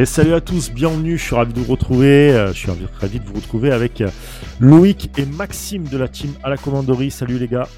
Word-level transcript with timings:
Et 0.00 0.06
salut 0.06 0.32
à 0.32 0.40
tous, 0.40 0.70
bienvenue, 0.70 1.18
je 1.18 1.22
suis 1.22 1.34
ravi 1.34 1.52
de 1.52 1.60
vous 1.60 1.70
retrouver, 1.70 2.32
euh, 2.32 2.54
je 2.54 2.58
suis 2.58 2.70
ravi 2.70 3.20
de 3.20 3.24
vous 3.26 3.34
retrouver 3.34 3.70
avec 3.70 4.00
euh, 4.00 4.08
Loïc 4.58 5.10
et 5.18 5.26
Maxime 5.26 5.86
de 5.86 5.98
la 5.98 6.08
team 6.08 6.32
à 6.42 6.48
la 6.48 6.56
commanderie. 6.56 7.10
Salut 7.10 7.38
les 7.38 7.48
gars. 7.48 7.68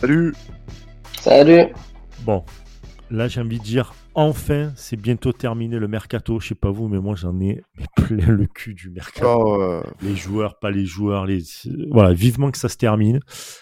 Salut. 0.00 0.34
Salut. 1.20 1.68
Bon, 2.22 2.42
là 3.12 3.28
j'ai 3.28 3.40
envie 3.40 3.60
de 3.60 3.62
dire 3.62 3.94
enfin, 4.14 4.72
c'est 4.76 4.96
bientôt 4.96 5.32
terminé 5.32 5.78
le 5.78 5.88
mercato. 5.88 6.40
Je 6.40 6.48
sais 6.48 6.54
pas 6.54 6.70
vous, 6.70 6.88
mais 6.88 6.98
moi 6.98 7.14
j'en 7.14 7.38
ai 7.40 7.62
plein 7.96 8.28
le 8.28 8.46
cul 8.46 8.74
du 8.74 8.90
mercato. 8.90 9.26
Oh, 9.26 9.82
Les 10.02 10.16
joueurs, 10.16 10.58
pas 10.58 10.70
les 10.70 10.84
joueurs, 10.84 11.26
les 11.26 11.42
voilà, 11.90 12.12
vivement 12.12 12.50
que 12.50 12.58
ça 12.58 12.68
se 12.68 12.76
termine. 12.76 13.20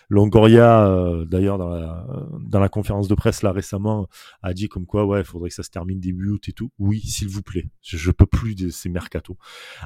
Longoria, 0.08 0.86
euh, 0.86 1.24
d'ailleurs 1.24 1.58
dans 1.58 1.68
la, 1.68 2.06
dans 2.40 2.60
la 2.60 2.68
conférence 2.68 3.08
de 3.08 3.14
presse 3.14 3.42
là 3.42 3.52
récemment, 3.52 4.08
a 4.42 4.54
dit 4.54 4.68
comme 4.68 4.86
quoi 4.86 5.04
ouais, 5.04 5.20
il 5.20 5.26
faudrait 5.26 5.48
que 5.48 5.54
ça 5.54 5.62
se 5.62 5.70
termine 5.70 6.00
début 6.00 6.30
août 6.30 6.48
et 6.48 6.52
tout. 6.52 6.70
Oui, 6.78 7.00
s'il 7.00 7.28
vous 7.28 7.42
plaît, 7.42 7.70
je, 7.82 7.96
je 7.96 8.10
peux 8.10 8.26
plus 8.26 8.54
de 8.54 8.68
ces 8.68 8.88
mercatos 8.88 9.36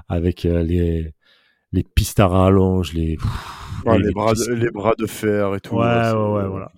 avec 0.09 0.45
euh, 0.45 0.63
les 0.63 1.15
les 1.75 1.83
pistes 1.83 2.21
à 2.21 2.29
rallonge, 2.29 2.93
les 2.93 3.17
ouais, 3.85 3.99
les, 3.99 4.13
bras 4.13 4.33
de, 4.33 4.55
les 4.55 4.71
bras 4.71 4.95
de 4.97 5.07
fer 5.07 5.55
et 5.57 5.61
tout. 5.61 5.75
Ouais, 5.75 6.13
ouais, 6.13 6.13
ouais, 6.13 6.47
voilà. 6.47 6.71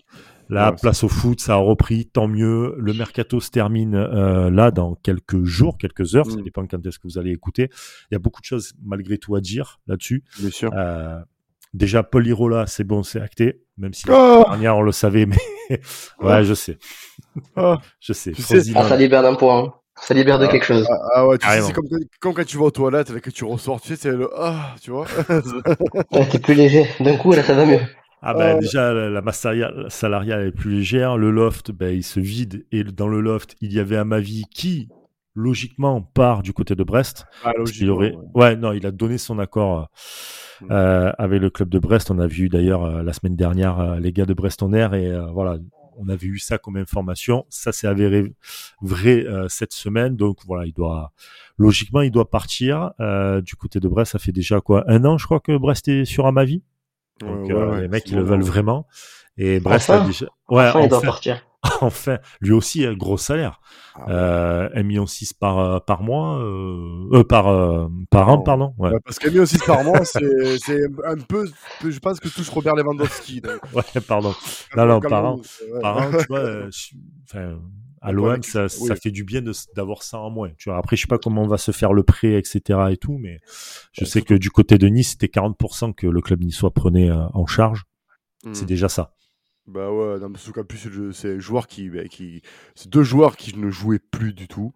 La 0.48 0.70
Ouais, 0.70 0.76
place 0.80 1.02
au 1.04 1.08
foot, 1.08 1.40
ça 1.40 1.54
a 1.54 1.56
repris, 1.56 2.06
tant 2.06 2.28
mieux. 2.28 2.74
Le 2.78 2.92
mercato 2.92 3.40
se 3.40 3.50
termine 3.50 3.94
euh, 3.96 4.50
là 4.50 4.70
dans 4.70 4.94
quelques 4.94 5.42
jours, 5.44 5.76
quelques 5.78 6.14
heures. 6.14 6.30
Ça 6.30 6.36
Mm. 6.38 6.42
dépend 6.42 6.66
quand 6.66 6.84
est-ce 6.86 6.98
que 6.98 7.08
vous 7.08 7.18
allez 7.18 7.32
écouter. 7.32 7.68
Il 8.10 8.14
y 8.14 8.16
a 8.16 8.18
beaucoup 8.20 8.40
de 8.40 8.46
choses 8.46 8.72
malgré 8.84 9.18
tout 9.18 9.34
à 9.34 9.40
dire 9.40 9.80
là-dessus. 9.86 10.22
Bien 10.38 10.50
sûr. 10.50 10.70
Euh, 10.76 11.18
déjà, 11.74 12.02
Paul 12.02 12.22
Lirola, 12.22 12.66
c'est 12.66 12.84
bon, 12.84 13.02
c'est 13.02 13.20
acté. 13.20 13.62
Même 13.78 13.92
si 13.92 14.04
Oh 14.08 14.44
la 14.44 14.50
dernière, 14.50 14.76
on 14.76 14.82
le 14.82 14.92
savait, 14.92 15.26
mais 15.26 15.36
ouais, 16.20 16.44
je 16.44 16.54
sais. 16.54 16.78
Ah. 17.56 17.78
Je 18.00 18.12
sais. 18.12 18.32
Tu 18.32 18.42
sais- 18.42 18.54
Frosinone. 18.56 18.82
Ah, 18.84 18.88
ça 18.88 18.96
libère 18.96 19.22
d'un 19.22 19.34
point. 19.34 19.58
hein. 19.64 19.72
Ça 19.98 20.12
libère 20.14 20.38
de 20.38 20.44
Ah, 20.44 20.48
quelque 20.48 20.64
chose. 20.66 20.86
Ah, 20.90 20.94
ah 21.14 21.26
ouais, 21.26 21.38
tu 21.38 21.42
sais, 21.46 21.48
Carrément. 21.48 21.66
c'est 21.68 21.72
comme, 21.72 21.88
comme 22.20 22.34
quand 22.34 22.44
tu 22.46 22.58
vas 22.58 22.64
aux 22.64 22.70
toilettes 22.70 23.10
et 23.16 23.20
que 23.20 23.30
tu 23.30 23.44
ressors, 23.44 23.80
tu 23.80 23.88
sais, 23.88 23.96
c'est 23.96 24.10
le 24.12 24.28
ah, 24.36 24.74
tu 24.82 24.90
vois. 24.90 25.06
Ouais, 26.12 26.28
T'es 26.30 26.38
plus 26.38 26.54
léger. 26.54 26.86
D'un 27.00 27.16
coup, 27.16 27.32
là, 27.32 27.42
ça 27.42 27.54
va 27.54 27.64
mieux. 27.66 27.80
Ah 28.28 28.34
ben 28.34 28.56
Euh, 28.56 28.60
déjà 28.60 28.92
la 28.92 29.08
la 29.10 29.22
masse 29.22 29.38
salariale, 29.40 29.86
salariale 29.88 30.46
est 30.48 30.52
plus 30.52 30.70
légère, 30.70 31.16
le 31.16 31.30
loft 31.30 31.70
ben, 31.70 31.94
il 31.94 32.02
se 32.02 32.20
vide 32.20 32.66
et 32.72 32.82
dans 32.84 33.08
le 33.08 33.20
loft 33.20 33.54
il 33.60 33.72
y 33.72 33.78
avait 33.80 33.96
Amavi 33.96 34.44
qui 34.50 34.88
logiquement 35.34 36.00
part 36.02 36.42
du 36.42 36.52
côté 36.52 36.74
de 36.74 36.82
Brest. 36.82 37.26
ah, 37.44 37.52
logiquement, 37.56 37.94
aurait... 37.94 38.12
ouais. 38.14 38.42
ouais. 38.42 38.56
non, 38.56 38.72
il 38.72 38.86
a 38.86 38.90
donné 38.90 39.18
son 39.18 39.38
accord 39.38 39.88
Mm. 40.62 40.66
euh, 40.70 41.12
avec 41.18 41.42
le 41.42 41.50
club 41.50 41.68
de 41.68 41.78
Brest. 41.78 42.10
On 42.10 42.18
a 42.18 42.26
vu 42.26 42.48
d'ailleurs 42.48 42.82
euh, 42.84 43.02
la 43.02 43.12
semaine 43.12 43.36
dernière 43.36 43.78
euh, 43.78 44.00
les 44.00 44.10
gars 44.10 44.24
de 44.24 44.32
Brest 44.32 44.62
en 44.62 44.72
air 44.72 44.94
et 44.94 45.06
euh, 45.06 45.26
voilà, 45.26 45.58
on 45.98 46.08
avait 46.08 46.26
eu 46.26 46.38
ça 46.38 46.56
comme 46.56 46.78
information. 46.78 47.44
Ça 47.50 47.72
s'est 47.72 47.86
avéré 47.86 48.32
vrai 48.80 49.26
euh, 49.26 49.48
cette 49.48 49.72
semaine, 49.74 50.16
donc 50.16 50.38
voilà, 50.46 50.64
il 50.64 50.72
doit 50.72 51.12
logiquement 51.58 52.00
il 52.00 52.10
doit 52.10 52.30
partir 52.30 52.92
euh, 53.00 53.42
du 53.42 53.54
côté 53.56 53.80
de 53.80 53.88
Brest. 53.88 54.12
Ça 54.12 54.18
fait 54.18 54.32
déjà 54.32 54.62
quoi 54.62 54.82
un 54.88 55.04
an, 55.04 55.18
je 55.18 55.26
crois 55.26 55.40
que 55.40 55.54
Brest 55.56 55.88
est 55.88 56.06
sur 56.06 56.26
Amavi? 56.26 56.62
Donc 57.20 57.48
Ouais, 57.48 57.52
euh, 57.54 57.70
ouais, 57.70 57.80
les 57.82 57.88
mecs 57.88 58.10
ils 58.10 58.16
le 58.16 58.22
veulent 58.22 58.42
vraiment. 58.42 58.86
Et 59.38 59.60
Brest 59.60 59.90
Enfin 59.90 60.04
déjà 60.06 60.26
ouais 60.50 60.68
Enfin, 60.68 60.80
il 60.82 60.88
doit 60.88 61.00
partir. 61.00 61.42
enfin 61.80 62.18
lui 62.40 62.52
aussi 62.52 62.84
un 62.86 62.94
gros 62.94 63.16
salaire. 63.18 63.60
Ah, 63.98 64.04
Euh, 64.10 64.68
1,6 64.74 64.82
million 64.84 65.04
par, 65.40 65.58
euh, 65.58 65.78
par 65.80 66.02
mois, 66.02 66.38
euh, 66.38 67.08
euh, 67.12 67.24
par, 67.24 67.48
euh, 67.48 67.88
par 68.10 68.28
an, 68.28 68.38
pardon. 68.38 68.74
Ouais, 68.78 68.90
Ouais, 68.90 68.98
parce 69.04 69.18
qu'un 69.18 69.30
million 69.30 69.46
six 69.46 69.58
par 69.64 69.82
mois, 69.84 70.04
c'est 70.04 70.20
c'est 70.58 70.82
un 71.04 71.16
peu, 71.16 71.48
je 71.82 71.98
pense 71.98 72.20
que 72.20 72.28
touche 72.28 72.50
Robert 72.50 72.76
Lewandowski. 72.76 73.40
donc. 73.40 73.58
ouais 73.74 74.00
pardon. 74.06 74.34
Non, 74.76 74.86
non, 74.86 75.00
par 75.00 75.24
an. 75.24 75.40
Par 75.80 75.96
an, 75.96 76.10
tu 76.10 76.26
vois, 76.28 76.38
euh, 76.40 76.68
je- 76.70 76.94
enfin, 77.24 77.58
à 78.02 78.12
l'OM, 78.12 78.42
ça, 78.42 78.64
oui. 78.80 78.88
ça 78.88 78.96
fait 78.96 79.10
du 79.10 79.24
bien 79.24 79.42
d'avoir 79.74 80.02
ça 80.02 80.18
en 80.20 80.30
moins. 80.30 80.50
Tu 80.58 80.68
vois, 80.68 80.78
après, 80.78 80.96
je 80.96 81.02
sais 81.02 81.06
pas 81.06 81.18
comment 81.18 81.42
on 81.42 81.48
va 81.48 81.58
se 81.58 81.72
faire 81.72 81.92
le 81.92 82.02
prêt, 82.02 82.34
etc. 82.34 82.78
et 82.90 82.96
tout, 82.96 83.18
mais 83.18 83.38
je 83.92 84.04
Ouais, 84.04 84.10
sais 84.10 84.22
que 84.22 84.34
du 84.34 84.50
côté 84.50 84.78
de 84.78 84.86
Nice, 84.88 85.10
c'était 85.10 85.28
40% 85.28 85.94
que 85.94 86.06
le 86.06 86.20
club 86.20 86.42
niçois 86.42 86.72
prenait 86.72 87.10
euh, 87.10 87.26
en 87.34 87.46
charge. 87.46 87.84
C'est 88.52 88.66
déjà 88.66 88.88
ça. 88.88 89.12
Bah 89.66 89.90
ouais, 89.90 90.20
non, 90.20 90.30
parce 90.30 90.48
qu'en 90.52 90.62
plus, 90.64 90.88
c'est 91.12 91.34
un 91.34 91.38
joueur 91.40 91.66
qui, 91.66 91.90
bah, 91.90 92.04
qui 92.08 92.40
c'est 92.76 92.88
deux 92.88 93.02
joueurs 93.02 93.36
qui 93.36 93.56
ne 93.58 93.68
jouaient 93.70 93.98
plus 93.98 94.32
du 94.32 94.46
tout. 94.46 94.72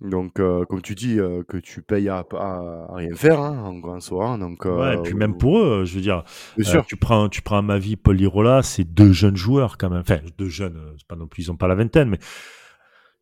Donc, 0.00 0.40
euh, 0.40 0.64
comme 0.66 0.82
tu 0.82 0.94
dis, 0.94 1.20
euh, 1.20 1.44
que 1.44 1.58
tu 1.58 1.82
payes 1.82 2.08
à, 2.10 2.24
à- 2.32 2.86
à 2.90 2.96
rien 2.96 3.14
faire, 3.16 3.40
hein, 3.40 3.58
en 3.64 3.74
grand 3.78 4.00
soir. 4.00 4.38
Donc, 4.38 4.66
Ouais, 4.68 4.94
euh, 4.94 4.96
et 4.96 4.98
puis 4.98 5.14
même 5.14 5.34
pour 5.34 5.58
eux, 5.60 5.80
euh, 5.82 5.84
je 5.86 5.94
veux 5.94 6.02
dire, 6.02 6.24
bien 6.56 6.64
Euh, 6.66 6.82
sûr. 6.82 6.84
tu 6.86 6.96
prends, 6.96 7.30
tu 7.30 7.40
prends 7.40 7.62
ma 7.62 7.78
vie, 7.78 7.96
Paul 7.96 8.16
Lirola, 8.16 8.62
c'est 8.62 8.84
deux 8.84 9.12
jeunes 9.12 9.36
joueurs 9.36 9.78
quand 9.78 9.88
même. 9.88 10.00
Enfin, 10.00 10.18
deux 10.36 10.48
jeunes, 10.50 10.76
euh, 10.76 10.92
c'est 10.98 11.06
pas 11.06 11.16
non 11.16 11.26
plus, 11.26 11.44
ils 11.44 11.50
ont 11.50 11.56
pas 11.56 11.68
la 11.68 11.74
vingtaine, 11.74 12.10
mais 12.10 12.18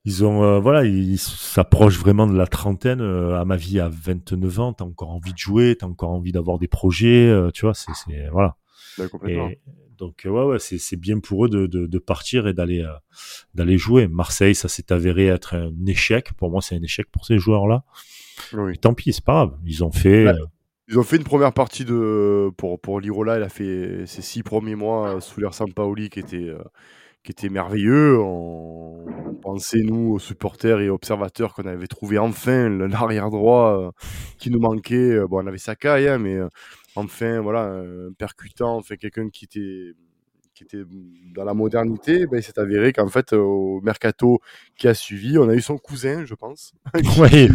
ils 0.05 0.25
ont, 0.25 0.45
euh, 0.45 0.61
voilà, 0.61 0.85
ils 0.85 1.19
s'approchent 1.19 1.99
vraiment 1.99 2.27
de 2.27 2.37
la 2.37 2.47
trentaine. 2.47 3.01
Euh, 3.01 3.41
à 3.41 3.45
ma 3.45 3.57
vie, 3.57 3.81
à 3.81 3.89
29 3.89 4.61
ans, 4.61 4.73
t'as 4.73 4.85
encore 4.85 5.11
envie 5.11 5.33
de 5.33 5.39
jouer, 5.39 5.77
t'as 5.79 5.87
encore 5.87 6.11
envie 6.11 6.33
d'avoir 6.33 6.59
des 6.59 6.69
projets, 6.69 7.29
euh, 7.29 7.51
tu 7.51 7.63
vois, 7.63 7.75
c'est, 7.75 7.93
c'est, 7.95 8.29
voilà. 8.31 8.57
Bah, 8.97 9.09
complètement. 9.09 9.49
Et 9.49 9.59
donc, 9.99 10.27
euh, 10.27 10.31
ouais, 10.31 10.45
ouais, 10.45 10.59
c'est, 10.59 10.97
bien 10.97 11.19
pour 11.21 11.45
eux 11.47 11.49
de, 11.49 11.67
de, 11.67 11.87
de 11.87 11.99
partir 11.99 12.47
et 12.47 12.53
d'aller, 12.53 12.83
euh, 12.83 12.93
d'aller 13.55 13.79
jouer. 13.79 14.09
Marseille, 14.09 14.55
ça 14.55 14.69
s'est 14.69 14.93
avéré 14.93 15.27
être 15.27 15.55
un 15.55 15.73
échec. 15.87 16.33
Pour 16.35 16.51
moi, 16.51 16.61
c'est 16.63 16.77
un 16.77 16.83
échec 16.83 17.07
pour 17.11 17.25
ces 17.27 17.39
joueurs-là. 17.39 17.85
Oui. 18.53 18.79
Tant 18.79 18.95
pis, 18.95 19.13
c'est 19.13 19.25
pas 19.25 19.47
grave. 19.47 19.59
Ils 19.65 19.83
ont 19.85 19.93
fait, 19.93 20.25
Ouais. 20.27 20.33
euh, 20.33 20.47
Ils 20.89 20.99
ont 20.99 21.03
fait 21.03 21.17
une 21.17 21.25
première 21.25 21.53
partie 21.53 21.85
de 21.85 22.51
pour 22.57 22.81
pour 22.81 23.01
Lirola, 23.01 23.39
il 23.39 23.43
a 23.43 23.49
fait 23.49 24.05
ses 24.07 24.23
six 24.23 24.43
premiers 24.43 24.77
mois 24.77 25.21
sous 25.21 25.41
l'air 25.41 25.53
Sampaoli 25.55 26.11
qui 26.11 26.21
était 26.21 26.37
euh, 26.49 26.59
qui 27.25 27.33
était 27.33 27.49
merveilleux. 27.49 28.21
On, 28.21 29.05
on 29.27 29.35
pensait 29.35 29.81
nous 29.83 30.13
aux 30.13 30.19
supporters 30.21 30.79
et 30.79 30.89
observateurs 30.91 31.55
qu'on 31.55 31.67
avait 31.67 31.89
trouvé 31.89 32.19
enfin 32.19 32.69
l'arrière 32.89 33.31
droit 33.31 33.81
euh, 33.87 33.91
qui 34.39 34.51
nous 34.51 34.61
manquait. 34.61 35.19
Bon, 35.29 35.43
on 35.43 35.47
avait 35.49 35.59
Sakai, 35.59 36.09
hein, 36.09 36.19
mais 36.19 36.39
enfin 36.97 37.41
voilà, 37.41 37.63
un 37.65 38.13
percutant, 38.19 38.77
enfin 38.77 38.97
quelqu'un 38.97 39.29
qui 39.31 39.45
était 39.45 39.93
qui 40.55 40.65
était 40.65 40.85
dans 41.35 41.45
la 41.45 41.53
modernité, 41.53 42.27
ben, 42.27 42.39
il 42.39 42.43
s'est 42.43 42.59
avéré 42.59 42.95
qu'en 42.95 43.09
fait, 43.09 43.35
euh, 43.35 43.37
au 43.39 43.83
mercato 43.83 44.41
qui 44.79 44.89
a 44.89 44.95
suivi, 44.95 45.37
on 45.39 45.51
a 45.51 45.55
eu 45.55 45.61
son 45.61 45.77
cousin, 45.77 46.25
je 46.25 46.35
pense. 46.35 46.73
ouais, 47.19 47.49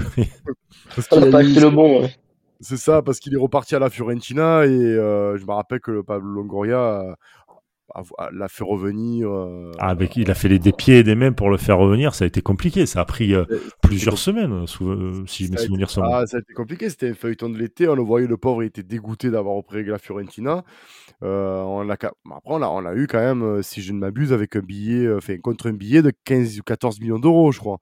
Parce 0.95 1.07
qu'il 1.07 1.23
a 1.23 1.31
pas 1.31 1.41
eu- 1.43 1.47
acheté 1.47 1.61
le 1.61 1.69
bon. 1.71 2.01
ouais. 2.03 2.15
c'est 2.59 2.77
ça, 2.77 3.01
parce 3.01 3.19
qu'il 3.19 3.33
est 3.33 3.39
reparti 3.39 3.73
à 3.75 3.79
la 3.79 3.89
Fiorentina 3.89 4.65
et 4.67 4.69
euh, 4.69 5.35
je 5.35 5.45
me 5.47 5.51
rappelle 5.51 5.79
que 5.79 5.89
le 5.89 6.03
Pablo 6.03 6.29
Longoria 6.29 7.17
l'a 8.31 8.47
fait 8.47 8.63
revenir. 8.63 9.29
euh, 9.29 9.71
Ah, 9.79 9.95
il 10.15 10.29
a 10.31 10.35
fait 10.35 10.47
les 10.49 10.59
des 10.59 10.71
pieds 10.71 10.99
et 10.99 11.03
des 11.03 11.15
mains 11.15 11.31
pour 11.31 11.49
le 11.49 11.57
faire 11.57 11.77
revenir. 11.77 12.13
Ça 12.15 12.23
a 12.25 12.27
été 12.27 12.41
compliqué. 12.41 12.85
Ça 12.85 13.01
a 13.01 13.05
pris 13.05 13.33
euh, 13.33 13.45
euh, 13.51 13.59
plusieurs 13.81 14.17
semaines, 14.17 14.67
sou- 14.67 15.25
si 15.27 15.43
mes 15.43 15.49
été- 15.55 15.65
souvenirs 15.65 15.89
sont 15.89 16.01
bons. 16.01 16.09
Ah, 16.11 16.25
ça 16.27 16.37
a 16.37 16.39
été 16.39 16.53
compliqué, 16.53 16.89
c'était 16.89 17.09
un 17.09 17.13
feuilleton 17.13 17.49
de 17.49 17.57
l'été. 17.57 17.87
On 17.87 17.95
le 17.95 18.01
voyait, 18.03 18.27
le 18.27 18.37
pauvre, 18.37 18.63
il 18.63 18.67
était 18.67 18.83
dégoûté 18.83 19.29
d'avoir 19.29 19.55
repris 19.55 19.83
la 19.83 19.97
Fiorentina. 19.97 20.63
Euh, 21.23 21.61
on 21.61 21.83
l'a 21.83 21.97
ca- 21.99 22.13
Après, 22.25 22.53
on 22.53 22.61
a, 22.61 22.67
on 22.67 22.85
a 22.85 22.95
eu 22.95 23.07
quand 23.07 23.19
même, 23.19 23.61
si 23.63 23.81
je 23.81 23.93
ne 23.93 23.99
m'abuse, 23.99 24.33
avec 24.33 24.55
un 24.55 24.61
billet, 24.61 25.11
enfin, 25.13 25.37
contre 25.37 25.67
un 25.69 25.73
billet 25.73 26.01
de 26.01 26.11
15 26.25 26.59
ou 26.59 26.63
14 26.63 26.99
millions 26.99 27.19
d'euros, 27.19 27.51
je 27.51 27.59
crois. 27.59 27.77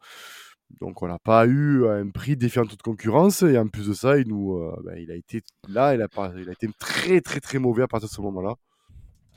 Donc, 0.81 1.01
on 1.01 1.07
n'a 1.07 1.17
pas 1.17 1.47
eu 1.47 1.87
un 1.87 2.09
prix 2.09 2.37
défiant 2.37 2.65
toute 2.65 2.81
concurrence. 2.83 3.41
Et 3.41 3.57
en 3.57 3.67
plus 3.67 3.87
de 3.87 3.93
ça, 3.93 4.17
il, 4.19 4.27
nous, 4.27 4.59
ben, 4.85 4.95
il 4.97 5.09
a 5.11 5.15
été 5.15 5.41
là, 5.67 5.95
il 5.95 6.01
a, 6.01 6.07
il 6.37 6.47
a 6.49 6.51
été 6.51 6.67
très, 6.79 7.21
très, 7.21 7.39
très 7.39 7.57
mauvais 7.59 7.83
à 7.83 7.87
partir 7.87 8.07
de 8.07 8.13
ce 8.13 8.21
moment-là. 8.21 8.53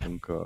Donc, 0.06 0.30
euh, 0.30 0.38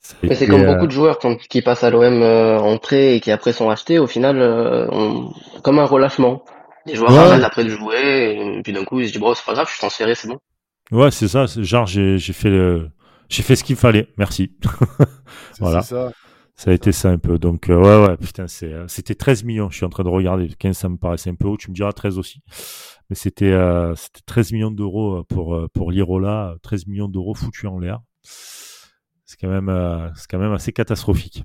c'est 0.00 0.46
comme 0.46 0.62
euh, 0.62 0.72
beaucoup 0.74 0.86
de 0.86 0.92
joueurs 0.92 1.18
quand- 1.18 1.36
qui 1.48 1.62
passent 1.62 1.84
à 1.84 1.90
l'OM 1.90 2.22
euh, 2.22 2.58
en 2.58 2.78
prêt 2.78 3.16
et 3.16 3.20
qui 3.20 3.30
après 3.30 3.52
sont 3.52 3.70
achetés, 3.70 3.98
au 3.98 4.06
final, 4.06 4.40
euh, 4.40 4.86
on- 4.90 5.32
comme 5.62 5.78
un 5.78 5.84
relâchement. 5.84 6.44
Les 6.86 6.96
joueurs 6.96 7.12
Ouais. 7.12 7.18
arrêtent 7.18 7.44
après 7.44 7.62
de 7.64 7.68
jouer, 7.70 8.36
et 8.58 8.62
puis 8.62 8.72
d'un 8.72 8.84
coup, 8.84 8.98
ils 9.00 9.06
se 9.06 9.12
disent, 9.12 9.20
bon, 9.20 9.34
c'est 9.34 9.44
pas 9.46 9.52
grave, 9.54 9.66
je 9.66 9.72
suis 9.72 9.78
transféré, 9.80 10.14
c'est 10.16 10.26
bon. 10.28 10.38
Ouais, 10.90 11.10
c'est 11.12 11.28
ça. 11.28 11.46
Genre, 11.46 11.86
j'ai 11.86 12.18
j'ai 12.18 12.32
fait, 12.32 12.50
le- 12.50 12.90
j'ai 13.28 13.42
fait 13.42 13.54
ce 13.56 13.62
qu'il 13.64 13.76
fallait. 13.76 14.08
Merci. 14.18 14.52
c'est 14.62 14.68
Voilà. 15.60 15.82
c'est 15.82 15.94
ça. 15.94 16.12
ça 16.56 16.70
a 16.72 16.74
été 16.74 16.90
ça 16.92 17.08
un 17.10 17.18
peu. 17.18 17.38
Donc, 17.38 17.70
euh, 17.70 17.76
ouais, 17.76 18.08
ouais, 18.08 18.16
putain, 18.16 18.48
c'est, 18.48 18.72
euh, 18.72 18.86
c'était 18.88 19.14
13 19.14 19.44
millions. 19.44 19.70
Je 19.70 19.76
suis 19.76 19.86
en 19.86 19.90
train 19.90 20.02
de 20.02 20.08
regarder. 20.08 20.48
15, 20.58 20.76
ça 20.76 20.88
me 20.88 20.96
paraissait 20.96 21.30
un 21.30 21.34
peu 21.36 21.46
haut. 21.46 21.56
Tu 21.56 21.70
me 21.70 21.74
diras 21.74 21.92
13 21.92 22.18
aussi. 22.18 22.42
Mais 23.08 23.16
c'était, 23.16 23.52
euh, 23.52 23.94
c'était 23.94 24.20
13 24.26 24.52
millions 24.52 24.70
d'euros 24.72 25.18
euh, 25.18 25.22
pour, 25.28 25.54
euh, 25.54 25.68
pour 25.72 25.92
l'Irola. 25.92 26.56
13 26.62 26.86
millions 26.88 27.08
d'euros 27.08 27.34
foutus 27.34 27.70
en 27.70 27.78
l'air. 27.78 28.00
C'est 28.22 29.40
quand 29.40 29.48
même, 29.48 29.68
euh, 29.68 30.08
c'est 30.14 30.30
quand 30.30 30.38
même 30.38 30.52
assez 30.52 30.72
catastrophique. 30.72 31.44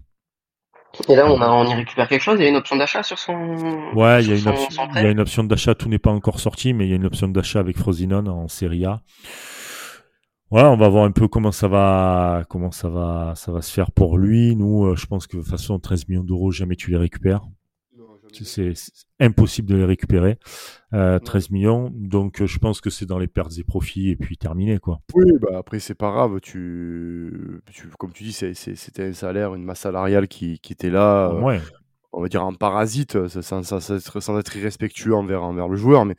Et 1.10 1.16
là, 1.16 1.32
on, 1.32 1.40
a, 1.42 1.50
on 1.50 1.66
y 1.66 1.74
récupère 1.74 2.08
quelque 2.08 2.22
chose, 2.22 2.40
il 2.40 2.44
y 2.44 2.46
a 2.46 2.50
une 2.50 2.56
option 2.56 2.76
d'achat 2.76 3.04
sur 3.04 3.20
son. 3.20 3.34
Ouais, 3.94 4.24
il 4.24 4.34
y 4.34 4.40
son- 4.40 4.50
option, 4.50 4.70
son 4.70 4.88
il 4.96 5.04
y 5.04 5.06
a 5.06 5.12
une 5.12 5.20
option 5.20 5.44
d'achat, 5.44 5.76
tout 5.76 5.90
n'est 5.90 6.00
pas 6.00 6.12
encore 6.12 6.40
sorti, 6.40 6.74
mais 6.74 6.86
il 6.86 6.90
y 6.90 6.94
a 6.94 6.96
une 6.96 7.06
option 7.06 7.28
d'achat 7.28 7.60
avec 7.60 7.78
Frosinone 7.78 8.28
en 8.28 8.48
Serie 8.48 8.86
A. 8.86 9.02
Ouais, 10.50 10.64
on 10.64 10.78
va 10.78 10.88
voir 10.88 11.04
un 11.04 11.12
peu 11.12 11.28
comment 11.28 11.52
ça 11.52 11.68
va, 11.68 12.44
comment 12.50 12.72
ça 12.72 12.88
va, 12.88 13.34
ça 13.36 13.52
va 13.52 13.62
se 13.62 13.72
faire 13.72 13.92
pour 13.92 14.18
lui. 14.18 14.56
Nous, 14.56 14.86
euh, 14.86 14.96
je 14.96 15.06
pense 15.06 15.28
que 15.28 15.36
de 15.38 15.42
toute 15.42 15.52
façon, 15.52 15.78
13 15.78 16.08
millions 16.08 16.24
d'euros, 16.24 16.52
jamais 16.52 16.76
tu 16.78 16.90
les 16.90 16.98
récupères. 16.98 17.42
C'est 18.46 18.74
impossible 19.20 19.70
de 19.70 19.76
les 19.76 19.86
récupérer. 19.86 20.38
Euh, 20.94 21.20
13 21.20 21.50
millions, 21.52 21.92
donc 21.94 22.42
euh, 22.42 22.46
je 22.48 22.60
pense 22.60 22.80
que 22.82 22.90
c'est 22.90 23.06
dans 23.06 23.20
les 23.20 23.28
pertes 23.28 23.58
et 23.58 23.64
profits 23.64 24.10
et 24.10 24.16
puis 24.16 24.38
terminé 24.38 24.80
quoi. 24.80 25.02
Oui, 25.14 25.26
bah 25.42 25.58
après, 25.58 25.80
c'est 25.80 25.96
pas 25.96 26.12
grave. 26.12 26.40
Tu, 26.42 27.62
tu- 27.72 27.88
comme 28.00 28.14
tu 28.14 28.24
dis, 28.24 28.34
c'était 28.34 29.04
un 29.04 29.14
salaire, 29.14 29.54
une 29.56 29.64
masse 29.64 29.82
salariale 29.82 30.28
qui, 30.28 30.60
qui 30.60 30.74
était 30.74 30.90
là. 30.90 31.32
euh, 31.32 31.42
Ouais. 31.42 31.60
on 32.14 32.22
va 32.22 32.30
dire 32.30 32.44
un 32.44 32.54
parasite, 32.54 33.28
sans, 33.28 33.64
sans, 33.64 33.92
être, 33.92 34.20
sans 34.22 34.40
être 34.40 34.56
irrespectueux 34.56 35.14
envers, 35.14 35.44
envers 35.44 35.68
le 35.68 35.76
joueur, 35.76 36.06
mais 36.06 36.16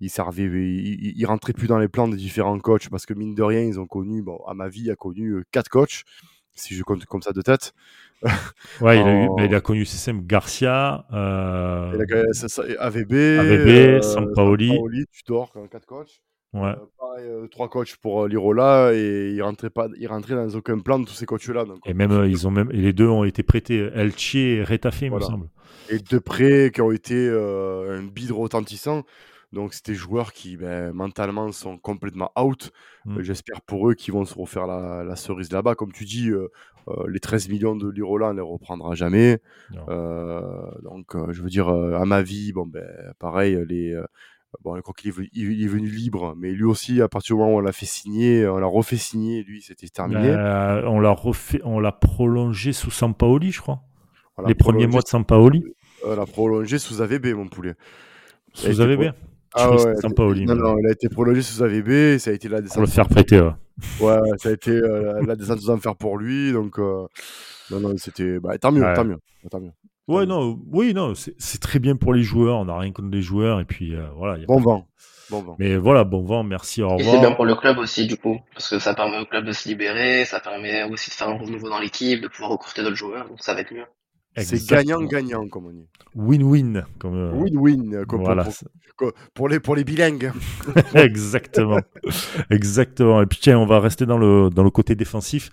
il 0.00 0.10
servait, 0.10 0.44
il, 0.44 1.12
il, 1.16 1.26
rentrait 1.26 1.52
plus 1.52 1.66
dans 1.68 1.78
les 1.78 1.88
plans 1.88 2.08
des 2.08 2.16
différents 2.16 2.58
coachs 2.58 2.88
parce 2.88 3.06
que 3.06 3.14
mine 3.14 3.34
de 3.34 3.42
rien, 3.42 3.62
ils 3.62 3.78
ont 3.80 3.86
connu, 3.86 4.22
bon, 4.22 4.38
à 4.46 4.54
ma 4.54 4.68
vie, 4.68 4.82
il 4.82 4.90
a 4.90 4.96
connu 4.96 5.44
quatre 5.52 5.68
coachs, 5.68 6.02
si 6.58 6.74
je 6.74 6.82
compte 6.82 7.04
comme 7.06 7.22
ça 7.22 7.32
de 7.32 7.42
tête. 7.42 7.74
ouais, 8.80 9.00
il, 9.00 9.06
a 9.06 9.24
eu, 9.24 9.28
il 9.44 9.54
a 9.54 9.60
connu 9.60 9.84
CSM 9.84 10.26
Garcia, 10.26 11.06
euh, 11.12 11.92
il 11.94 12.14
a, 12.14 12.84
AVB, 12.84 13.12
AVB 13.12 13.68
euh, 13.68 14.02
Sampaoli. 14.02 14.70
Sampaoli, 14.70 15.06
Tudor, 15.12 15.52
quatre 15.70 15.86
coachs. 15.86 16.20
Ouais. 16.54 16.70
Euh, 16.70 16.76
pareil, 16.98 17.26
euh, 17.26 17.46
trois 17.46 17.68
coachs 17.68 17.96
pour 17.96 18.24
euh, 18.24 18.28
Lirola 18.28 18.92
et 18.94 19.32
il 19.34 19.42
rentrait 19.42 19.68
pas, 19.68 19.88
il 19.98 20.06
rentrait 20.08 20.34
dans 20.34 20.48
aucun 20.56 20.78
plan 20.78 20.98
de 20.98 21.04
tous 21.04 21.12
ces 21.12 21.26
coachs-là. 21.26 21.64
Et 21.84 21.92
même 21.92 22.10
euh, 22.10 22.26
ils 22.26 22.48
ont 22.48 22.50
même, 22.50 22.70
et 22.72 22.78
les 22.78 22.94
deux 22.94 23.06
ont 23.06 23.24
été 23.24 23.42
prêtés, 23.42 23.90
Elche 23.94 24.34
et 24.34 24.64
Retafe, 24.64 25.02
il 25.02 25.12
me 25.12 25.20
semble. 25.20 25.48
Et 25.90 25.98
deux 25.98 26.20
prêts 26.20 26.70
qui 26.72 26.80
ont 26.80 26.90
été 26.90 27.28
un 27.28 28.02
bide 28.02 28.32
retentissant. 28.32 29.04
Donc 29.52 29.74
c'est 29.74 29.86
des 29.86 29.94
joueurs 29.94 30.32
qui 30.32 30.56
ben, 30.56 30.92
mentalement 30.92 31.50
sont 31.52 31.78
complètement 31.78 32.32
out. 32.38 32.70
Mm. 33.04 33.22
J'espère 33.22 33.62
pour 33.62 33.88
eux 33.88 33.94
qu'ils 33.94 34.14
vont 34.14 34.24
se 34.24 34.34
refaire 34.34 34.66
la, 34.66 35.04
la 35.04 35.16
cerise 35.16 35.52
là-bas. 35.52 35.74
Comme 35.74 35.92
tu 35.92 36.04
dis, 36.04 36.30
les 37.06 37.20
13 37.20 37.48
millions 37.48 37.76
de 37.76 37.88
Lirola, 37.88 38.28
on 38.28 38.32
les 38.32 38.40
reprendra 38.40 38.94
jamais. 38.94 39.40
donc 39.70 41.16
je 41.30 41.42
veux 41.42 41.50
dire, 41.50 41.68
à 41.68 42.04
ma 42.04 42.22
vie, 42.22 42.52
bon 42.52 42.66
ben 42.66 42.86
pareil, 43.18 43.58
les 43.68 43.98
Bon, 44.64 44.74
je 44.76 44.80
crois 44.80 44.94
qu'il 44.96 45.10
est, 45.10 45.30
il 45.34 45.62
est, 45.62 45.68
venu 45.68 45.88
libre, 45.88 46.34
mais 46.36 46.52
lui 46.52 46.64
aussi, 46.64 47.02
à 47.02 47.08
partir 47.08 47.36
du 47.36 47.40
moment 47.40 47.54
où 47.54 47.58
on 47.58 47.60
l'a 47.60 47.72
fait 47.72 47.86
signer, 47.86 48.46
on 48.48 48.56
l'a 48.56 48.66
refait 48.66 48.96
signer, 48.96 49.42
lui, 49.42 49.60
c'était 49.60 49.88
terminé. 49.88 50.30
Euh, 50.30 50.88
on 50.88 51.00
l'a 51.00 51.10
refait, 51.10 51.60
on 51.64 51.78
l'a 51.80 51.92
prolongé 51.92 52.72
sous 52.72 52.90
Sampaoli, 52.90 53.52
je 53.52 53.60
crois. 53.60 53.82
Les 54.46 54.54
premiers 54.54 54.86
mois 54.86 55.02
de 55.02 55.06
Sampaoli. 55.06 55.64
On 56.06 56.16
l'a 56.16 56.24
prolongé 56.24 56.78
sous 56.78 57.02
AVB, 57.02 57.34
mon 57.34 57.48
poulet. 57.48 57.74
Sous 58.54 58.80
AVB 58.80 59.12
ah 59.54 59.70
ouais, 59.70 59.96
Sampaoli. 59.96 60.44
Non, 60.44 60.54
non, 60.54 60.78
il 60.78 60.86
a 60.86 60.92
été 60.92 61.08
prolongé 61.08 61.42
sous 61.42 61.62
AVB, 61.62 62.18
ça 62.18 62.30
a 62.30 62.34
été 62.34 62.48
la 62.48 62.60
descente. 62.60 62.74
Pour 62.74 62.82
le 62.82 62.88
faire 62.88 63.08
prêter, 63.08 63.40
ouais. 63.40 63.52
Ouais, 64.00 64.18
ça 64.38 64.48
a 64.48 64.52
été 64.52 64.72
euh, 64.72 65.22
la 65.24 65.36
descente 65.36 65.60
aux 65.60 65.70
enfers 65.70 65.96
pour 65.96 66.18
lui, 66.18 66.52
donc 66.52 66.78
euh, 66.78 67.06
non, 67.70 67.80
non, 67.80 67.94
c'était. 67.96 68.40
Bah, 68.40 68.58
tant 68.58 68.72
mieux, 68.72 68.84
tant 68.94 69.04
mieux, 69.04 69.18
tant 69.50 69.60
mieux. 69.60 69.72
Ouais, 70.08 70.24
non, 70.24 70.58
oui, 70.72 70.94
non, 70.94 71.12
c'est 71.14 71.60
très 71.60 71.78
bien 71.78 71.94
pour 71.96 72.14
les 72.14 72.22
joueurs. 72.22 72.56
On 72.56 72.64
n'a 72.64 72.78
rien 72.78 72.92
contre 72.92 73.10
les 73.10 73.20
joueurs. 73.20 73.60
Et 73.60 73.66
puis, 73.66 73.94
euh, 73.94 74.06
voilà. 74.16 74.42
bon 74.46 74.58
vent. 74.58 74.88
Bon 75.30 75.42
vent. 75.42 75.56
Mais 75.58 75.76
voilà, 75.76 76.04
bon 76.04 76.22
vent, 76.22 76.42
merci, 76.42 76.82
au 76.82 76.88
revoir. 76.88 77.00
Et 77.00 77.18
c'est 77.18 77.20
bien 77.20 77.32
pour 77.32 77.44
le 77.44 77.54
club 77.54 77.76
aussi, 77.76 78.06
du 78.06 78.16
coup. 78.16 78.40
Parce 78.54 78.70
que 78.70 78.78
ça 78.78 78.94
permet 78.94 79.18
au 79.18 79.26
club 79.26 79.44
de 79.44 79.52
se 79.52 79.68
libérer, 79.68 80.24
ça 80.24 80.40
permet 80.40 80.84
aussi 80.84 81.10
de 81.10 81.14
faire 81.14 81.28
un 81.28 81.36
renouveau 81.36 81.68
dans 81.68 81.78
l'équipe, 81.78 82.22
de 82.22 82.28
pouvoir 82.28 82.52
recruter 82.52 82.82
d'autres 82.82 82.96
joueurs. 82.96 83.28
Donc 83.28 83.42
ça 83.42 83.52
va 83.52 83.60
être 83.60 83.72
mieux. 83.72 83.84
C'est 84.36 84.68
gagnant-gagnant, 84.68 85.48
comme 85.48 85.66
on 85.66 85.70
dit. 85.70 85.88
Win-win. 86.14 86.84
Comme, 86.98 87.14
euh, 87.14 87.32
Win-win, 87.32 88.04
comme 88.06 88.22
voilà. 88.22 88.46
pour, 88.96 89.12
pour, 89.34 89.48
les, 89.48 89.60
pour 89.60 89.76
les 89.76 89.84
bilingues. 89.84 90.32
Exactement. 90.94 91.80
Exactement. 92.50 93.22
Et 93.22 93.26
puis 93.26 93.38
tiens, 93.40 93.58
on 93.58 93.66
va 93.66 93.80
rester 93.80 94.06
dans 94.06 94.18
le, 94.18 94.50
dans 94.50 94.62
le 94.62 94.70
côté 94.70 94.94
défensif. 94.94 95.50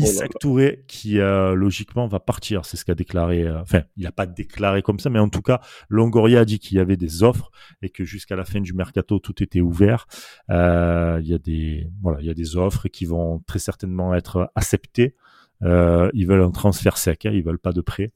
Oh 0.00 0.04
Isaac 0.04 0.30
Touré, 0.40 0.84
qui 0.88 1.18
euh, 1.18 1.54
logiquement 1.54 2.06
va 2.06 2.20
partir, 2.20 2.64
c'est 2.64 2.76
ce 2.76 2.84
qu'a 2.84 2.94
déclaré. 2.94 3.42
Euh, 3.42 3.60
enfin, 3.60 3.82
il 3.96 4.04
n'a 4.04 4.12
pas 4.12 4.26
déclaré 4.26 4.82
comme 4.82 4.98
ça, 4.98 5.10
mais 5.10 5.18
en 5.18 5.28
tout 5.28 5.42
cas, 5.42 5.60
Longoria 5.88 6.40
a 6.40 6.44
dit 6.44 6.58
qu'il 6.58 6.76
y 6.76 6.80
avait 6.80 6.96
des 6.96 7.22
offres 7.22 7.50
et 7.82 7.90
que 7.90 8.04
jusqu'à 8.04 8.36
la 8.36 8.44
fin 8.44 8.60
du 8.60 8.72
mercato, 8.72 9.18
tout 9.18 9.42
était 9.42 9.60
ouvert. 9.60 10.06
il 10.48 11.24
y 11.24 11.34
a 11.34 11.38
des 11.38 11.90
voilà, 12.02 12.20
il 12.20 12.26
y 12.26 12.30
a 12.30 12.34
des 12.34 12.56
offres 12.56 12.88
qui 12.88 13.04
vont 13.04 13.40
très 13.46 13.58
certainement 13.58 14.14
être 14.14 14.50
acceptées. 14.54 15.14
Ils 15.62 16.26
veulent 16.26 16.42
un 16.42 16.50
transfert 16.50 16.98
sec, 16.98 17.26
hein, 17.26 17.32
ils 17.32 17.42
veulent 17.42 17.58
pas 17.58 17.72
de 17.72 17.80
prêt 17.80 18.12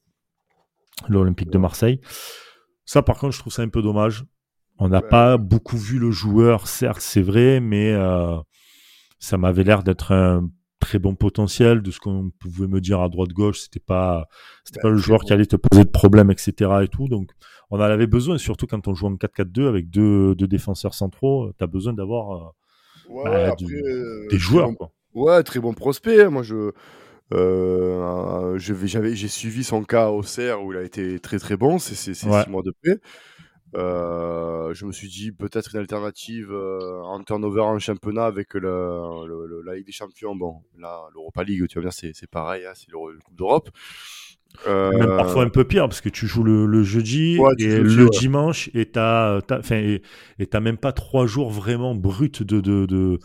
l'Olympique 1.09 1.51
de 1.51 1.59
Marseille. 1.59 2.01
Ça, 2.85 3.03
par 3.03 3.19
contre, 3.19 3.35
je 3.35 3.41
trouve 3.41 3.53
ça 3.53 3.63
un 3.63 3.69
peu 3.69 3.83
dommage. 3.83 4.25
On 4.79 4.89
n'a 4.89 5.03
pas 5.03 5.37
beaucoup 5.37 5.77
vu 5.77 5.99
le 5.99 6.11
joueur, 6.11 6.67
certes, 6.67 7.01
c'est 7.01 7.23
vrai, 7.23 7.61
mais 7.61 7.93
euh, 7.93 8.37
ça 9.19 9.37
m'avait 9.37 9.65
l'air 9.65 9.83
d'être 9.83 10.13
un 10.13 10.49
très 10.81 10.99
bon 10.99 11.15
potentiel 11.15 11.83
de 11.83 11.91
ce 11.93 12.01
qu'on 12.01 12.33
pouvait 12.41 12.67
me 12.67 12.81
dire 12.81 13.01
à 13.01 13.09
droite-gauche. 13.09 13.61
C'était 13.61 13.81
pas, 13.81 14.27
c'était 14.65 14.81
pas 14.81 14.89
le 14.89 14.97
joueur 14.97 15.21
qui 15.21 15.33
allait 15.33 15.47
te 15.47 15.57
poser 15.57 15.85
de 15.85 15.91
problèmes, 15.91 16.31
etc. 16.31 16.71
et 16.83 16.89
tout. 16.89 17.07
Donc, 17.07 17.31
on 17.71 17.77
en 17.77 17.83
avait 17.83 18.09
besoin, 18.09 18.39
surtout 18.39 18.67
quand 18.67 18.89
on 18.89 18.95
joue 18.95 19.07
en 19.07 19.15
4-4-2 19.15 19.69
avec 19.69 19.91
deux, 19.91 20.35
deux 20.35 20.49
défenseurs 20.49 20.95
centraux. 20.95 21.53
Tu 21.57 21.63
as 21.63 21.69
besoin 21.69 21.93
d'avoir 21.93 22.55
euh, 23.09 23.25
bah, 23.25 23.55
des 23.59 24.39
joueurs. 24.39 24.71
Quoi. 24.77 24.91
Ouais, 25.15 25.43
très 25.45 25.61
bon 25.61 25.75
prospect. 25.75 26.25
Hein. 26.25 26.31
Moi, 26.31 26.43
je, 26.43 26.73
euh, 27.33 28.59
j'ai 28.59 29.29
suivi 29.29 29.65
son 29.65 29.85
cas 29.85 30.11
au 30.11 30.23
CER 30.23 30.63
où 30.63 30.73
il 30.73 30.79
a 30.79 30.83
été 30.83 31.19
très 31.19 31.39
très 31.39 31.57
bon, 31.57 31.79
c'est 31.79 31.95
six 31.95 32.27
mois 32.27 32.63
de 32.63 32.73
paix. 32.83 33.01
Euh, 33.75 34.75
je 34.75 34.85
me 34.85 34.93
suis 34.93 35.09
dit 35.09 35.33
peut-être 35.33 35.75
une 35.75 35.81
alternative 35.81 36.53
euh, 36.53 37.01
en 37.05 37.23
turnover 37.23 37.63
en 37.63 37.79
championnat 37.79 38.27
avec 38.27 38.53
le, 38.53 39.63
la 39.65 39.75
Ligue 39.75 39.87
des 39.87 39.93
Champions. 39.93 40.37
Bon, 40.37 40.63
là, 40.79 41.09
l'Europa 41.15 41.43
League, 41.43 41.67
tu 41.69 41.81
vas 41.81 41.89
dire, 41.89 41.93
c'est 41.93 42.31
pareil, 42.31 42.67
hein, 42.67 42.73
c'est 42.75 42.91
le 42.91 43.19
Coupe 43.25 43.37
d'Europe. 43.37 43.71
Euh... 44.69 44.93
Même 44.93 45.17
parfois 45.17 45.43
un 45.45 45.49
peu 45.49 45.65
pire 45.65 45.89
parce 45.89 46.01
que 46.01 46.09
tu 46.09 46.27
joues 46.27 46.45
le, 46.45 46.67
le 46.67 46.83
jeudi 46.83 47.39
et 47.59 47.79
le 47.79 48.09
dimanche 48.11 48.71
et 48.75 48.87
t'as, 48.87 49.41
enfin, 49.51 49.99
et 50.39 50.47
t'as 50.47 50.61
même 50.61 50.77
pas 50.77 50.93
trois 50.93 51.27
jours 51.27 51.51
vraiment 51.51 51.95
bruts 51.95 52.31
de 52.41 52.61
de 52.61 52.87
de. 52.87 53.19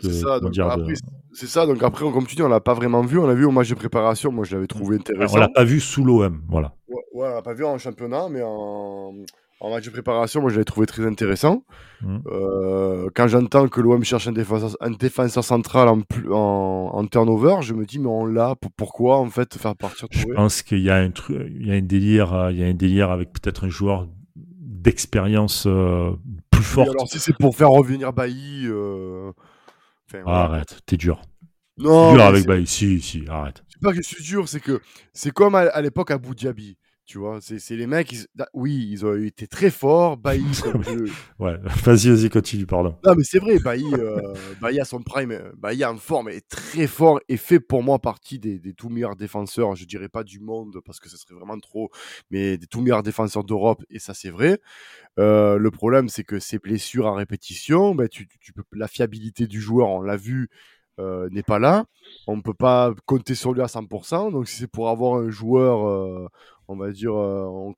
C'est 0.00 0.12
ça. 0.12 0.40
donc 0.40 0.58
après, 0.58 0.94
c'est 1.32 1.46
ça. 1.46 1.66
Donc 1.66 1.82
après, 1.82 2.04
comme 2.10 2.26
tu 2.26 2.36
dis, 2.36 2.42
on 2.42 2.48
l'a 2.48 2.60
pas 2.60 2.74
vraiment 2.74 3.02
vu. 3.02 3.18
On 3.18 3.26
l'a 3.26 3.34
vu 3.34 3.44
au 3.44 3.50
match 3.50 3.68
de 3.68 3.74
préparation. 3.74 4.32
Moi, 4.32 4.44
je 4.44 4.54
l'avais 4.54 4.66
trouvé 4.66 4.96
intéressant. 4.96 5.36
On 5.36 5.40
l'a 5.40 5.48
pas 5.48 5.64
vu 5.64 5.80
sous 5.80 6.04
l'OM, 6.04 6.42
voilà. 6.48 6.74
Ouais, 6.88 6.96
ouais, 7.14 7.28
on 7.30 7.34
l'a 7.34 7.42
pas 7.42 7.54
vu 7.54 7.64
en 7.64 7.78
championnat, 7.78 8.28
mais 8.30 8.42
en 8.42 9.14
en 9.62 9.70
match 9.70 9.84
de 9.84 9.90
préparation, 9.90 10.40
moi 10.40 10.50
je 10.50 10.58
l'ai 10.58 10.64
trouvé 10.64 10.86
très 10.86 11.06
intéressant. 11.06 11.64
Mmh. 12.00 12.18
Euh, 12.26 13.08
quand 13.14 13.28
j'entends 13.28 13.68
que 13.68 13.80
l'OM 13.80 14.02
cherche 14.02 14.26
un 14.26 14.32
défenseur, 14.32 14.76
un 14.80 14.90
défenseur 14.90 15.44
central 15.44 15.88
en, 15.88 16.02
en, 16.30 16.90
en, 16.92 17.06
turnover, 17.06 17.58
je 17.60 17.72
me 17.72 17.86
dis 17.86 18.00
mais 18.00 18.08
on 18.08 18.26
l'a, 18.26 18.56
pourquoi 18.76 19.18
en 19.18 19.30
fait 19.30 19.56
faire 19.56 19.76
partir 19.76 20.08
Je 20.10 20.24
pense 20.34 20.62
qu'il 20.62 20.80
y 20.80 20.90
a 20.90 20.96
un 20.96 21.12
truc, 21.12 21.46
il 21.48 21.68
y 21.68 21.70
a 21.70 21.74
un 21.74 21.80
délire, 21.80 22.34
euh, 22.34 22.52
il 22.52 22.58
y 22.58 22.64
a 22.64 22.66
un 22.66 22.74
délire 22.74 23.12
avec 23.12 23.32
peut-être 23.32 23.64
un 23.64 23.68
joueur 23.68 24.08
d'expérience 24.34 25.64
euh, 25.68 26.10
plus 26.50 26.64
fort. 26.64 26.90
alors 26.90 27.08
si 27.08 27.20
c'est 27.20 27.36
pour 27.38 27.54
faire 27.54 27.70
revenir 27.70 28.12
Bailly, 28.12 28.66
euh... 28.66 29.30
enfin, 30.08 30.24
arrête, 30.26 30.80
t'es 30.86 30.96
dur. 30.96 31.22
Non, 31.78 32.14
dur 32.14 32.22
avec 32.22 32.46
Bailly, 32.46 32.66
si, 32.66 33.00
si, 33.00 33.24
arrête. 33.28 33.62
C'est 33.68 33.80
pas 33.80 33.92
que 33.92 33.98
je 33.98 34.08
suis 34.08 34.24
dur, 34.24 34.48
c'est 34.48 34.60
que 34.60 34.80
c'est 35.12 35.30
comme 35.30 35.54
à, 35.54 35.60
à 35.60 35.80
l'époque 35.80 36.10
à 36.10 36.18
Dhabi. 36.18 36.76
Tu 37.04 37.18
vois, 37.18 37.40
c'est 37.40 37.76
les 37.76 37.88
mecs, 37.88 38.14
oui, 38.54 38.88
ils 38.90 39.04
ont 39.04 39.14
été 39.16 39.48
très 39.48 39.70
forts. 39.70 40.16
Bailly, 40.16 40.44
ouais, 41.40 41.58
vas-y, 41.82 42.08
vas-y, 42.08 42.30
continue, 42.30 42.64
pardon. 42.64 42.96
Non, 43.04 43.14
mais 43.16 43.24
c'est 43.24 43.40
vrai, 43.40 43.58
Bailly, 43.58 43.92
euh, 43.94 44.34
Bailly 44.60 44.80
a 44.80 44.84
son 44.84 45.02
prime, 45.02 45.32
euh, 45.32 45.50
Bailly 45.56 45.84
en 45.84 45.96
forme, 45.96 46.28
est 46.28 46.48
très 46.48 46.86
fort 46.86 47.20
et 47.28 47.36
fait 47.36 47.58
pour 47.58 47.82
moi 47.82 47.98
partie 47.98 48.38
des, 48.38 48.60
des, 48.60 48.72
tout 48.72 48.88
meilleurs 48.88 49.16
défenseurs. 49.16 49.74
Je 49.74 49.84
dirais 49.84 50.08
pas 50.08 50.22
du 50.22 50.38
monde 50.38 50.78
parce 50.86 51.00
que 51.00 51.08
ce 51.08 51.16
serait 51.16 51.34
vraiment 51.34 51.58
trop, 51.58 51.90
mais 52.30 52.56
des 52.56 52.68
tout 52.68 52.80
meilleurs 52.80 53.02
défenseurs 53.02 53.42
d'Europe 53.42 53.82
et 53.90 53.98
ça, 53.98 54.14
c'est 54.14 54.30
vrai. 54.30 54.60
Euh, 55.18 55.58
le 55.58 55.70
problème, 55.72 56.08
c'est 56.08 56.24
que 56.24 56.38
ces 56.38 56.58
blessures 56.58 57.08
à 57.08 57.14
répétition, 57.14 57.96
ben, 57.96 58.08
tu, 58.08 58.28
tu 58.40 58.52
peux, 58.52 58.62
la 58.72 58.86
fiabilité 58.88 59.46
du 59.48 59.60
joueur, 59.60 59.88
on 59.88 60.02
l'a 60.02 60.16
vu, 60.16 60.48
euh, 61.00 61.28
n'est 61.30 61.42
pas 61.42 61.58
là. 61.58 61.86
On 62.26 62.36
ne 62.36 62.42
peut 62.42 62.54
pas 62.54 62.92
compter 63.06 63.34
sur 63.34 63.52
lui 63.52 63.62
à 63.62 63.66
100%. 63.66 64.30
Donc, 64.30 64.48
si 64.48 64.56
c'est 64.56 64.66
pour 64.66 64.88
avoir 64.90 65.20
un 65.20 65.30
joueur, 65.30 65.86
euh, 65.88 66.28
on 66.68 66.76
va 66.76 66.90
dire, 66.90 67.14
euh, 67.14 67.72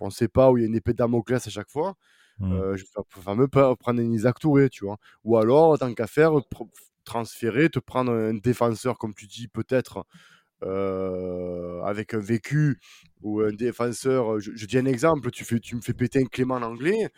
on 0.00 0.06
ne 0.06 0.10
sait 0.10 0.28
pas 0.28 0.50
où 0.50 0.58
il 0.58 0.62
y 0.62 0.64
a 0.64 0.66
une 0.66 0.74
épée 0.74 0.92
de 0.92 0.98
Damoclès 0.98 1.46
à 1.46 1.50
chaque 1.50 1.70
fois, 1.70 1.94
mmh. 2.38 2.74
je 2.76 2.82
vais 2.82 3.22
fameux 3.22 3.48
prendre 3.48 4.00
un 4.00 4.12
Isaac 4.12 4.38
Touré, 4.38 4.68
tu 4.68 4.84
vois. 4.84 4.98
Ou 5.24 5.36
alors, 5.36 5.78
tant 5.78 5.92
qu'à 5.94 6.06
faire, 6.06 6.32
transférer, 7.04 7.68
te 7.68 7.78
prendre 7.78 8.12
un 8.12 8.34
défenseur, 8.34 8.98
comme 8.98 9.14
tu 9.14 9.26
dis, 9.26 9.48
peut-être. 9.48 10.04
avec 10.62 12.14
un 12.14 12.20
vécu 12.20 12.78
ou 13.22 13.40
un 13.40 13.52
défenseur, 13.52 14.40
je, 14.40 14.66
dis 14.66 14.78
un 14.78 14.86
exemple, 14.86 15.30
tu, 15.30 15.44
fais, 15.44 15.60
tu 15.60 15.76
me 15.76 15.80
fais 15.80 15.94
péter 15.94 16.20
un 16.20 16.26
Clément 16.26 16.54
en 16.56 16.62
anglais, 16.62 17.10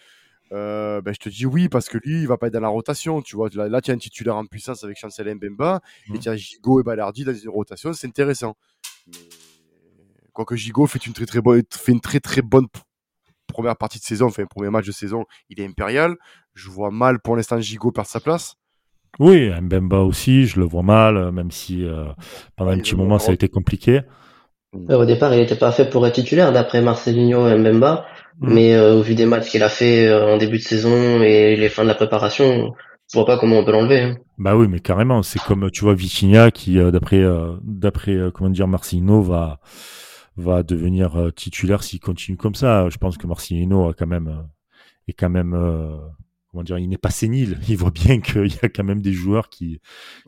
euh, 0.53 1.01
ben, 1.01 1.13
je 1.13 1.19
te 1.19 1.29
dis 1.29 1.47
oui 1.47 1.69
parce 1.69 1.89
que 1.89 1.99
lui, 1.99 2.21
il 2.21 2.29
va 2.29 2.37
pas 2.37 2.49
être 2.49 2.53
dans 2.53 2.61
la 2.61 2.69
rotation. 2.69 3.23
Tu 3.23 3.37
vois, 3.37 3.49
là, 3.55 3.81
tu 3.81 3.91
as 3.91 3.95
un 3.95 3.99
titulaire 3.99 4.37
en 4.37 4.47
puissance 4.47 4.85
avec 4.85 4.99
Chancel 4.99 5.35
Mbemba 5.35 5.81
et 6.09 6.13
mmh. 6.13 6.19
tu 6.19 6.29
as 6.29 6.37
Gigot 6.37 6.81
et 6.81 6.83
Balardi 6.83 7.25
dans 7.25 7.35
une 7.35 7.51
rotation. 7.51 7.93
C'est 7.93 8.07
intéressant. 8.07 8.57
Mais... 9.07 9.15
Quoique 10.35 10.57
Gigot 10.57 10.87
fait 10.87 11.07
une 11.07 11.15
très 11.15 11.25
très 11.25 11.41
bonne, 11.41 11.63
fait 11.71 11.93
une 11.93 12.01
très 12.01 12.21
très 12.21 12.43
bonne 12.43 12.67
première 13.47 13.77
partie 13.77 13.99
de 13.99 14.05
saison, 14.05 14.27
enfin, 14.27 14.43
un 14.43 14.47
premier 14.47 14.69
match 14.69 14.87
de 14.87 14.93
saison, 14.93 15.25
il 15.49 15.61
est 15.61 15.65
impérial. 15.65 16.17
Je 16.55 16.69
vois 16.69 16.91
mal 16.91 17.21
pour 17.21 17.37
l'instant 17.37 17.59
Gigot 17.61 17.93
perdre 17.93 18.11
sa 18.11 18.21
place. 18.21 18.57
Oui, 19.19 19.49
Mbemba 19.61 19.99
aussi, 19.99 20.47
je 20.47 20.59
le 20.59 20.67
vois 20.67 20.83
mal, 20.83 21.31
même 21.31 21.51
si 21.51 21.85
euh, 21.85 22.07
pendant 22.57 22.73
un 22.73 22.79
petit 22.79 22.97
moment 22.97 23.19
ça 23.19 23.31
a 23.31 23.35
été 23.35 23.49
compliqué. 23.49 24.03
Au 24.89 25.05
départ, 25.05 25.33
il 25.33 25.39
n'était 25.39 25.57
pas 25.57 25.71
fait 25.71 25.89
pour 25.89 26.07
être 26.07 26.15
titulaire 26.15 26.53
d'après 26.53 26.83
Marcelinho 26.83 27.49
et 27.49 27.57
Mbemba. 27.57 28.07
Mm. 28.41 28.53
Mais 28.55 28.75
euh, 28.75 28.95
au 28.97 29.03
vu 29.03 29.15
des 29.15 29.27
matchs 29.27 29.51
qu'il 29.51 29.63
a 29.63 29.69
fait 29.69 30.09
euh, 30.09 30.35
en 30.35 30.39
début 30.39 30.59
de 30.59 30.63
saison 30.63 31.23
et 31.23 31.57
les 31.57 31.69
fins 31.69 31.85
de 31.85 31.89
la 31.89 31.95
préparation, 31.95 32.73
je 33.13 33.19
vois 33.19 33.27
pas 33.27 33.39
comment 33.39 33.59
on 33.59 33.65
peut 33.65 33.73
l'enlever. 33.73 34.01
Hein. 34.01 34.17
Bah 34.39 34.57
oui, 34.57 34.67
mais 34.69 34.81
carrément, 34.81 35.23
c'est 35.23 35.41
comme 35.41 35.71
tu 35.71 35.85
vois 35.85 35.95
Vitinha 35.95 36.51
qui, 36.51 36.79
euh, 36.79 36.91
d'après 36.91 37.23
d'après 37.63 38.17
comment 38.35 38.51
dire 38.51 38.67
Marcino 38.67 39.21
va 39.23 39.61
va 40.37 40.63
devenir 40.63 41.33
titulaire 41.35 41.83
s'il 41.83 42.01
continue 42.01 42.37
comme 42.37 42.55
ça. 42.55 42.89
Je 42.91 42.99
pense 42.99 43.17
que 43.19 43.27
Marcelino 43.27 43.89
a 43.89 43.95
quand 43.95 44.07
même 44.07 44.47
est 45.09 45.13
quand 45.13 45.31
même 45.31 45.53
comment 46.51 46.65
dire, 46.65 46.79
il 46.79 46.89
n'est 46.89 46.99
pas 46.99 47.11
sénile. 47.11 47.59
Il 47.69 47.77
voit 47.77 47.91
bien 47.91 48.21
qu'il 48.21 48.47
y 48.47 48.59
a 48.63 48.69
quand 48.69 48.85
même 48.85 49.03
des 49.03 49.13
joueurs 49.13 49.49
qui 49.49 49.81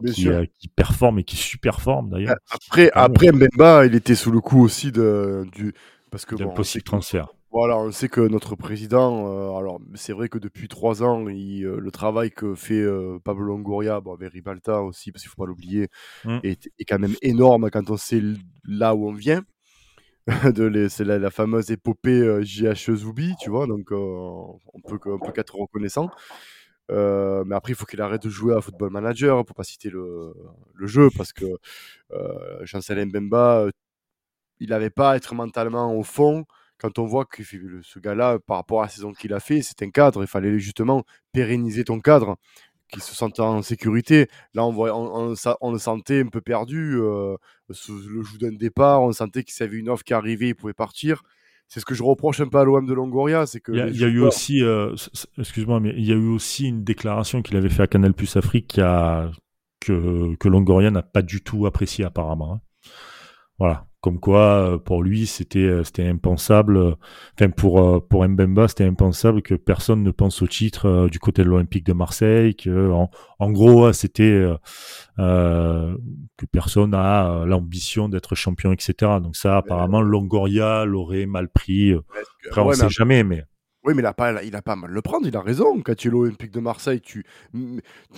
qui, 0.07 0.29
qui, 0.59 0.69
performent 0.69 1.21
et 1.21 1.25
qui 1.25 1.37
super-forment 1.37 2.11
d'ailleurs. 2.11 2.37
Après 2.51 2.91
après 2.95 3.33
Mbemba, 3.33 3.87
il 3.87 3.95
était 3.95 4.15
sous 4.15 4.31
le 4.31 4.41
coup 4.41 4.63
aussi 4.63 4.93
de 4.93 5.47
du 5.53 5.75
parce 6.11 6.25
que 6.25 6.35
bon, 6.35 6.55
possible 6.55 6.85
transfert. 6.85 7.29
Voilà, 7.59 7.79
on 7.79 7.91
sait 7.91 8.11
que 8.11 8.21
notre 8.21 8.55
président, 8.55 9.29
euh, 9.29 9.57
alors 9.57 9.81
c'est 9.95 10.13
vrai 10.13 10.29
que 10.29 10.37
depuis 10.37 10.69
trois 10.69 11.03
ans, 11.03 11.27
il, 11.29 11.65
euh, 11.65 11.79
le 11.81 11.91
travail 11.91 12.31
que 12.31 12.55
fait 12.55 12.83
euh, 12.83 13.19
Pablo 13.25 13.45
Longoria, 13.45 14.01
bon, 14.01 14.13
avec 14.13 14.33
Ribalta 14.33 14.83
aussi, 14.83 15.11
parce 15.11 15.23
qu'il 15.23 15.31
ne 15.31 15.31
faut 15.31 15.43
pas 15.43 15.47
l'oublier, 15.47 15.89
est, 16.43 16.69
est, 16.79 16.85
quand 16.85 16.99
même 16.99 17.15
énorme 17.23 17.71
quand 17.71 17.89
on 17.89 17.97
sait 17.97 18.21
là 18.65 18.95
où 18.95 19.09
on 19.09 19.15
vient. 19.15 19.43
c'est 20.89 21.05
la, 21.05 21.19
la, 21.19 21.31
fameuse 21.31 21.71
épopée 21.71 22.43
JH 22.43 22.95
Zoubi, 22.97 23.35
tu 23.41 23.51
vois, 23.51 23.67
donc 23.67 23.91
on 23.93 24.59
peut, 24.87 24.99
on 25.07 25.19
peut 25.19 25.33
qu'être 25.33 25.57
reconnaissant. 25.57 26.11
mais 26.91 27.55
après, 27.55 27.73
il 27.73 27.77
faut 27.77 27.87
qu'il 27.87 28.01
arrête 28.01 28.23
de 28.23 28.31
jouer 28.31 28.55
à 28.55 28.61
Football 28.61 28.91
Manager, 28.91 29.45
pour 29.45 29.55
pas 29.55 29.65
citer 29.65 29.91
le, 29.91 30.35
le 30.75 30.87
jeu, 30.87 31.09
parce 31.17 31.33
que 31.33 31.47
Chancel 32.65 33.07
Mbemba, 33.07 33.69
il 34.59 34.71
n'avait 34.71 34.91
pas 34.91 35.13
à 35.13 35.17
être 35.17 35.35
mentalement 35.35 35.95
au 35.95 36.03
fond 36.03 36.45
quand 36.79 36.99
on 36.99 37.07
voit 37.07 37.25
que 37.25 37.43
ce 37.43 37.99
gars-là, 37.99 38.39
par 38.39 38.59
rapport 38.59 38.81
à 38.81 38.85
la 38.85 38.89
saison 38.91 39.13
qu'il 39.13 39.33
a 39.33 39.41
fait, 39.41 39.63
c'est 39.63 39.83
un 39.83 39.91
cadre. 39.91 40.23
Il 40.23 40.27
fallait 40.27 40.59
justement 40.59 41.05
pérenniser 41.33 41.85
ton 41.85 42.01
cadre, 42.01 42.37
qu'il 42.91 43.03
se 43.03 43.15
sente 43.15 43.41
en 43.41 43.63
sécurité. 43.63 44.29
Là, 44.55 44.65
on, 44.65 44.73
voit, 44.73 44.97
on, 44.97 45.73
le 45.73 45.79
sentait 45.79 46.21
un 46.21 46.29
peu 46.29 46.41
perdu. 46.41 46.99
Euh, 47.01 47.37
le 47.69 48.23
jour 48.23 48.39
d'un 48.41 48.53
départ, 48.53 49.03
on 49.03 49.13
sentait 49.13 49.43
qu'il 49.43 49.55
savait 49.55 49.77
une 49.77 49.89
offre 49.89 50.05
qui 50.05 50.15
arrivait, 50.15 50.49
il 50.49 50.55
pouvait 50.55 50.73
partir. 50.73 51.23
C'est 51.69 51.81
ce 51.81 51.85
que 51.85 51.95
je 51.95 52.03
reproche 52.03 52.41
un 52.41 52.47
peu 52.47 52.59
à 52.59 52.65
l'OM 52.65 52.87
de 52.87 52.95
Longoria, 52.95 53.45
c'est 53.45 53.61
que 53.61 53.73
il 53.73 53.97
y 53.97 54.05
a, 54.05 54.07
eu 54.07 54.21
aussi, 54.21 54.63
euh, 54.63 54.95
excuse-moi, 55.37 55.81
mais 55.81 55.93
il 55.97 56.05
y 56.05 56.13
a 56.13 56.15
eu 56.15 56.29
aussi 56.29 56.69
une 56.69 56.85
déclaration 56.85 57.43
qu'il 57.43 57.57
avait 57.57 57.69
fait 57.69 57.83
à 57.83 57.87
Canal 57.89 58.15
Plus 58.15 58.37
Afrique 58.37 58.69
qui 58.69 58.81
a, 58.81 59.33
que, 59.81 60.37
que 60.37 60.49
Longoria 60.49 60.93
n'a 60.93 61.03
pas 61.03 61.23
du 61.23 61.43
tout 61.43 61.67
apprécié 61.67 62.05
apparemment. 62.05 62.55
Hein. 62.55 62.61
Voilà, 63.59 63.87
comme 64.07 64.21
quoi 64.21 64.71
euh, 64.71 64.79
pour 64.79 65.03
lui 65.03 65.27
c'était 65.27 65.59
euh, 65.59 65.83
c'était 65.83 66.07
impensable 66.07 66.77
euh, 66.77 66.95
enfin 67.35 67.51
pour 67.51 68.07
pour 68.07 68.25
Mbemba 68.25 68.69
c'était 68.69 68.85
impensable 68.85 69.43
que 69.43 69.57
personne 69.57 70.05
ne 70.05 70.13
pense 70.13 70.43
au 70.43 70.47
titre 70.47 71.09
du 71.11 71.19
côté 71.19 71.43
de 71.43 71.49
l'Olympique 71.49 71.85
de 71.85 71.93
Marseille 71.93 72.55
que 72.55 72.93
en, 72.93 73.51
gros 73.51 73.93
c'était 73.93 74.49
euh, 75.19 75.97
que 76.37 76.47
personne 76.47 76.95
a 76.95 77.45
l'ambition 77.47 78.09
d'être 78.09 78.37
champion 78.37 78.71
etc 78.71 79.15
donc 79.21 79.35
ça 79.35 79.57
apparemment 79.57 80.01
Longoria 80.01 80.85
l'aurait 80.85 81.27
mal 81.27 81.49
pris 81.49 81.93
après 82.49 82.61
on 82.61 82.73
sait 82.75 82.89
jamais 82.89 83.25
mais 83.25 83.43
oui, 83.87 83.95
mais 83.95 84.03
il 84.03 84.07
a 84.07 84.13
pas, 84.13 84.43
il 84.43 84.57
a 84.57 84.63
pas 84.63 84.75
mal 84.75 84.91
le 84.91 85.01
prendre. 85.01 85.29
Il 85.29 85.37
a 85.37 85.41
raison. 85.41 85.81
Quand 85.81 85.95
tu 85.95 86.09
es 86.09 86.11
l'Olympique 86.11 86.51
de 86.51 86.59
Marseille, 86.59 87.01
tu, 87.01 87.25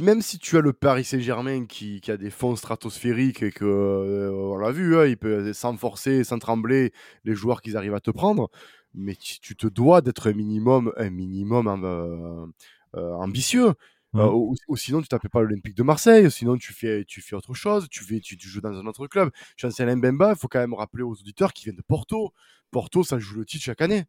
même 0.00 0.22
si 0.22 0.38
tu 0.38 0.56
as 0.56 0.60
le 0.60 0.72
Paris 0.72 1.04
Saint-Germain 1.04 1.66
qui, 1.66 2.00
qui, 2.00 2.10
a 2.10 2.16
des 2.16 2.30
fonds 2.30 2.56
stratosphériques 2.56 3.42
et 3.42 3.52
que, 3.52 3.66
euh, 3.66 4.30
on 4.32 4.56
l'a 4.56 4.72
vu, 4.72 4.96
hein, 4.96 5.04
il 5.04 5.18
peut 5.18 5.52
sans 5.52 5.76
forcer, 5.76 6.24
sans 6.24 6.38
trembler, 6.38 6.92
les 7.24 7.34
joueurs 7.34 7.60
qu'ils 7.60 7.76
arrivent 7.76 7.94
à 7.94 8.00
te 8.00 8.10
prendre. 8.10 8.50
Mais 8.94 9.14
tu, 9.14 9.56
te 9.56 9.66
dois 9.66 10.00
d'être 10.00 10.30
un 10.30 10.32
minimum, 10.32 10.90
un 10.96 11.10
minimum 11.10 11.68
euh, 11.84 12.46
euh, 12.96 13.12
ambitieux. 13.16 13.74
ou, 14.14 14.56
sinon, 14.74 15.02
tu 15.02 15.08
t'appelles 15.08 15.30
pas 15.30 15.42
l'Olympique 15.42 15.76
de 15.76 15.82
Marseille. 15.82 16.30
Sinon, 16.30 16.56
tu 16.56 16.72
fais, 16.72 17.04
tu 17.04 17.20
fais 17.20 17.36
autre 17.36 17.52
chose. 17.52 17.88
Tu, 17.90 18.04
fais, 18.04 18.20
tu, 18.20 18.38
joues 18.40 18.62
dans 18.62 18.72
un 18.72 18.86
autre 18.86 19.06
club. 19.06 19.30
Chancel 19.56 19.94
Mbemba, 19.96 20.30
il 20.30 20.38
faut 20.38 20.48
quand 20.48 20.60
même 20.60 20.74
rappeler 20.74 21.02
aux 21.02 21.12
auditeurs 21.12 21.52
qui 21.52 21.64
viennent 21.64 21.76
de 21.76 21.82
Porto. 21.82 22.32
Porto, 22.70 23.04
ça 23.04 23.18
joue 23.18 23.36
le 23.36 23.44
titre 23.44 23.64
chaque 23.64 23.82
année 23.82 24.06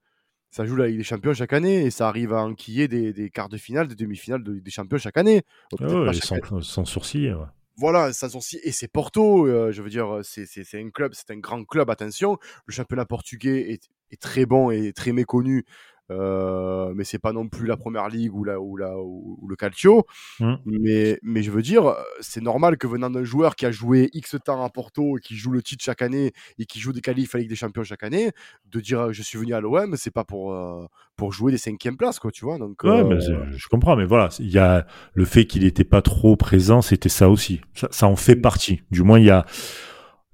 ça 0.52 0.66
joue 0.66 0.76
la 0.76 0.88
Ligue 0.88 0.98
des 0.98 1.04
Champions 1.04 1.34
chaque 1.34 1.54
année 1.54 1.86
et 1.86 1.92
ça 1.92 2.08
arrive 2.08 2.34
à 2.34 2.44
enquiller 2.44 2.88
des, 2.88 3.14
des 3.14 3.30
quarts 3.30 3.50
de 3.50 3.58
finale, 3.58 3.88
des 3.88 3.96
demi-finales 3.96 4.44
de, 4.44 4.60
des 4.60 4.72
Champions 4.72 4.98
chaque 4.98 5.18
année. 5.18 5.44
Ah 5.80 6.14
sans, 6.14 6.62
sans, 6.62 6.86
sourcil. 6.86 7.38
Voilà, 7.78 8.12
sans 8.14 8.30
sourcil. 8.30 8.60
Et 8.64 8.72
c'est 8.72 8.88
Porto, 8.88 9.48
euh, 9.48 9.72
je 9.72 9.82
veux 9.82 9.90
dire, 9.90 10.20
c'est 10.24 10.48
un 10.74 10.90
club, 10.90 11.14
c'est 11.14 11.32
un 11.32 11.38
grand 11.38 11.64
club, 11.64 11.90
attention. 11.90 12.38
Le 12.66 12.74
championnat 12.74 13.06
portugais 13.06 13.72
est, 13.72 13.90
est 14.12 14.22
très 14.22 14.46
bon 14.46 14.72
et 14.72 14.92
très 14.92 15.12
méconnu 15.12 15.66
euh, 16.12 16.94
mais 16.96 17.04
c'est 17.04 17.20
pas 17.20 17.34
non 17.34 17.48
plus 17.48 17.68
la 17.68 17.78
première 17.78 18.10
ligue 18.10 18.34
ou, 18.34 18.44
la, 18.44 18.60
ou, 18.60 18.78
la, 18.78 18.98
ou, 18.98 19.46
le 19.48 19.56
calcio. 19.56 20.06
Mmh. 20.40 20.54
Mais, 20.66 21.20
mais 21.24 21.44
je 21.44 21.52
veux 21.52 21.62
dire, 21.62 21.96
c'est 22.20 22.42
normal 22.42 22.78
que 22.78 22.88
venant 22.88 23.10
d'un 23.10 23.24
joueur 23.24 23.56
qui 23.56 23.66
a 23.66 23.72
joué 23.72 24.10
X 24.14 24.36
temps 24.44 24.64
à 24.64 24.70
Porto 24.70 25.18
et 25.18 25.22
qui 25.22 25.36
joue 25.36 25.52
le 25.52 25.62
titre 25.62 25.84
chaque 25.84 26.02
année 26.02 26.32
et 26.58 26.66
qui 26.66 26.80
joue 26.80 26.94
des 26.94 27.02
qualifs 27.02 27.34
à 27.36 27.38
Ligue 27.38 27.50
des 27.50 27.56
Champions 27.56 27.84
chaque 27.84 28.04
année, 28.04 28.32
de 28.72 28.80
dire 28.80 29.14
je 29.14 29.22
suis 29.22 29.38
venu 29.38 29.54
à 29.54 29.60
l'OM, 29.60 29.96
c'est 29.96 30.12
pas 30.12 30.24
pour, 30.24 30.54
euh, 30.54 30.86
pour 31.16 31.32
jouer 31.32 31.52
des 31.52 31.58
cinquièmes 31.58 31.98
places, 31.98 32.20
quoi, 32.20 32.32
tu 32.32 32.46
vois. 32.46 32.58
Donc, 32.58 32.84
ouais, 32.84 33.04
mais 33.04 33.16
euh, 33.30 33.46
je 33.52 33.68
comprends, 33.68 33.96
mais 33.96 34.06
voilà, 34.06 34.30
il 34.40 34.50
y 34.50 34.60
a 34.60 34.86
le 35.14 35.26
fait 35.26 35.46
qu'il 35.46 35.64
n'était 35.64 35.84
pas 35.84 36.02
trop 36.02 36.36
présent, 36.36 36.82
c'était 36.82 37.10
ça 37.10 37.30
aussi. 37.30 37.62
Ça, 37.74 37.88
ça 37.92 38.08
en 38.08 38.16
fait 38.16 38.36
mmh. 38.36 38.42
partie. 38.42 38.82
Du 38.92 39.04
moins, 39.04 39.20
il 39.20 39.26
y 39.26 39.32
a 39.32 39.46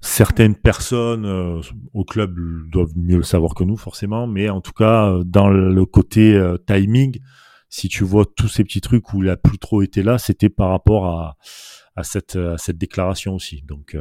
certaines 0.06 0.54
personnes 0.54 1.26
euh, 1.26 1.60
au 1.92 2.04
club 2.04 2.34
doivent 2.70 2.96
mieux 2.96 3.16
le 3.16 3.22
savoir 3.22 3.54
que 3.54 3.64
nous 3.64 3.76
forcément, 3.76 4.26
mais 4.26 4.48
en 4.48 4.60
tout 4.60 4.72
cas 4.72 5.10
euh, 5.10 5.24
dans 5.24 5.48
le 5.48 5.84
côté 5.84 6.34
euh, 6.34 6.56
timing, 6.58 7.18
si 7.68 7.88
tu 7.88 8.04
vois 8.04 8.24
tous 8.36 8.48
ces 8.48 8.64
petits 8.64 8.80
trucs 8.80 9.12
où 9.12 9.22
il 9.22 9.28
a 9.28 9.36
plus 9.36 9.58
trop 9.58 9.82
été 9.82 10.02
là, 10.02 10.18
c'était 10.18 10.48
par 10.48 10.70
rapport 10.70 11.06
à, 11.06 11.36
à 11.96 12.04
cette 12.04 12.36
à 12.36 12.56
cette 12.56 12.78
déclaration 12.78 13.34
aussi. 13.34 13.62
Donc 13.62 13.96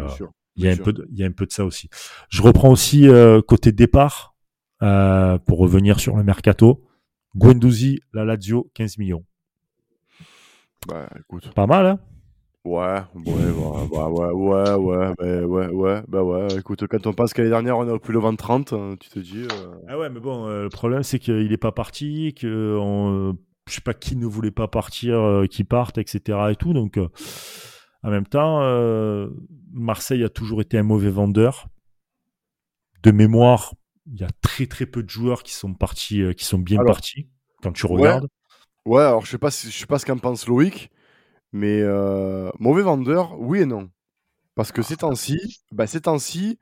il 0.55 0.63
y 0.63 0.67
a 0.67 0.71
un 0.71 0.77
peu 0.77 0.93
de, 0.93 1.07
il 1.11 1.17
y 1.17 1.23
a 1.23 1.27
un 1.27 1.31
peu 1.31 1.45
de 1.45 1.51
ça 1.51 1.65
aussi. 1.65 1.89
Je 2.29 2.41
reprends 2.41 2.69
aussi 2.69 3.07
côté 3.47 3.71
départ 3.71 4.35
pour 4.79 5.57
revenir 5.57 5.99
sur 5.99 6.15
le 6.15 6.23
mercato. 6.23 6.83
Guendouzi, 7.35 7.99
la 8.13 8.23
Lazio, 8.23 8.71
15 8.75 8.97
millions. 8.97 9.25
Bah, 10.87 11.09
écoute. 11.19 11.53
Pas 11.53 11.67
mal, 11.67 11.85
hein? 11.85 11.99
Ouais, 12.65 12.99
ouais, 13.13 13.31
ouais, 13.31 13.51
ouais, 13.91 14.31
ouais, 14.33 14.73
ouais, 14.73 15.13
ouais, 15.19 15.43
ouais, 15.43 15.67
ouais, 15.67 16.03
bah 16.07 16.23
ouais. 16.23 16.47
Écoute, 16.57 16.87
quand 16.87 17.05
on 17.05 17.13
pense 17.13 17.31
qu'année 17.31 17.49
dernière 17.49 17.77
on 17.77 17.87
a 17.87 17.99
plus 17.99 18.11
le 18.11 18.19
20 18.19 18.35
30, 18.35 18.73
tu 18.99 19.09
te 19.09 19.19
dis. 19.19 19.43
Euh... 19.43 19.75
Ah 19.87 19.99
ouais, 19.99 20.09
mais 20.09 20.19
bon, 20.19 20.47
euh, 20.47 20.63
le 20.63 20.69
problème 20.69 21.03
c'est 21.03 21.19
qu'il 21.19 21.51
est 21.51 21.57
pas 21.57 21.71
parti, 21.71 22.33
que 22.33 22.75
on, 22.81 23.37
je 23.67 23.73
sais 23.73 23.81
pas 23.81 23.93
qui 23.93 24.15
ne 24.15 24.25
voulait 24.25 24.49
pas 24.49 24.67
partir, 24.67 25.15
euh, 25.15 25.45
qui 25.45 25.63
parte, 25.63 25.99
etc. 25.99 26.39
et 26.49 26.55
tout. 26.55 26.73
Donc, 26.73 26.97
euh, 26.97 27.07
en 28.01 28.09
même 28.09 28.25
temps, 28.25 28.61
Marseille 29.71 30.23
a 30.23 30.29
toujours 30.29 30.61
été 30.61 30.79
un 30.79 30.83
mauvais 30.83 31.11
vendeur. 31.11 31.67
De 33.03 33.11
mémoire, 33.11 33.75
il 34.07 34.19
y 34.19 34.23
a 34.23 34.29
très 34.41 34.65
très 34.65 34.87
peu 34.87 35.03
de 35.03 35.09
joueurs 35.09 35.43
qui 35.43 35.53
sont 35.53 35.75
partis, 35.75 36.23
qui 36.35 36.45
sont 36.45 36.57
bien 36.59 36.83
partis 36.83 37.29
quand 37.61 37.73
tu 37.73 37.85
regardes. 37.85 38.27
Ouais, 38.85 39.03
alors 39.03 39.23
je 39.23 39.29
sais 39.29 39.37
pas, 39.37 39.49
je 39.49 39.69
sais 39.69 39.85
pas 39.85 39.99
ce 39.99 40.05
qu'en 40.07 40.17
pense 40.17 40.47
Loïc. 40.47 40.89
Mais 41.55 41.79
euh, 41.81 42.51
mauvais 42.59 42.81
vendeur, 42.81 43.39
oui 43.39 43.61
et 43.61 43.65
non. 43.65 43.89
Parce 44.55 44.73
que 44.73 44.81
ces 44.81 44.97
temps-ci, 44.97 45.61
bah, 45.71 45.87
ces 45.87 46.01
temps-ci, 46.01 46.59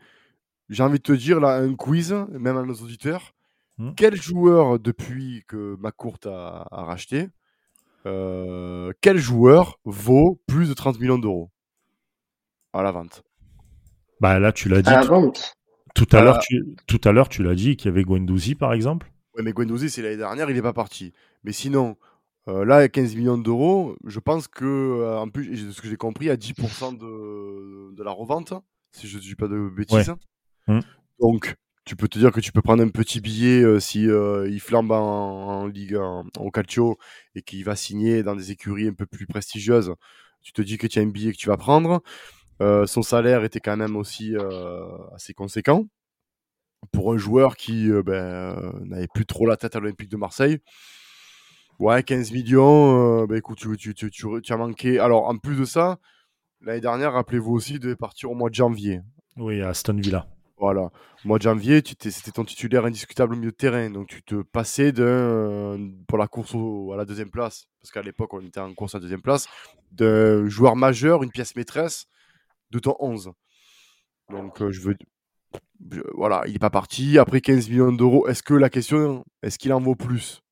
j'ai 0.69 0.83
envie 0.83 0.99
de 0.99 1.03
te 1.03 1.13
dire 1.13 1.39
là 1.39 1.55
un 1.55 1.73
quiz, 1.73 2.13
même 2.29 2.57
à 2.57 2.61
nos 2.61 2.75
auditeurs. 2.75 3.33
Mmh. 3.79 3.93
Quel 3.97 4.15
joueur 4.15 4.77
depuis 4.77 5.45
que 5.47 5.75
McCourt 5.79 6.19
a, 6.27 6.67
a 6.69 6.83
racheté, 6.83 7.29
euh, 8.05 8.93
quel 9.01 9.17
joueur 9.17 9.79
vaut 9.83 10.39
plus 10.45 10.69
de 10.69 10.75
30 10.75 10.99
millions 10.99 11.17
d'euros 11.17 11.49
à 12.71 12.83
la 12.83 12.91
vente? 12.91 13.23
Bah 14.21 14.37
là, 14.37 14.51
tu 14.51 14.69
l'as 14.69 14.83
dit. 14.83 14.89
À 14.89 15.01
la 15.01 15.05
vente. 15.07 15.55
Tout 15.95 16.07
à 16.11 16.21
l'heure, 16.21 16.37
tu, 16.37 16.63
tout 16.85 17.01
à 17.03 17.11
l'heure, 17.11 17.29
tu 17.29 17.41
l'as 17.41 17.55
dit 17.55 17.77
qu'il 17.77 17.87
y 17.87 17.91
avait 17.91 18.03
Guendouzi 18.03 18.53
par 18.53 18.73
exemple? 18.73 19.11
Oui, 19.35 19.41
mais 19.43 19.53
Guendouzi, 19.53 19.89
c'est 19.89 20.03
l'année 20.03 20.17
dernière, 20.17 20.51
il 20.51 20.55
n'est 20.55 20.61
pas 20.61 20.71
parti. 20.71 21.13
Mais 21.43 21.51
sinon, 21.51 21.97
euh, 22.49 22.65
là, 22.65 22.89
15 22.89 23.15
millions 23.15 23.37
d'euros, 23.37 23.95
je 24.05 24.19
pense 24.19 24.47
que, 24.47 24.65
euh, 24.65 25.19
en 25.19 25.29
plus, 25.29 25.65
de 25.65 25.71
ce 25.71 25.81
que 25.81 25.87
j'ai 25.87 25.95
compris, 25.95 26.29
à 26.29 26.35
10% 26.35 26.97
de, 26.97 27.95
de, 27.95 28.03
la 28.03 28.11
revente, 28.11 28.53
si 28.91 29.07
je 29.07 29.17
ne 29.17 29.21
dis 29.21 29.35
pas 29.35 29.47
de 29.47 29.69
bêtises. 29.69 30.13
Mmh. 30.67 30.79
Donc, 31.21 31.55
tu 31.85 31.95
peux 31.95 32.09
te 32.09 32.19
dire 32.19 32.31
que 32.31 32.41
tu 32.41 32.51
peux 32.51 32.61
prendre 32.61 32.83
un 32.83 32.89
petit 32.89 33.21
billet 33.21 33.63
euh, 33.63 33.79
si 33.79 34.03
il 34.03 34.59
flambe 34.59 34.91
en, 34.91 35.67
Ligue 35.67 35.95
en, 35.95 36.25
au 36.37 36.51
Calcio 36.51 36.97
et 37.35 37.41
qu'il 37.41 37.63
va 37.63 37.75
signer 37.75 38.23
dans 38.23 38.35
des 38.35 38.51
écuries 38.51 38.87
un 38.87 38.93
peu 38.93 39.05
plus 39.05 39.25
prestigieuses. 39.25 39.93
Tu 40.41 40.51
te 40.51 40.61
dis 40.61 40.77
que 40.77 40.87
tu 40.87 40.99
as 40.99 41.01
un 41.01 41.07
billet 41.07 41.31
que 41.31 41.37
tu 41.37 41.47
vas 41.47 41.57
prendre. 41.57 42.03
son 42.59 43.01
salaire 43.01 43.45
était 43.45 43.61
quand 43.61 43.77
même 43.77 43.95
aussi 43.95 44.35
assez 45.15 45.33
conséquent 45.33 45.85
pour 46.91 47.13
un 47.13 47.17
joueur 47.17 47.55
qui 47.55 47.89
ben, 48.05 48.73
n'avait 48.83 49.07
plus 49.13 49.25
trop 49.25 49.45
la 49.45 49.55
tête 49.55 49.77
à 49.77 49.79
l'Olympique 49.79 50.09
de 50.09 50.17
Marseille. 50.17 50.59
Ouais, 51.79 52.03
15 52.03 52.31
millions, 52.31 53.21
euh, 53.23 53.25
bah 53.27 53.37
écoute, 53.37 53.57
tu, 53.57 53.75
tu, 53.77 53.93
tu, 53.93 54.09
tu, 54.11 54.53
as 54.53 54.57
manqué. 54.57 54.99
Alors, 54.99 55.27
en 55.27 55.37
plus 55.37 55.55
de 55.55 55.65
ça, 55.65 55.97
l'année 56.61 56.81
dernière, 56.81 57.13
rappelez-vous 57.13 57.51
aussi, 57.51 57.79
de 57.79 57.93
partir 57.93 58.31
au 58.31 58.35
mois 58.35 58.49
de 58.49 58.55
janvier. 58.55 59.01
Oui, 59.37 59.61
à 59.61 59.69
Aston 59.69 59.95
Villa. 59.95 60.27
Voilà. 60.57 60.83
Au 60.83 61.27
mois 61.27 61.39
de 61.39 61.43
janvier, 61.43 61.81
c'était 61.85 62.31
ton 62.31 62.45
titulaire 62.45 62.85
indiscutable 62.85 63.33
au 63.33 63.37
milieu 63.37 63.51
de 63.51 63.55
terrain. 63.55 63.89
Donc, 63.89 64.07
tu 64.07 64.21
te 64.21 64.43
passais 64.43 64.91
d'un, 64.91 65.77
pour 66.07 66.17
la 66.17 66.27
course 66.27 66.55
à 66.55 66.95
la 66.95 67.05
deuxième 67.05 67.31
place, 67.31 67.65
parce 67.81 67.91
qu'à 67.91 68.03
l'époque, 68.03 68.33
on 68.33 68.41
était 68.41 68.59
en 68.59 68.73
course 68.73 68.93
à 68.93 68.99
la 68.99 69.01
deuxième 69.01 69.21
place, 69.21 69.47
d'un 69.91 70.47
joueur 70.47 70.75
majeur, 70.75 71.23
une 71.23 71.31
pièce 71.31 71.55
maîtresse 71.55 72.05
de 72.69 72.79
ton 72.79 72.95
11. 72.99 73.31
Donc, 74.29 74.61
euh, 74.61 74.71
je 74.71 74.81
veux. 74.81 74.95
voilà, 76.13 76.43
il 76.45 76.53
n'est 76.53 76.59
pas 76.59 76.69
parti. 76.69 77.17
Après 77.17 77.41
15 77.41 77.69
millions 77.69 77.91
d'euros, 77.91 78.27
est-ce 78.27 78.43
que 78.43 78.53
la 78.53 78.69
question, 78.69 79.25
est-ce 79.41 79.57
qu'il 79.57 79.73
en 79.73 79.81
vaut 79.81 79.95
plus? 79.95 80.42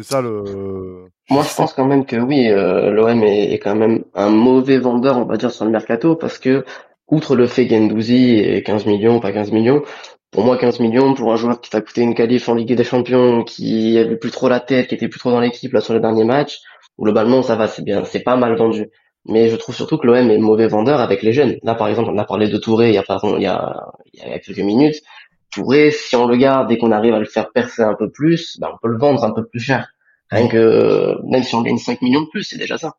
C'est 0.00 0.22
le. 0.22 1.08
Moi, 1.30 1.42
je 1.42 1.54
pense 1.54 1.72
quand 1.72 1.86
même 1.86 2.06
que 2.06 2.16
oui, 2.16 2.48
euh, 2.48 2.90
l'OM 2.90 3.22
est, 3.24 3.58
quand 3.58 3.74
même 3.74 4.04
un 4.14 4.30
mauvais 4.30 4.78
vendeur, 4.78 5.18
on 5.18 5.24
va 5.24 5.36
dire, 5.36 5.50
sur 5.50 5.64
le 5.64 5.70
mercato, 5.70 6.14
parce 6.14 6.38
que, 6.38 6.64
outre 7.08 7.34
le 7.34 7.46
fait 7.46 7.68
Gendouzi 7.68 8.38
et 8.38 8.62
15 8.62 8.86
millions, 8.86 9.20
pas 9.20 9.32
15 9.32 9.50
millions, 9.50 9.82
pour 10.30 10.44
moi, 10.44 10.56
15 10.56 10.80
millions 10.80 11.14
pour 11.14 11.32
un 11.32 11.36
joueur 11.36 11.60
qui 11.60 11.70
t'a 11.70 11.80
coûté 11.80 12.02
une 12.02 12.14
qualif 12.14 12.48
en 12.48 12.54
Ligue 12.54 12.74
des 12.74 12.84
Champions, 12.84 13.44
qui 13.44 13.98
avait 13.98 14.16
plus 14.16 14.30
trop 14.30 14.48
la 14.48 14.60
tête, 14.60 14.88
qui 14.88 14.94
était 14.94 15.08
plus 15.08 15.18
trop 15.18 15.30
dans 15.30 15.40
l'équipe 15.40 15.72
là 15.72 15.80
sur 15.80 15.94
les 15.94 16.00
derniers 16.00 16.24
matchs, 16.24 16.60
globalement, 16.98 17.42
ça 17.42 17.56
va, 17.56 17.66
c'est 17.66 17.82
bien, 17.82 18.04
c'est 18.04 18.20
pas 18.22 18.36
mal 18.36 18.56
vendu. 18.56 18.90
Mais 19.26 19.48
je 19.48 19.56
trouve 19.56 19.74
surtout 19.74 19.98
que 19.98 20.06
l'OM 20.06 20.30
est 20.30 20.38
mauvais 20.38 20.68
vendeur 20.68 21.00
avec 21.00 21.22
les 21.22 21.32
jeunes. 21.32 21.56
Là, 21.62 21.74
par 21.74 21.88
exemple, 21.88 22.10
on 22.12 22.18
a 22.18 22.24
parlé 22.24 22.48
de 22.48 22.56
Touré 22.56 22.88
il 22.88 22.94
y 22.94 22.98
a, 22.98 23.02
pas, 23.02 23.18
il 23.22 23.42
y 23.42 23.46
a, 23.46 23.86
il 24.14 24.20
y 24.20 24.32
a 24.32 24.38
quelques 24.38 24.58
minutes. 24.58 25.02
Touré, 25.50 25.90
si 25.90 26.14
on 26.16 26.26
le 26.26 26.36
garde 26.36 26.70
et 26.70 26.78
qu'on 26.78 26.92
arrive 26.92 27.14
à 27.14 27.18
le 27.18 27.24
faire 27.24 27.50
percer 27.52 27.82
un 27.82 27.94
peu 27.94 28.10
plus, 28.10 28.58
ben, 28.60 28.68
on 28.72 28.78
peut 28.78 28.88
le 28.88 28.98
vendre 28.98 29.24
un 29.24 29.32
peu 29.32 29.46
plus 29.46 29.60
cher. 29.60 29.88
Rien 30.30 30.48
que, 30.48 31.16
même 31.30 31.42
si 31.42 31.54
on 31.54 31.62
gagne 31.62 31.78
5 31.78 32.02
millions 32.02 32.22
de 32.22 32.28
plus, 32.28 32.44
c'est 32.44 32.58
déjà 32.58 32.76
ça. 32.76 32.94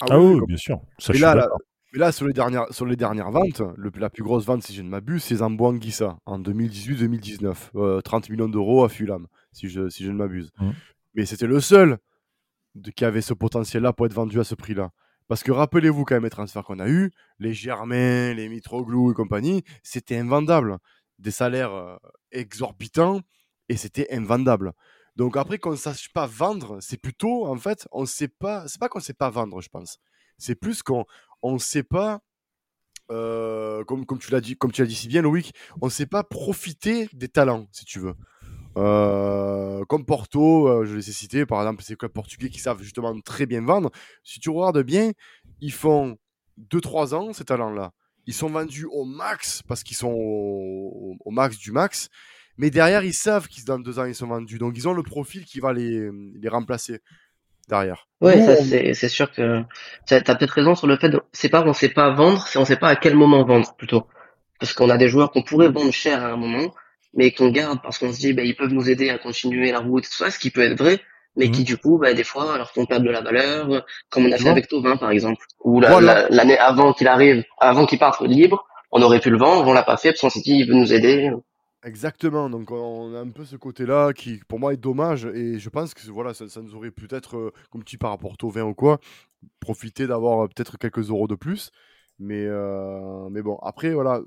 Ah, 0.00 0.06
ah 0.10 0.20
oui, 0.20 0.38
bien 0.46 0.58
sûr. 0.58 0.80
Ça, 0.98 1.14
et 1.14 1.18
là, 1.18 1.34
là, 1.34 1.48
mais 1.92 2.00
là, 2.00 2.12
sur 2.12 2.26
les 2.26 2.34
dernières, 2.34 2.66
sur 2.70 2.84
les 2.84 2.96
dernières 2.96 3.30
ventes, 3.30 3.62
le, 3.76 3.90
la 3.96 4.10
plus 4.10 4.22
grosse 4.22 4.44
vente, 4.44 4.62
si 4.62 4.74
je 4.74 4.82
ne 4.82 4.88
m'abuse, 4.88 5.24
c'est 5.24 5.36
Zambo 5.36 5.66
Anguissa 5.66 6.18
en 6.26 6.38
2018-2019. 6.38 8.02
30 8.02 8.24
euh, 8.24 8.32
millions 8.32 8.48
d'euros 8.48 8.84
à 8.84 8.88
Fulham, 8.88 9.26
si 9.52 9.68
je, 9.68 9.88
si 9.88 10.04
je 10.04 10.10
ne 10.10 10.16
m'abuse. 10.16 10.50
Mmh. 10.58 10.70
Mais 11.14 11.24
c'était 11.24 11.46
le 11.46 11.60
seul 11.60 11.98
de, 12.74 12.90
qui 12.90 13.04
avait 13.04 13.22
ce 13.22 13.32
potentiel-là 13.32 13.92
pour 13.92 14.06
être 14.06 14.12
vendu 14.12 14.38
à 14.40 14.44
ce 14.44 14.54
prix-là. 14.54 14.90
Parce 15.28 15.42
que 15.42 15.50
rappelez-vous 15.50 16.04
quand 16.04 16.16
même 16.16 16.24
les 16.24 16.30
transferts 16.30 16.64
qu'on 16.64 16.78
a 16.78 16.88
eu, 16.88 17.10
les 17.38 17.52
Germain, 17.52 18.34
les 18.34 18.48
Mitroglou 18.48 19.10
et 19.10 19.14
compagnie, 19.14 19.64
c'était 19.82 20.16
invendable. 20.16 20.76
Des 21.18 21.30
salaires 21.30 21.98
exorbitants 22.30 23.20
et 23.68 23.76
c'était 23.76 24.12
invendable. 24.12 24.72
Donc 25.16 25.36
après 25.36 25.58
qu'on 25.58 25.70
ne 25.70 25.76
sache 25.76 26.12
pas 26.12 26.26
vendre, 26.26 26.78
c'est 26.80 26.98
plutôt 26.98 27.46
en 27.46 27.56
fait, 27.56 27.88
on 27.90 28.04
sait 28.04 28.28
pas, 28.28 28.68
c'est 28.68 28.78
pas 28.78 28.88
qu'on 28.88 28.98
ne 28.98 29.04
sait 29.04 29.14
pas 29.14 29.30
vendre, 29.30 29.60
je 29.62 29.68
pense. 29.68 29.98
C'est 30.36 30.54
plus 30.54 30.82
qu'on 30.82 31.06
on 31.42 31.58
sait 31.58 31.82
pas 31.82 32.20
comme, 33.08 34.18
tu 34.20 34.30
l'as 34.30 34.40
dit, 34.40 34.56
comme 34.56 34.72
tu 34.72 34.82
l'as 34.82 34.88
dit 34.88 34.94
si 34.94 35.08
bien, 35.08 35.22
Loïc, 35.22 35.54
on 35.80 35.86
ne 35.86 35.90
sait 35.90 36.06
pas 36.06 36.22
profiter 36.22 37.08
des 37.12 37.28
talents, 37.28 37.66
si 37.72 37.84
tu 37.84 37.98
veux. 37.98 38.14
Comme 38.74 40.04
Porto, 40.04 40.84
je 40.84 40.96
les 40.96 41.08
ai 41.08 41.12
cités, 41.12 41.46
par 41.46 41.60
exemple, 41.62 41.82
ces 41.82 41.96
clubs 41.96 42.12
portugais 42.12 42.50
qui 42.50 42.58
savent 42.58 42.82
justement 42.82 43.18
très 43.20 43.46
bien 43.46 43.62
vendre. 43.62 43.90
Si 44.22 44.38
tu 44.38 44.50
regardes 44.50 44.82
bien, 44.82 45.12
ils 45.60 45.72
font 45.72 46.18
2-3 46.58 47.14
ans, 47.14 47.32
ces 47.32 47.44
talents-là. 47.44 47.92
Ils 48.26 48.34
sont 48.34 48.48
vendus 48.48 48.86
au 48.90 49.04
max 49.04 49.62
parce 49.68 49.82
qu'ils 49.82 49.96
sont 49.96 50.12
au, 50.12 51.30
max 51.30 51.58
du 51.58 51.72
max. 51.72 52.08
Mais 52.58 52.70
derrière, 52.70 53.04
ils 53.04 53.14
savent 53.14 53.48
qu'ils 53.48 53.64
dans 53.64 53.78
deux 53.78 53.98
ans, 53.98 54.04
ils 54.04 54.14
sont 54.14 54.26
vendus. 54.26 54.58
Donc, 54.58 54.74
ils 54.76 54.88
ont 54.88 54.94
le 54.94 55.02
profil 55.02 55.44
qui 55.44 55.60
va 55.60 55.72
les, 55.72 56.10
les 56.34 56.48
remplacer 56.48 57.00
derrière. 57.68 58.08
Ouais, 58.20 58.44
ça, 58.44 58.56
c'est 58.94 59.08
sûr 59.08 59.30
que 59.30 59.62
tu 60.06 60.14
as, 60.14 60.20
peut-être 60.22 60.50
raison 60.50 60.74
sur 60.74 60.86
le 60.86 60.96
fait 60.96 61.08
de 61.08 61.20
c'est 61.32 61.48
pas 61.48 61.62
qu'on 61.62 61.74
sait 61.74 61.88
pas 61.88 62.10
vendre, 62.10 62.46
c'est 62.46 62.58
on 62.58 62.64
sait 62.64 62.76
pas 62.76 62.88
à 62.88 62.96
quel 62.96 63.14
moment 63.14 63.44
vendre 63.44 63.74
plutôt. 63.76 64.06
Parce 64.58 64.72
qu'on 64.72 64.88
a 64.88 64.96
des 64.96 65.08
joueurs 65.08 65.30
qu'on 65.32 65.42
pourrait 65.42 65.68
vendre 65.68 65.92
cher 65.92 66.22
à 66.22 66.28
un 66.28 66.36
moment, 66.36 66.74
mais 67.14 67.32
qu'on 67.32 67.50
garde 67.50 67.82
parce 67.82 67.98
qu'on 67.98 68.12
se 68.12 68.18
dit, 68.18 68.32
bah, 68.32 68.42
ils 68.42 68.56
peuvent 68.56 68.72
nous 68.72 68.88
aider 68.88 69.10
à 69.10 69.18
continuer 69.18 69.70
la 69.70 69.80
route, 69.80 70.04
tout 70.04 70.16
ça, 70.16 70.30
ce 70.30 70.38
qui 70.38 70.50
peut 70.50 70.62
être 70.62 70.78
vrai, 70.78 71.00
mais 71.36 71.50
qui, 71.50 71.62
mmh. 71.62 71.64
du 71.64 71.76
coup, 71.76 71.98
bah, 71.98 72.14
des 72.14 72.24
fois, 72.24 72.54
alors 72.54 72.72
qu'on 72.72 72.86
perd 72.86 73.04
de 73.04 73.10
la 73.10 73.20
valeur, 73.20 73.84
comme 74.10 74.26
on 74.26 74.32
a 74.32 74.38
fait 74.38 74.48
avec 74.48 74.68
Tovin, 74.68 74.96
par 74.96 75.10
exemple, 75.10 75.44
ou 75.62 75.80
l'année 75.80 76.58
avant 76.58 76.92
qu'il 76.92 77.08
arrive, 77.08 77.44
avant 77.58 77.86
qu'il 77.86 77.98
parte 77.98 78.22
libre, 78.22 78.66
on 78.92 79.02
aurait 79.02 79.20
pu 79.20 79.30
le 79.30 79.38
vendre, 79.38 79.66
on 79.66 79.72
l'a 79.72 79.82
pas 79.82 79.96
fait 79.96 80.10
parce 80.10 80.20
qu'on 80.20 80.30
s'est 80.30 80.40
dit, 80.40 80.58
il 80.58 80.68
veut 80.68 80.74
nous 80.74 80.92
aider. 80.92 81.30
Exactement, 81.84 82.50
donc 82.50 82.72
on 82.72 83.14
a 83.14 83.20
un 83.20 83.30
peu 83.30 83.44
ce 83.44 83.54
côté-là 83.54 84.12
qui, 84.12 84.40
pour 84.48 84.58
moi, 84.58 84.72
est 84.72 84.76
dommage, 84.76 85.26
et 85.26 85.58
je 85.58 85.68
pense 85.68 85.94
que 85.94 86.00
voilà, 86.10 86.34
ça, 86.34 86.46
nous 86.60 86.74
aurait 86.74 86.90
peut-être, 86.90 87.36
euh, 87.36 87.52
comme 87.70 87.84
tu 87.84 87.96
par 87.96 88.10
rapport 88.10 88.34
au 88.42 88.50
vin 88.50 88.64
ou 88.64 88.74
quoi, 88.74 88.98
profité 89.60 90.06
d'avoir 90.08 90.44
euh, 90.44 90.48
peut-être 90.48 90.78
quelques 90.78 91.10
euros 91.10 91.28
de 91.28 91.36
plus, 91.36 91.70
mais, 92.18 92.44
euh, 92.44 93.28
mais 93.30 93.40
bon, 93.40 93.56
après, 93.62 93.92
voilà, 93.92 94.20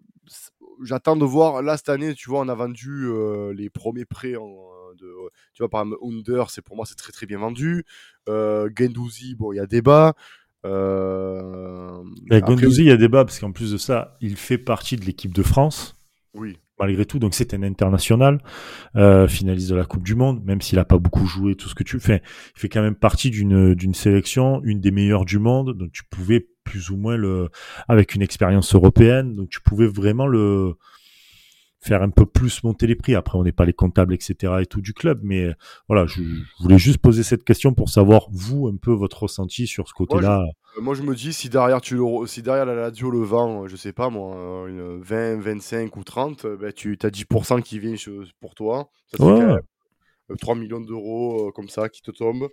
j'attends 0.84 1.18
de 1.18 1.26
voir. 1.26 1.62
Là, 1.62 1.76
cette 1.76 1.90
année, 1.90 2.14
tu 2.14 2.30
vois, 2.30 2.40
on 2.42 2.48
a 2.48 2.56
vendu 2.56 3.10
les 3.54 3.70
premiers 3.70 4.06
prêts. 4.06 4.36
En, 4.38 4.70
de, 5.00 5.12
tu 5.54 5.62
vois, 5.62 5.70
par 5.70 5.82
exemple, 5.82 6.00
Under, 6.04 6.50
c'est 6.50 6.62
pour 6.62 6.76
moi, 6.76 6.86
c'est 6.86 6.96
très 6.96 7.12
très 7.12 7.26
bien 7.26 7.40
vendu. 7.40 7.86
Euh, 8.28 8.70
Gendouzi, 8.76 9.36
bon, 9.36 9.54
il 9.54 9.58
y 9.58 9.60
a 9.60 9.66
débat. 9.66 10.16
Euh, 10.66 12.04
Gendouzi, 12.30 12.82
il 12.82 12.88
y 12.88 12.92
a 12.92 12.98
débat 12.98 13.26
parce 13.26 13.40
qu'en 13.40 13.52
plus 13.52 13.72
de 13.72 13.78
ça, 13.78 14.18
il 14.22 14.36
fait 14.36 14.58
partie 14.58 14.96
de 14.96 15.06
l'équipe 15.06 15.34
de 15.34 15.44
France. 15.44 15.96
Oui. 16.34 16.58
Malgré 16.80 17.06
tout, 17.06 17.20
donc 17.20 17.34
c'est 17.34 17.54
un 17.54 17.62
international, 17.64 18.42
euh, 18.96 19.28
finaliste 19.28 19.70
de 19.70 19.76
la 19.76 19.84
Coupe 19.84 20.04
du 20.04 20.16
Monde, 20.16 20.42
même 20.46 20.62
s'il 20.62 20.80
a 20.80 20.86
pas 20.86 20.98
beaucoup 20.98 21.26
joué, 21.26 21.56
tout 21.56 21.68
ce 21.68 21.76
que 21.76 21.84
tu 21.84 22.00
fais. 22.00 22.22
Il 22.56 22.60
fait 22.60 22.70
quand 22.70 22.82
même 22.82 22.96
partie 22.96 23.30
d'une 23.32 23.76
d'une 23.76 23.94
sélection, 23.94 24.62
une 24.64 24.80
des 24.80 24.92
meilleures 24.92 25.26
du 25.26 25.40
monde, 25.40 25.78
donc 25.78 25.92
tu 25.92 26.04
pouvais 26.10 26.48
plus 26.64 26.90
ou 26.90 26.96
moins 26.96 27.18
le, 27.18 27.50
avec 27.90 28.16
une 28.16 28.22
expérience 28.22 28.74
européenne. 28.74 29.36
Donc 29.36 29.50
tu 29.50 29.60
pouvais 29.60 29.88
vraiment 29.88 30.26
le 30.26 30.76
faire 31.80 32.02
un 32.02 32.10
peu 32.10 32.26
plus 32.26 32.64
monter 32.64 32.88
les 32.88 32.96
prix. 32.96 33.16
Après, 33.16 33.38
on 33.38 33.44
n'est 33.44 33.52
pas 33.52 33.66
les 33.66 33.74
comptables, 33.74 34.14
etc. 34.14 34.54
et 34.62 34.66
tout 34.66 34.82
du 34.82 34.94
club, 34.94 35.22
mais 35.24 35.54
voilà, 35.88 36.06
je, 36.06 36.22
voulais 36.60 36.78
juste 36.78 37.00
poser 37.00 37.24
cette 37.24 37.44
question 37.44 37.74
pour 37.74 37.90
savoir 37.90 38.28
vous 38.32 38.68
un 38.68 38.76
peu 38.76 38.92
votre 38.92 39.24
ressenti 39.24 39.68
sur 39.68 39.88
ce 39.88 39.94
côté-là. 39.94 40.46
Moi, 40.80 40.94
je, 40.94 41.02
me 41.02 41.16
dis 41.16 41.34
si 41.34 41.50
derrière 41.50 41.82
tu 41.82 41.96
le, 41.96 42.28
si 42.28 42.42
derrière 42.42 42.66
la 42.66 42.76
radio 42.76 43.10
le 43.10 43.20
vend, 43.20 43.68
je 43.68 43.76
sais 43.76 43.94
pas 43.94 44.10
moi, 44.10 44.68
une 44.68 45.02
20, 45.02 45.38
25 45.38 45.96
ou 45.96 46.04
30, 46.04 46.46
ben 46.60 46.72
tu 46.72 46.98
as 47.02 47.10
10% 47.10 47.62
qui 47.62 47.80
vient 47.80 47.96
pour 48.40 48.56
toi. 48.56 48.90
Ça 49.12 49.18
fait 49.18 50.38
3 50.38 50.56
millions 50.56 50.80
d'euros 50.80 51.48
euh, 51.48 51.52
comme 51.52 51.70
ça 51.70 51.90
qui 51.90 52.04
te 52.04 52.12
tombent 52.12 52.50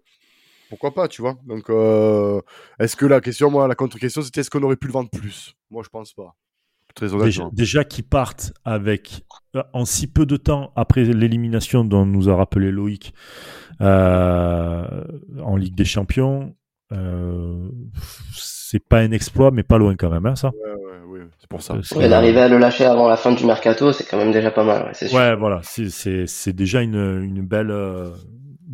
pourquoi 0.68 0.92
pas, 0.92 1.08
tu 1.08 1.22
vois? 1.22 1.36
Donc, 1.44 1.70
euh, 1.70 2.40
est-ce 2.78 2.96
que 2.96 3.06
la 3.06 3.20
question, 3.20 3.50
moi, 3.50 3.68
la 3.68 3.74
contre-question, 3.74 4.22
c'était 4.22 4.40
est-ce 4.40 4.50
qu'on 4.50 4.62
aurait 4.62 4.76
pu 4.76 4.88
le 4.88 4.92
vendre 4.92 5.10
plus? 5.10 5.54
Moi, 5.70 5.82
je 5.84 5.88
pense 5.88 6.12
pas. 6.12 6.34
Très 6.96 7.14
honnêtement. 7.14 7.50
Déjà, 7.52 7.84
qu'ils 7.84 8.04
partent 8.04 8.52
avec, 8.64 9.24
euh, 9.54 9.62
en 9.72 9.84
si 9.84 10.08
peu 10.08 10.26
de 10.26 10.36
temps 10.36 10.72
après 10.74 11.04
l'élimination 11.04 11.84
dont 11.84 12.04
nous 12.04 12.28
a 12.28 12.34
rappelé 12.34 12.72
Loïc 12.72 13.14
euh, 13.80 15.04
en 15.44 15.56
Ligue 15.56 15.76
des 15.76 15.84
Champions, 15.84 16.56
c'est 18.34 18.84
pas 18.84 18.98
un 18.98 19.12
exploit, 19.12 19.52
mais 19.52 19.62
pas 19.62 19.78
loin 19.78 19.94
quand 19.94 20.10
même, 20.10 20.26
hein, 20.26 20.34
ça. 20.34 20.48
Ouais, 20.48 20.72
ouais, 20.72 21.20
ouais, 21.20 21.26
c'est 21.38 21.48
pour 21.48 21.62
ça. 21.62 21.76
d'arriver 22.08 22.40
à 22.40 22.48
le 22.48 22.58
lâcher 22.58 22.84
avant 22.84 23.08
la 23.08 23.16
fin 23.16 23.32
du 23.32 23.44
mercato, 23.44 23.92
c'est 23.92 24.04
quand 24.04 24.16
même 24.16 24.32
déjà 24.32 24.50
pas 24.50 24.64
mal. 24.64 24.92
Ouais, 25.00 25.14
ouais 25.14 25.36
voilà, 25.36 25.60
c'est 25.62 26.52
déjà 26.52 26.82
une, 26.82 27.22
une 27.22 27.46
belle 27.46 27.70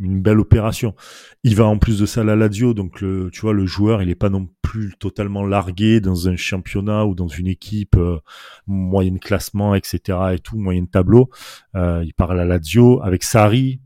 une 0.02 0.20
belle 0.20 0.40
opération. 0.40 0.94
Il 1.44 1.56
va 1.56 1.64
en 1.64 1.78
plus 1.78 1.98
de 1.98 2.06
ça 2.06 2.22
à 2.22 2.24
la 2.24 2.36
Lazio, 2.36 2.74
donc 2.74 3.00
le, 3.00 3.30
tu 3.32 3.40
vois, 3.40 3.52
le 3.52 3.66
joueur, 3.66 4.02
il 4.02 4.10
est 4.10 4.14
pas 4.14 4.30
non 4.30 4.48
plus 4.62 4.94
totalement 4.98 5.46
largué 5.46 6.00
dans 6.00 6.28
un 6.28 6.36
championnat 6.36 7.06
ou 7.06 7.14
dans 7.14 7.28
une 7.28 7.46
équipe 7.46 7.96
euh, 7.96 8.18
moyenne 8.66 9.18
classement, 9.18 9.74
etc. 9.74 10.18
et 10.34 10.38
tout, 10.38 10.58
moyenne 10.58 10.88
tableau. 10.88 11.30
Euh, 11.76 12.02
il 12.04 12.14
part 12.14 12.32
à 12.32 12.34
la 12.34 12.44
Lazio 12.44 13.02
avec 13.02 13.22
Sari. 13.22 13.80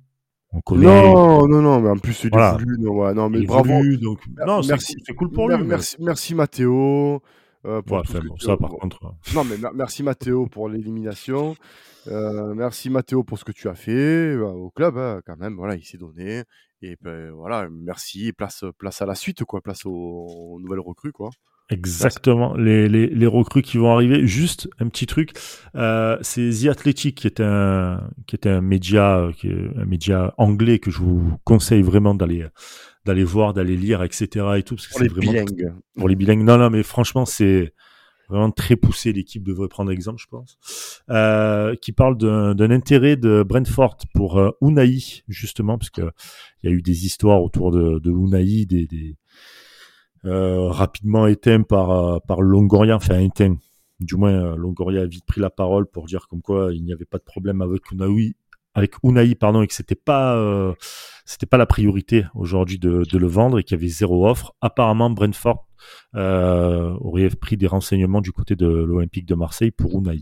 On 0.52 0.60
connaît. 0.60 0.86
Non, 0.86 1.46
non, 1.46 1.60
non, 1.60 1.80
mais 1.80 1.90
en 1.90 1.98
plus 1.98 2.24
il 2.24 2.34
est 2.34 2.52
voulu, 2.52 2.76
non, 2.78 2.92
ouais, 2.92 3.14
non, 3.14 3.28
mais 3.28 3.42
bravo. 3.42 3.82
donc, 4.00 4.20
non, 4.46 4.60
merci, 4.66 4.96
c'est 5.04 5.14
cool 5.14 5.30
pour 5.30 5.48
lui. 5.48 5.62
Merci, 5.64 5.96
merci 6.00 6.34
Mathéo. 6.34 7.20
Euh, 7.66 7.82
pour 7.82 8.04
ça, 8.40 8.56
par 8.56 8.70
contre. 8.70 9.14
Non, 9.34 9.44
mais 9.44 9.56
merci 9.74 10.02
Mathéo 10.02 10.46
pour 10.46 10.68
l'élimination. 10.68 11.56
Euh, 12.08 12.54
merci 12.54 12.90
Mathéo 12.90 13.24
pour 13.24 13.38
ce 13.38 13.44
que 13.44 13.52
tu 13.52 13.68
as 13.68 13.74
fait 13.74 14.36
bah, 14.36 14.46
au 14.46 14.70
club, 14.70 14.96
hein, 14.96 15.20
quand 15.26 15.36
même. 15.36 15.54
Voilà, 15.56 15.74
il 15.74 15.84
s'est 15.84 15.98
donné. 15.98 16.44
Et 16.82 16.96
ben, 17.00 17.30
voilà, 17.32 17.68
merci. 17.70 18.32
Place, 18.32 18.64
place 18.78 19.02
à 19.02 19.06
la 19.06 19.14
suite, 19.14 19.44
quoi. 19.44 19.60
Place 19.60 19.84
aux, 19.84 20.58
nouvelles 20.60 20.80
recrues, 20.80 21.12
quoi. 21.12 21.30
Exactement, 21.68 22.54
les, 22.54 22.88
les, 22.88 23.08
les, 23.08 23.26
recrues 23.26 23.62
qui 23.62 23.76
vont 23.76 23.92
arriver. 23.92 24.24
Juste 24.24 24.68
un 24.78 24.88
petit 24.88 25.06
truc, 25.06 25.32
euh, 25.74 26.16
c'est 26.20 26.48
The 26.50 26.66
Athletic 26.66 27.16
qui 27.16 27.26
est 27.26 27.40
un 27.40 28.08
qui 28.28 28.36
est 28.36 28.46
un 28.46 28.60
média 28.60 29.28
qui 29.36 29.48
est 29.48 29.76
un 29.76 29.84
média 29.84 30.32
anglais 30.38 30.78
que 30.78 30.92
je 30.92 30.98
vous 30.98 31.36
conseille 31.42 31.82
vraiment 31.82 32.14
d'aller 32.14 32.46
d'aller 33.06 33.24
voir, 33.24 33.54
d'aller 33.54 33.76
lire, 33.76 34.02
etc. 34.02 34.46
et 34.56 34.62
tout 34.62 34.74
parce 34.74 34.88
que 34.88 34.92
pour 34.92 35.02
les 35.02 35.08
vraiment 35.08 35.32
bilingues. 35.32 35.72
Pour 35.96 36.08
les 36.08 36.16
bilingues, 36.16 36.42
non 36.42 36.58
non, 36.58 36.68
mais 36.68 36.82
franchement 36.82 37.24
c'est 37.24 37.72
vraiment 38.28 38.50
très 38.50 38.76
poussé. 38.76 39.12
L'équipe 39.12 39.42
devrait 39.42 39.68
prendre 39.68 39.90
exemple, 39.90 40.20
je 40.20 40.26
pense. 40.28 40.58
Euh, 41.10 41.74
qui 41.76 41.92
parle 41.92 42.16
d'un 42.18 42.70
intérêt 42.70 43.16
de 43.16 43.42
Brentford 43.42 43.96
pour 44.14 44.38
euh, 44.38 44.50
Unai, 44.60 45.22
justement, 45.28 45.78
parce 45.78 45.90
que 45.90 46.10
il 46.62 46.70
y 46.70 46.72
a 46.72 46.76
eu 46.76 46.82
des 46.82 47.06
histoires 47.06 47.42
autour 47.42 47.70
de, 47.70 47.98
de 47.98 48.10
Unai, 48.10 48.66
des, 48.66 48.86
des 48.86 49.16
euh, 50.24 50.68
rapidement 50.68 51.26
éteints 51.26 51.62
par 51.62 51.90
euh, 51.90 52.18
par 52.26 52.42
Longoria, 52.42 52.96
enfin 52.96 53.18
éteints. 53.20 53.56
Du 54.00 54.16
moins, 54.16 54.54
Longoria 54.56 55.02
a 55.02 55.06
vite 55.06 55.24
pris 55.24 55.40
la 55.40 55.48
parole 55.48 55.86
pour 55.86 56.04
dire 56.04 56.28
comme 56.28 56.42
quoi 56.42 56.68
il 56.74 56.84
n'y 56.84 56.92
avait 56.92 57.06
pas 57.06 57.16
de 57.16 57.22
problème 57.22 57.62
avec 57.62 57.90
Unai, 57.92 58.34
avec 58.76 58.92
Unai, 59.02 59.34
pardon, 59.34 59.62
et 59.62 59.66
que 59.66 59.74
c'était 59.74 59.94
pas 59.96 60.36
euh, 60.36 60.74
c'était 61.24 61.46
pas 61.46 61.56
la 61.56 61.66
priorité 61.66 62.24
aujourd'hui 62.34 62.78
de, 62.78 63.02
de, 63.10 63.18
le 63.18 63.26
vendre 63.26 63.58
et 63.58 63.64
qu'il 63.64 63.76
y 63.76 63.80
avait 63.80 63.88
zéro 63.88 64.28
offre. 64.28 64.54
Apparemment, 64.60 65.10
Brentford 65.10 65.66
euh, 66.14 66.94
aurait 67.00 67.28
pris 67.30 67.56
des 67.56 67.66
renseignements 67.66 68.20
du 68.20 68.32
côté 68.32 68.54
de 68.54 68.66
l'Olympique 68.66 69.26
de 69.26 69.34
Marseille 69.34 69.70
pour 69.70 69.98
Unai. 69.98 70.20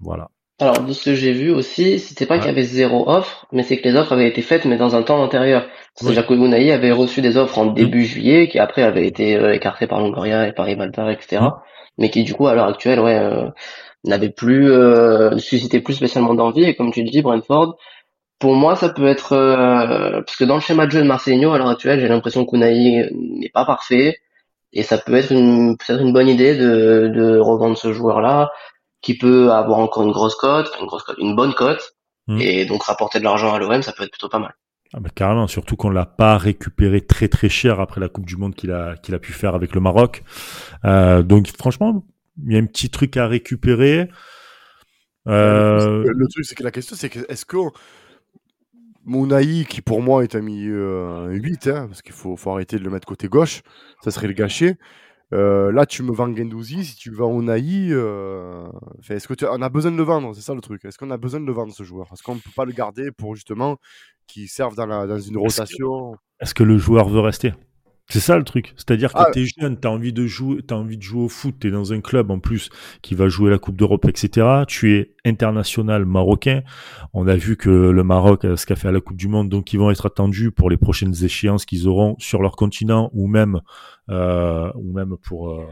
Voilà. 0.00 0.28
Alors, 0.60 0.80
de 0.80 0.92
ce 0.92 1.10
que 1.10 1.14
j'ai 1.14 1.32
vu 1.32 1.50
aussi, 1.52 2.00
c'était 2.00 2.26
pas 2.26 2.38
qu'il 2.38 2.46
y 2.46 2.50
avait 2.50 2.64
zéro 2.64 3.08
offre, 3.08 3.46
mais 3.52 3.62
c'est 3.62 3.78
que 3.78 3.88
les 3.88 3.94
offres 3.94 4.12
avaient 4.12 4.28
été 4.28 4.42
faites, 4.42 4.64
mais 4.64 4.76
dans 4.76 4.96
un 4.96 5.02
temps 5.02 5.22
antérieur. 5.22 5.66
C'est-à-dire 5.94 6.26
que 6.26 6.34
Unai 6.34 6.72
avait 6.72 6.90
reçu 6.90 7.20
des 7.20 7.36
offres 7.36 7.58
en 7.58 7.66
mm. 7.66 7.74
début 7.74 8.04
juillet, 8.04 8.48
qui 8.48 8.58
après 8.58 8.82
avaient 8.82 9.06
été 9.06 9.36
euh, 9.36 9.54
écartées 9.54 9.86
par 9.86 10.00
Longoria 10.00 10.48
et 10.48 10.52
par 10.52 10.66
Rivalta, 10.66 11.12
etc. 11.12 11.42
Mm. 11.42 11.50
Mais 11.98 12.10
qui, 12.10 12.24
du 12.24 12.34
coup, 12.34 12.46
à 12.46 12.54
l'heure 12.54 12.68
actuelle, 12.68 13.00
ouais, 13.00 13.18
euh, 13.18 13.50
n'avaient 14.04 14.30
plus, 14.30 14.70
euh, 14.70 15.36
suscité 15.38 15.80
plus 15.80 15.94
spécialement 15.94 16.34
d'envie. 16.34 16.64
Et 16.64 16.74
comme 16.74 16.92
tu 16.92 17.02
le 17.02 17.10
dis, 17.10 17.22
Brentford, 17.22 17.76
pour 18.38 18.54
moi, 18.54 18.76
ça 18.76 18.88
peut 18.88 19.06
être, 19.06 19.32
euh, 19.32 20.22
parce 20.22 20.36
que 20.36 20.44
dans 20.44 20.54
le 20.54 20.60
schéma 20.60 20.86
de 20.86 20.92
jeu 20.92 21.00
de 21.00 21.06
Marcelinho, 21.06 21.52
à 21.52 21.58
l'heure 21.58 21.68
actuelle, 21.68 22.00
j'ai 22.00 22.08
l'impression 22.08 22.46
qu'Unai 22.46 23.10
n'est 23.12 23.50
pas 23.50 23.64
parfait. 23.64 24.18
Et 24.72 24.82
ça 24.82 24.98
peut 24.98 25.14
être 25.14 25.32
une, 25.32 25.76
peut-être 25.76 26.02
une 26.02 26.12
bonne 26.12 26.28
idée 26.28 26.56
de, 26.56 27.10
de 27.14 27.38
revendre 27.38 27.76
ce 27.76 27.92
joueur-là 27.92 28.50
qui 29.00 29.16
peut 29.16 29.52
avoir 29.52 29.78
encore 29.78 30.02
une 30.02 30.12
grosse 30.12 30.34
cote, 30.34 30.70
une 30.80 30.86
grosse 30.86 31.02
cote, 31.02 31.16
une 31.18 31.36
bonne 31.36 31.54
cote, 31.54 31.94
hmm. 32.26 32.40
et 32.40 32.66
donc 32.66 32.82
rapporter 32.82 33.18
de 33.18 33.24
l'argent 33.24 33.54
à 33.54 33.58
l'OM, 33.58 33.82
ça 33.82 33.92
peut 33.92 34.04
être 34.04 34.10
plutôt 34.10 34.28
pas 34.28 34.38
mal. 34.38 34.54
Ah 34.94 35.00
bah 35.00 35.10
carrément, 35.14 35.46
surtout 35.46 35.76
qu'on 35.76 35.90
l'a 35.90 36.06
pas 36.06 36.38
récupéré 36.38 37.02
très 37.02 37.28
très 37.28 37.50
cher 37.50 37.78
après 37.78 38.00
la 38.00 38.08
Coupe 38.08 38.24
du 38.24 38.36
Monde 38.36 38.54
qu'il 38.54 38.72
a 38.72 38.96
qu'il 38.96 39.14
a 39.14 39.18
pu 39.18 39.32
faire 39.32 39.54
avec 39.54 39.74
le 39.74 39.82
Maroc. 39.82 40.22
Euh, 40.86 41.22
donc 41.22 41.48
franchement, 41.58 42.04
il 42.44 42.52
y 42.52 42.56
a 42.56 42.58
un 42.58 42.66
petit 42.66 42.90
truc 42.90 43.16
à 43.16 43.26
récupérer. 43.26 44.08
Euh... 45.26 46.04
Le 46.04 46.28
truc, 46.28 46.44
c'est 46.44 46.54
que 46.54 46.62
la 46.62 46.70
question, 46.70 46.96
c'est 46.96 47.10
que 47.10 47.20
est-ce 47.28 47.44
que 47.44 47.56
Mounaï, 49.04 49.64
qui 49.66 49.80
pour 49.80 50.02
moi 50.02 50.22
est 50.22 50.34
un 50.34 50.40
milieu 50.40 51.28
8, 51.30 51.66
euh, 51.66 51.76
hein, 51.76 51.86
parce 51.88 52.02
qu'il 52.02 52.12
faut, 52.12 52.36
faut, 52.36 52.50
arrêter 52.50 52.78
de 52.78 52.84
le 52.84 52.90
mettre 52.90 53.06
côté 53.06 53.28
gauche, 53.28 53.62
ça 54.02 54.10
serait 54.10 54.26
le 54.26 54.34
gâcher. 54.34 54.76
Euh, 55.34 55.70
là, 55.72 55.84
tu 55.84 56.02
me 56.02 56.12
vends 56.12 56.34
Gendouzi, 56.34 56.84
si 56.84 56.96
tu 56.96 57.10
vends 57.10 57.38
Unai, 57.38 57.88
euh... 57.90 58.68
est-ce 59.10 59.28
que 59.28 59.34
tu 59.34 59.44
on 59.46 59.60
a 59.60 59.68
besoin 59.68 59.90
de 59.90 59.96
le 59.96 60.02
vendre 60.02 60.34
C'est 60.34 60.40
ça 60.40 60.54
le 60.54 60.60
truc. 60.60 60.84
Est-ce 60.84 60.96
qu'on 60.96 61.10
a 61.10 61.18
besoin 61.18 61.40
de 61.40 61.46
le 61.46 61.52
vendre 61.52 61.72
ce 61.72 61.82
joueur? 61.82 62.08
Est-ce 62.12 62.22
qu'on 62.22 62.34
ne 62.34 62.40
peut 62.40 62.50
pas 62.56 62.64
le 62.64 62.72
garder 62.72 63.10
pour 63.10 63.34
justement 63.34 63.78
qu'il 64.26 64.48
serve 64.48 64.74
dans, 64.74 64.86
la, 64.86 65.06
dans 65.06 65.18
une 65.18 65.36
rotation? 65.36 66.16
Est-ce 66.40 66.54
que 66.54 66.62
le 66.62 66.78
joueur 66.78 67.08
veut 67.08 67.20
rester? 67.20 67.52
C'est 68.10 68.20
ça 68.20 68.38
le 68.38 68.44
truc. 68.44 68.72
C'est-à-dire 68.76 69.12
que 69.12 69.18
ah. 69.18 69.30
tu 69.32 69.42
es 69.42 69.46
jeune, 69.46 69.78
tu 69.78 69.86
as 69.86 69.90
envie 69.90 70.14
de 70.14 70.26
jouer, 70.26 70.60
as 70.70 70.74
envie 70.74 70.96
de 70.96 71.02
jouer 71.02 71.24
au 71.24 71.28
foot, 71.28 71.54
tu 71.60 71.68
es 71.68 71.70
dans 71.70 71.92
un 71.92 72.00
club 72.00 72.30
en 72.30 72.38
plus 72.38 72.70
qui 73.02 73.14
va 73.14 73.28
jouer 73.28 73.50
la 73.50 73.58
Coupe 73.58 73.76
d'Europe, 73.76 74.06
etc. 74.08 74.64
Tu 74.66 74.94
es 74.94 75.14
international 75.26 76.06
marocain. 76.06 76.62
On 77.12 77.26
a 77.28 77.36
vu 77.36 77.56
que 77.56 77.68
le 77.68 78.04
Maroc, 78.04 78.42
ce 78.42 78.64
qu'a 78.64 78.76
fait 78.76 78.88
à 78.88 78.92
la 78.92 79.00
Coupe 79.00 79.18
du 79.18 79.28
Monde, 79.28 79.50
donc 79.50 79.74
ils 79.74 79.78
vont 79.78 79.90
être 79.90 80.06
attendus 80.06 80.50
pour 80.50 80.70
les 80.70 80.78
prochaines 80.78 81.14
échéances 81.22 81.66
qu'ils 81.66 81.86
auront 81.86 82.16
sur 82.18 82.40
leur 82.40 82.56
continent 82.56 83.10
ou 83.12 83.26
même 83.26 83.60
euh, 84.10 84.72
ou 84.74 84.92
même 84.94 85.16
pour 85.22 85.50
euh, 85.50 85.66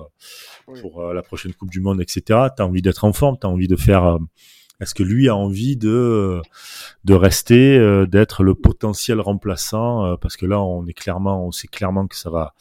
pour 0.83 1.01
euh, 1.01 1.15
la 1.15 1.23
prochaine 1.23 1.55
Coupe 1.55 1.71
du 1.71 1.81
Monde, 1.81 2.03
etc. 2.03 2.23
Tu 2.55 2.63
as 2.63 2.67
envie 2.67 2.83
d'être 2.83 3.05
en 3.05 3.15
forme, 3.15 3.39
tu 3.41 3.47
as 3.47 3.51
envie 3.51 3.69
de 3.69 3.77
faire 3.77 4.19
est-ce 4.81 4.95
que 4.95 5.03
lui 5.03 5.29
a 5.29 5.37
envie 5.37 5.77
de 5.77 6.41
de 7.05 7.15
rester, 7.15 7.79
euh, 7.79 8.07
d'être 8.07 8.43
le 8.43 8.55
potentiel 8.55 9.21
remplaçant 9.21 10.05
euh, 10.05 10.17
Parce 10.17 10.37
que 10.37 10.45
là, 10.47 10.61
on 10.61 10.87
est 10.87 10.93
clairement, 10.93 11.47
on 11.47 11.51
sait 11.51 11.69
clairement 11.69 12.07
que 12.07 12.17
ça 12.17 12.31
va, 12.31 12.55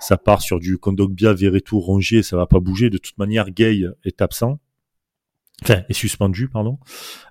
ça 0.00 0.16
part 0.16 0.42
sur 0.42 0.60
du 0.60 0.78
Kondogbia, 0.78 1.32
Verretou, 1.32 1.80
Rongier, 1.80 2.22
ça 2.22 2.36
va 2.36 2.46
pas 2.46 2.60
bouger. 2.60 2.90
De 2.90 2.98
toute 2.98 3.18
manière, 3.18 3.50
Gay 3.50 3.82
est 4.04 4.22
absent. 4.22 4.60
Enfin, 5.62 5.82
est 5.88 5.94
suspendu, 5.94 6.48
pardon. 6.48 6.78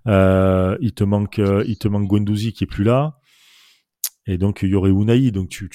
Euh, 0.07 0.77
il 0.81 0.93
te 0.93 1.03
manque, 1.03 1.37
il 1.37 1.77
te 1.77 1.87
manque 1.87 2.07
Guendouzi 2.07 2.53
qui 2.53 2.63
est 2.63 2.67
plus 2.67 2.83
là. 2.83 3.19
Et 4.27 4.37
donc, 4.37 4.61
il 4.63 4.69
y 4.69 4.75
aurait. 4.75 4.91
Donc, 5.31 5.49
tu, 5.49 5.69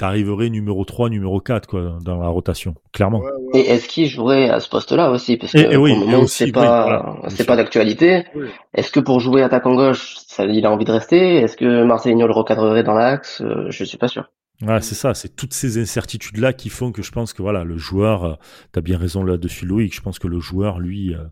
t'arriverais 0.00 0.48
numéro 0.48 0.82
3, 0.86 1.10
numéro 1.10 1.40
4 1.40 1.68
quoi, 1.68 1.98
dans 2.02 2.16
la 2.16 2.28
rotation, 2.28 2.74
clairement. 2.90 3.22
Et 3.52 3.60
est-ce 3.60 3.86
qu'il 3.86 4.08
jouerait 4.08 4.48
à 4.48 4.58
ce 4.58 4.68
poste-là 4.70 5.10
aussi? 5.10 5.36
Parce 5.36 5.52
que 5.52 5.74
pour 5.74 5.86
le 5.86 5.94
moment, 5.94 6.26
c'est 6.26 6.50
pas, 6.52 7.18
c'est 7.28 7.46
pas 7.46 7.56
d'actualité. 7.56 8.24
Est-ce 8.72 8.90
que 8.90 9.00
pour 9.00 9.20
jouer 9.20 9.42
attaquant 9.42 9.74
gauche, 9.74 10.16
ça, 10.26 10.46
il 10.46 10.64
a 10.64 10.72
envie 10.72 10.86
de 10.86 10.92
rester? 10.92 11.36
Est-ce 11.36 11.54
que 11.54 11.84
Marcelinho 11.84 12.26
le 12.26 12.32
recadrerait 12.32 12.82
dans 12.82 12.94
l'axe? 12.94 13.42
Euh, 13.42 13.66
Je 13.68 13.84
suis 13.84 13.98
pas 13.98 14.08
sûr. 14.08 14.30
Ouais, 14.62 14.80
c'est 14.80 14.94
ça, 14.94 15.12
c'est 15.12 15.36
toutes 15.36 15.52
ces 15.52 15.78
incertitudes-là 15.78 16.54
qui 16.54 16.70
font 16.70 16.92
que 16.92 17.02
je 17.02 17.12
pense 17.12 17.34
que 17.34 17.42
voilà, 17.42 17.64
le 17.64 17.76
joueur, 17.76 18.24
euh, 18.24 18.34
tu 18.72 18.78
as 18.78 18.82
bien 18.82 18.96
raison 18.96 19.22
là-dessus 19.22 19.66
Loïc, 19.66 19.94
je 19.94 20.00
pense 20.00 20.18
que 20.18 20.28
le 20.28 20.40
joueur, 20.40 20.78
lui, 20.78 21.14
euh, 21.14 21.24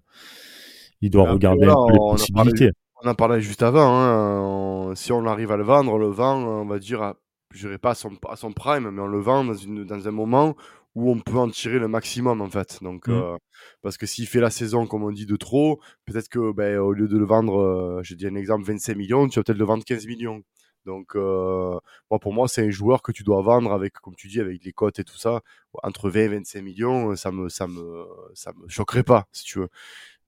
il 1.01 1.11
doit 1.11 1.31
regarder 1.31 1.67
un 1.67 1.75
peu 1.87 1.93
les 1.93 1.99
possibilités. 2.11 2.71
on 3.03 3.09
en 3.09 3.15
parlait 3.15 3.41
juste 3.41 3.63
avant, 3.63 4.91
hein, 4.91 4.95
si 4.95 5.13
on 5.13 5.25
arrive 5.27 5.53
à 5.53 5.57
le 5.57 5.65
vendre, 5.65 5.97
le 5.99 6.09
vend, 6.09 6.37
on 6.37 6.67
va 6.67 6.79
dire 6.79 7.03
à 7.03 7.17
je 7.53 7.67
dirais 7.67 7.79
pas 7.79 7.91
à 7.91 7.95
son, 7.95 8.13
à 8.29 8.37
son 8.37 8.53
prime, 8.53 8.91
mais 8.91 9.03
on 9.03 9.07
le 9.07 9.21
vend 9.21 9.45
dans, 9.45 9.55
une, 9.55 9.85
dans 9.85 10.07
un 10.09 10.11
moment 10.11 10.57
où 10.95 11.11
on 11.11 11.19
peut 11.19 11.37
en 11.37 11.49
tirer 11.49 11.79
le 11.79 11.89
maximum 11.89 12.41
en 12.41 12.51
fait. 12.51 12.83
Donc, 12.83 13.09
mmh. 13.09 13.13
euh, 13.13 13.37
parce 13.83 13.97
que 13.97 14.07
s'il 14.07 14.27
fait 14.27 14.41
la 14.41 14.51
saison 14.51 14.87
comme 14.87 15.05
on 15.05 15.13
dit 15.13 15.27
de 15.27 15.37
trop, 15.37 15.81
peut-être 16.07 16.29
que 16.29 16.53
ben, 16.53 16.79
au 16.79 16.93
lieu 16.93 17.09
de 17.09 17.19
le 17.19 17.25
vendre, 17.25 17.61
euh, 17.61 18.01
je 18.03 18.15
dis 18.15 18.27
un 18.27 18.35
exemple, 18.35 18.65
25 18.65 18.97
millions, 18.97 19.29
tu 19.29 19.39
vas 19.39 19.45
peut-être 19.45 19.59
le 19.59 19.65
vendre 19.65 19.85
15 19.85 20.07
millions. 20.07 20.43
Donc, 20.87 21.17
euh, 21.17 21.79
moi, 22.11 22.19
pour 22.19 22.33
moi, 22.33 22.49
c'est 22.49 22.65
un 22.67 22.71
joueur 22.71 23.03
que 23.03 23.13
tu 23.13 23.23
dois 23.23 23.43
vendre 23.43 23.73
avec, 23.73 23.95
comme 23.95 24.15
tu 24.15 24.29
dis, 24.29 24.41
avec 24.41 24.65
les 24.65 24.73
cotes 24.73 24.99
et 24.99 25.05
tout 25.05 25.19
ça, 25.19 25.43
entre 25.83 26.09
20 26.09 26.21
et 26.21 26.29
25 26.29 26.63
millions, 26.63 27.15
ça 27.15 27.31
me, 27.31 27.51
ça 27.51 27.67
me, 27.67 28.07
ça 28.33 28.53
me 28.55 28.67
choquerait 28.69 29.03
pas, 29.03 29.27
si 29.33 29.45
tu 29.45 29.59
veux. 29.59 29.69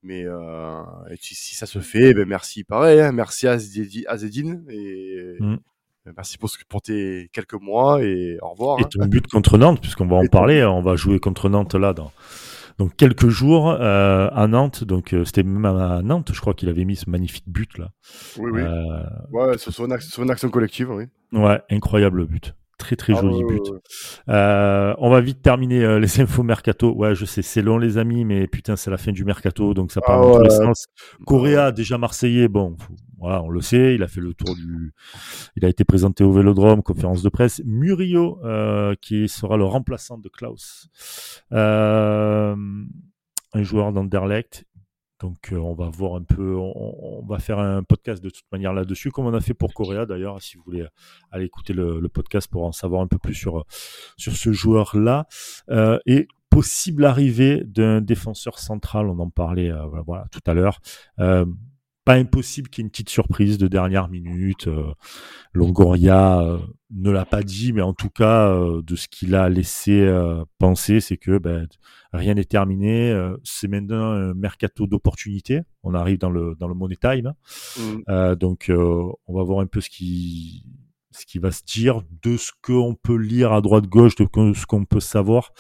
Mais 0.02 0.24
euh, 0.26 0.82
si, 1.20 1.54
ça 1.54 1.66
se 1.66 1.78
fait, 1.78 2.14
ben 2.14 2.26
merci, 2.26 2.64
pareil, 2.64 3.00
hein, 3.00 3.12
merci 3.12 3.46
à 3.46 3.58
Zedine 3.58 4.64
et, 4.68 5.36
mmh. 5.40 5.56
Euh, 6.06 6.12
merci 6.16 6.38
pour, 6.38 6.50
pour 6.68 6.82
tes 6.82 7.28
quelques 7.32 7.60
mois 7.60 8.02
et 8.02 8.38
au 8.42 8.50
revoir. 8.50 8.78
Et 8.80 8.84
hein. 8.84 8.88
ton 8.90 9.06
but 9.06 9.26
contre 9.26 9.58
Nantes, 9.58 9.80
puisqu'on 9.80 10.06
va 10.06 10.16
en 10.16 10.26
parler, 10.26 10.64
on 10.64 10.82
va 10.82 10.96
jouer 10.96 11.18
contre 11.18 11.48
Nantes 11.48 11.74
là 11.74 11.92
dans 11.92 12.12
donc 12.78 12.96
quelques 12.96 13.28
jours 13.28 13.70
euh, 13.70 14.28
à 14.32 14.46
Nantes. 14.46 14.84
Donc 14.84 15.12
euh, 15.12 15.24
c'était 15.24 15.42
même 15.42 15.66
à 15.66 16.00
Nantes, 16.02 16.30
je 16.32 16.40
crois 16.40 16.54
qu'il 16.54 16.68
avait 16.68 16.84
mis 16.84 16.96
ce 16.96 17.10
magnifique 17.10 17.44
but 17.46 17.76
là. 17.78 17.90
Oui, 18.38 18.50
oui. 18.52 18.62
ouais, 19.32 19.58
sur 19.58 19.84
une 19.84 20.30
action 20.30 20.48
collective, 20.50 20.90
oui. 20.90 21.04
Ouais, 21.32 21.60
incroyable 21.70 22.26
but. 22.26 22.54
Très 22.80 22.96
très 22.96 23.12
ah, 23.14 23.20
joli 23.20 23.44
but. 23.44 23.70
Euh, 24.30 24.94
on 24.96 25.10
va 25.10 25.20
vite 25.20 25.42
terminer 25.42 25.84
euh, 25.84 25.98
les 26.00 26.20
infos 26.22 26.42
mercato. 26.42 26.94
Ouais, 26.94 27.14
je 27.14 27.26
sais, 27.26 27.42
c'est 27.42 27.60
long 27.60 27.76
les 27.76 27.98
amis, 27.98 28.24
mais 28.24 28.46
putain, 28.46 28.74
c'est 28.74 28.90
la 28.90 28.96
fin 28.96 29.12
du 29.12 29.22
mercato, 29.22 29.74
donc 29.74 29.92
ça 29.92 30.00
part 30.00 30.18
ah, 30.18 30.22
dans 30.22 30.36
tous 30.38 30.44
les 30.44 30.50
sens. 30.50 30.86
Correa, 31.26 31.72
déjà 31.72 31.98
marseillais, 31.98 32.48
bon, 32.48 32.78
voilà, 33.18 33.42
on 33.42 33.50
le 33.50 33.60
sait, 33.60 33.94
il 33.94 34.02
a 34.02 34.08
fait 34.08 34.22
le 34.22 34.32
tour 34.32 34.54
du, 34.56 34.94
il 35.56 35.66
a 35.66 35.68
été 35.68 35.84
présenté 35.84 36.24
au 36.24 36.32
Vélodrome, 36.32 36.82
conférence 36.82 37.22
de 37.22 37.28
presse. 37.28 37.60
Murillo, 37.66 38.38
euh, 38.44 38.94
qui 39.02 39.28
sera 39.28 39.58
le 39.58 39.64
remplaçant 39.64 40.16
de 40.16 40.30
Klaus, 40.30 40.88
un 43.52 43.62
joueur 43.62 43.92
d'Anderlecht 43.92 44.64
donc 45.20 45.52
euh, 45.52 45.58
on 45.58 45.74
va 45.74 45.88
voir 45.90 46.14
un 46.14 46.22
peu, 46.22 46.56
on, 46.56 47.24
va 47.26 47.38
faire 47.38 47.58
un 47.58 47.82
podcast 47.82 48.22
de 48.22 48.30
toute 48.30 48.50
manière 48.50 48.72
là-dessus, 48.72 49.10
comme 49.10 49.26
on 49.26 49.34
a 49.34 49.40
fait 49.40 49.54
pour 49.54 49.74
Correa 49.74 50.06
d'ailleurs, 50.06 50.40
si 50.42 50.56
vous 50.56 50.62
voulez 50.64 50.86
aller 51.30 51.44
écouter 51.44 51.72
le, 51.72 52.08
podcast 52.08 52.50
pour 52.50 52.64
en 52.64 52.72
savoir 52.72 53.02
un 53.02 53.06
peu 53.06 53.18
plus 53.18 53.34
sur, 53.34 53.64
sur 54.16 54.34
ce 54.34 54.52
joueur-là. 54.52 55.26
Euh, 55.68 55.98
et 56.06 56.26
possible 56.48 57.04
arrivée 57.04 57.62
d'un 57.64 58.00
défenseur 58.00 58.58
central, 58.58 59.08
on 59.08 59.18
en 59.20 59.30
parlait 59.30 59.70
euh, 59.70 59.86
voilà, 60.04 60.24
tout 60.32 60.40
à 60.46 60.54
l'heure. 60.54 60.80
Pas 62.04 62.14
impossible 62.14 62.68
qu'il 62.68 62.82
y 62.82 62.84
ait 62.84 62.86
une 62.86 62.90
petite 62.90 63.10
surprise 63.10 63.58
de 63.58 63.68
dernière 63.68 64.08
minute. 64.08 64.68
Longoria 65.52 66.58
ne 66.90 67.10
l'a 67.10 67.24
pas 67.24 67.42
dit, 67.42 67.72
mais 67.72 67.82
en 67.82 67.94
tout 67.94 68.10
cas, 68.10 68.54
de 68.82 68.96
ce 68.96 69.08
qu'il 69.08 69.34
a 69.34 69.48
laissé 69.48 70.10
penser, 70.58 71.00
c'est 71.00 71.18
que 71.18 71.38
ben, 71.38 71.66
rien 72.12 72.34
n'est 72.34 72.44
terminé. 72.44 73.10
Euh, 73.10 73.36
c'est 73.44 73.68
maintenant 73.68 74.12
un 74.12 74.34
mercato 74.34 74.86
d'opportunité. 74.86 75.62
On 75.82 75.94
arrive 75.94 76.18
dans 76.18 76.30
le 76.30 76.54
dans 76.58 76.68
le 76.68 76.74
money 76.74 76.96
time. 76.96 77.32
Mmh. 77.78 77.80
Euh, 78.08 78.34
donc 78.34 78.70
euh, 78.70 79.04
on 79.26 79.34
va 79.34 79.42
voir 79.42 79.60
un 79.60 79.66
peu 79.66 79.80
ce 79.80 79.90
qui 79.90 80.64
ce 81.12 81.26
qui 81.26 81.38
va 81.38 81.50
se 81.50 81.64
dire 81.64 82.02
de 82.22 82.36
ce 82.36 82.52
qu'on 82.62 82.94
peut 82.94 83.16
lire 83.16 83.52
à 83.52 83.60
droite 83.60 83.86
gauche, 83.86 84.14
de 84.14 84.26
ce 84.54 84.66
qu'on 84.66 84.84
peut 84.84 85.00
savoir. 85.00 85.52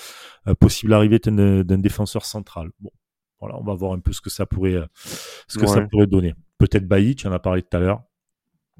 possible 0.60 0.92
arrivée 0.92 1.18
d'un 1.18 1.78
défenseur 1.78 2.24
central. 2.24 2.70
Bon, 2.78 2.90
voilà, 3.40 3.56
on 3.58 3.64
va 3.64 3.74
voir 3.74 3.92
un 3.92 4.00
peu 4.00 4.12
ce 4.12 4.20
que 4.20 4.30
ça 4.30 4.46
pourrait 4.46 4.80
ce 4.94 5.58
que 5.58 5.66
ça 5.66 5.82
pourrait 5.82 6.06
donner. 6.06 6.34
Peut-être 6.58 6.86
Bailly, 6.86 7.16
tu 7.16 7.26
en 7.26 7.32
as 7.32 7.38
parlé 7.38 7.62
tout 7.62 7.76
à 7.76 7.80
l'heure. 7.80 8.02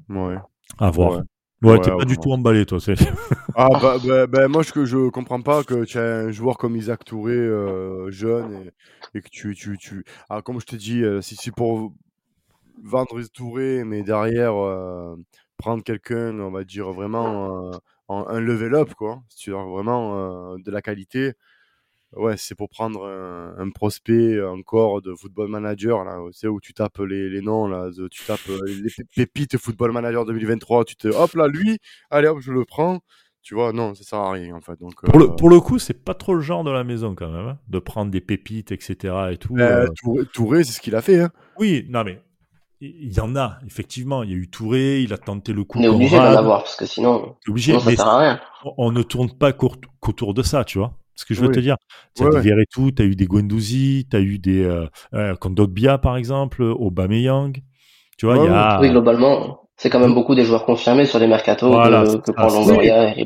Ouais. 0.09 0.37
À 0.77 0.91
voir. 0.91 1.23
Ouais, 1.61 1.79
t'es 1.79 1.91
pas 1.91 2.05
du 2.05 2.17
tout 2.17 2.31
emballé, 2.31 2.65
toi. 2.65 2.79
ah, 3.55 3.69
bah, 3.79 3.97
bah, 4.03 4.25
bah, 4.25 4.47
moi, 4.47 4.63
je, 4.63 4.83
je 4.83 5.09
comprends 5.09 5.41
pas 5.41 5.63
que 5.63 5.83
tu 5.83 5.99
as 5.99 6.01
un 6.01 6.31
joueur 6.31 6.57
comme 6.57 6.75
Isaac 6.75 7.05
Touré, 7.05 7.33
euh, 7.33 8.09
jeune, 8.09 8.71
et, 9.13 9.17
et, 9.17 9.21
que 9.21 9.29
tu. 9.29 9.53
tu, 9.53 9.77
tu... 9.77 10.03
Ah, 10.29 10.41
comme 10.41 10.59
je 10.59 10.65
te 10.65 10.75
dis, 10.75 11.03
euh, 11.03 11.21
si 11.21 11.35
c'est 11.35 11.51
pour 11.51 11.93
vendre 12.83 13.21
Touré, 13.31 13.83
mais 13.83 14.01
derrière 14.01 14.55
euh, 14.55 15.15
prendre 15.57 15.83
quelqu'un, 15.83 16.39
on 16.39 16.49
va 16.49 16.63
dire 16.63 16.91
vraiment 16.91 17.67
euh, 17.67 17.71
en, 18.07 18.25
un 18.27 18.39
level 18.39 18.73
up, 18.73 18.95
quoi. 18.95 19.21
Si 19.29 19.43
tu 19.43 19.55
as 19.55 19.63
vraiment 19.63 20.57
de 20.57 20.71
la 20.71 20.81
qualité, 20.81 21.33
ouais, 22.15 22.35
c'est 22.37 22.55
pour 22.55 22.69
prendre 22.69 23.05
un, 23.07 23.69
prospect 23.71 24.41
encore 24.41 25.01
de 25.01 25.13
football 25.15 25.47
manager, 25.49 26.03
là, 26.03 26.17
c'est 26.31 26.47
où 26.47 26.59
tu 26.59 26.73
tapes 26.73 26.99
les, 26.99 27.29
les 27.29 27.41
noms, 27.41 27.67
là, 27.67 27.89
tu 28.09 28.23
tapes 28.25 28.39
euh, 28.49 28.59
les 28.67 28.91
pépites 29.15 29.57
football 29.57 29.91
manager 29.91 30.25
2023, 30.25 30.85
tu 30.85 30.95
te, 30.95 31.07
hop 31.07 31.33
là, 31.35 31.47
lui, 31.47 31.77
allez 32.09 32.27
hop, 32.27 32.39
je 32.41 32.51
le 32.51 32.65
prends. 32.65 32.99
Tu 33.43 33.55
vois, 33.55 33.73
non, 33.73 33.95
ça 33.95 34.03
sert 34.03 34.19
à 34.19 34.31
rien 34.33 34.55
en 34.55 34.61
fait. 34.61 34.79
Donc, 34.79 35.01
Pour, 35.03 35.17
le, 35.17 35.25
euh, 35.25 35.29
pour 35.29 35.49
le 35.49 35.59
coup, 35.59 35.79
c'est 35.79 35.95
pas 36.05 36.13
trop 36.13 36.35
le 36.35 36.41
genre 36.41 36.63
de 36.63 36.69
la 36.69 36.83
maison 36.83 37.15
quand 37.15 37.29
même, 37.29 37.47
hein, 37.47 37.57
de 37.69 37.79
prendre 37.79 38.11
des 38.11 38.21
pépites, 38.21 38.71
etc. 38.71 39.15
et 39.31 39.37
tout. 39.37 39.55
euh, 39.57 39.85
euh. 39.85 39.87
Touré, 39.99 40.25
Touré, 40.31 40.63
c'est 40.63 40.73
ce 40.73 40.79
qu'il 40.81 40.95
a 40.95 41.01
fait. 41.01 41.21
Hein. 41.21 41.31
Oui, 41.57 41.87
non 41.89 42.03
mais 42.03 42.21
il 42.81 43.11
y 43.11 43.19
en 43.19 43.35
a 43.35 43.57
effectivement. 43.65 44.21
Il 44.21 44.29
y 44.29 44.33
a 44.33 44.37
eu 44.37 44.47
Touré, 44.47 45.01
il 45.01 45.11
a 45.11 45.17
tenté 45.17 45.53
le 45.53 45.63
coup. 45.63 45.79
On 45.79 45.81
est 45.83 45.87
obligé 45.87 46.17
d'en 46.17 46.23
avoir 46.23 46.63
parce 46.63 46.75
que 46.75 46.85
sinon, 46.85 47.35
obligé, 47.47 47.71
sinon 47.79 47.83
ça 47.83 47.95
sert 47.95 48.07
à 48.07 48.19
rien. 48.19 48.41
on- 48.63 48.73
on 48.77 48.91
ne 48.91 49.01
tourne 49.01 49.31
pas 49.35 49.53
qu'au- 49.53 49.73
qu'autour 49.99 50.35
de 50.35 50.43
ça, 50.43 50.63
tu 50.63 50.77
vois. 50.77 50.93
Ce 51.21 51.25
que 51.25 51.33
je 51.35 51.41
veux 51.41 51.47
Oui. 51.49 51.53
te 51.55 51.59
dire, 51.59 51.77
tu 52.15 52.23
as 52.23 52.25
Ouais, 52.25 52.41
des. 52.41 52.49
Verretou, 52.49 52.91
tu 52.91 53.01
as 53.03 53.05
eu 53.05 53.15
des 53.15 53.27
Guendouzi, 53.27 54.07
tu 54.09 54.17
as 54.17 54.21
eu 54.21 54.39
des 54.39 54.63
euh, 54.63 54.87
euh, 55.13 55.35
Kondogbia 55.35 55.99
par 55.99 56.17
exemple, 56.17 56.63
Aubameyang. 56.63 57.53
Tu 58.17 58.25
vois, 58.25 58.37
il 58.37 58.45
y 58.45 58.47
a 58.47 58.79
Oui, 58.81 58.89
globalement, 58.89 59.69
c'est 59.77 59.89
quand 59.89 59.99
même 59.99 60.13
beaucoup 60.13 60.35
des 60.35 60.45
joueurs 60.45 60.65
confirmés 60.65 61.05
sur 61.05 61.19
les 61.19 61.27
mercatos 61.27 61.71
Voilà, 61.71 62.03
de- 62.03 62.17
que 62.17 62.31
prend 62.31 62.49
Longoria 62.49 63.17
et 63.17 63.25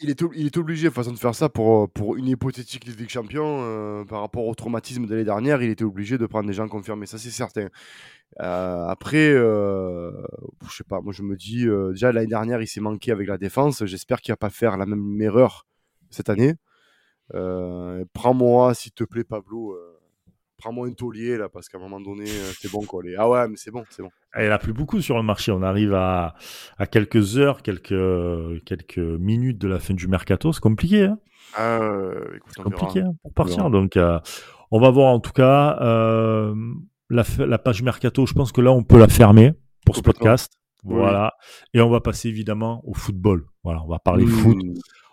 il, 0.00 0.10
est, 0.10 0.22
ob- 0.22 0.32
il 0.34 0.46
est 0.46 0.56
obligé, 0.56 0.90
façon 0.90 1.12
de 1.12 1.18
faire 1.18 1.34
ça, 1.34 1.48
pour, 1.48 1.84
euh, 1.84 1.86
pour 1.86 2.16
une 2.16 2.26
hypothétique 2.26 2.84
Ligue 2.86 2.96
des 2.96 3.08
Champions, 3.08 3.60
euh, 3.62 4.04
par 4.04 4.20
rapport 4.20 4.46
au 4.46 4.54
traumatisme 4.54 5.06
de 5.06 5.10
l'année 5.12 5.24
dernière, 5.24 5.62
il 5.62 5.70
était 5.70 5.84
obligé 5.84 6.16
de 6.18 6.26
prendre 6.26 6.46
des 6.46 6.52
gens 6.54 6.68
confirmés, 6.68 7.06
ça 7.06 7.18
c'est 7.18 7.30
certain. 7.30 7.68
Euh, 8.40 8.86
après, 8.88 9.30
euh, 9.30 10.12
je 10.70 10.76
sais 10.76 10.84
pas, 10.84 11.00
moi 11.00 11.12
je 11.12 11.22
me 11.22 11.36
dis, 11.36 11.66
euh, 11.66 11.90
déjà 11.92 12.12
l'année 12.12 12.26
dernière 12.26 12.60
il 12.60 12.66
s'est 12.68 12.80
manqué 12.80 13.10
avec 13.12 13.26
la 13.28 13.38
défense, 13.38 13.84
j'espère 13.86 14.20
qu'il 14.20 14.32
va 14.32 14.36
pas 14.36 14.50
faire 14.50 14.76
la 14.76 14.86
même 14.86 15.20
erreur 15.22 15.66
cette 16.10 16.28
année. 16.28 16.54
Euh, 17.34 18.04
Prends-moi, 18.12 18.74
s'il 18.74 18.92
te 18.92 19.04
plaît, 19.04 19.24
Pablo, 19.24 19.72
euh, 19.72 19.98
prends-moi 20.58 20.86
un 20.88 20.92
taulier 20.92 21.36
là, 21.36 21.48
parce 21.48 21.68
qu'à 21.68 21.78
un 21.78 21.80
moment 21.80 22.00
donné, 22.00 22.24
euh, 22.24 22.50
c'est 22.58 22.70
bon 22.70 22.80
quoi. 22.82 23.02
Les... 23.02 23.14
Ah 23.16 23.28
ouais, 23.28 23.46
mais 23.48 23.56
c'est 23.56 23.70
bon, 23.70 23.84
c'est 23.90 24.02
bon. 24.02 24.10
En 24.36 24.40
a 24.50 24.58
plus 24.58 24.72
beaucoup 24.72 25.00
sur 25.00 25.16
le 25.16 25.22
marché. 25.22 25.52
On 25.52 25.62
arrive 25.62 25.94
à, 25.94 26.34
à 26.78 26.86
quelques 26.86 27.38
heures, 27.38 27.62
quelques, 27.62 28.64
quelques 28.64 28.98
minutes 28.98 29.58
de 29.58 29.68
la 29.68 29.78
fin 29.78 29.94
du 29.94 30.06
mercato. 30.08 30.52
C'est 30.52 30.60
compliqué, 30.60 31.04
hein 31.04 31.18
Ah, 31.54 31.78
euh, 31.82 32.36
écoute, 32.36 32.52
C'est 32.54 32.60
on 32.60 32.64
compliqué 32.64 33.00
hein, 33.00 33.12
pour 33.22 33.30
On 33.30 33.34
partir. 33.34 33.56
verra. 33.58 33.70
Donc, 33.70 33.96
euh, 33.96 34.18
on 34.70 34.80
va 34.80 34.90
voir 34.90 35.12
en 35.12 35.20
tout 35.20 35.32
cas 35.32 35.78
euh, 35.80 36.54
la, 37.10 37.24
la 37.38 37.58
page 37.58 37.82
mercato. 37.82 38.26
Je 38.26 38.34
pense 38.34 38.52
que 38.52 38.60
là, 38.60 38.70
on 38.72 38.82
peut 38.84 38.98
la 38.98 39.08
fermer 39.08 39.52
pour 39.86 39.96
ce 39.96 40.02
podcast. 40.02 40.52
Oui. 40.84 40.94
Voilà. 40.96 41.32
Et 41.74 41.80
on 41.80 41.88
va 41.90 42.00
passer 42.00 42.28
évidemment 42.28 42.82
au 42.86 42.94
football. 42.94 43.46
Voilà, 43.64 43.82
on 43.82 43.88
va 43.88 43.98
parler 43.98 44.24
Mmh. 44.24 44.28
foot. 44.28 44.58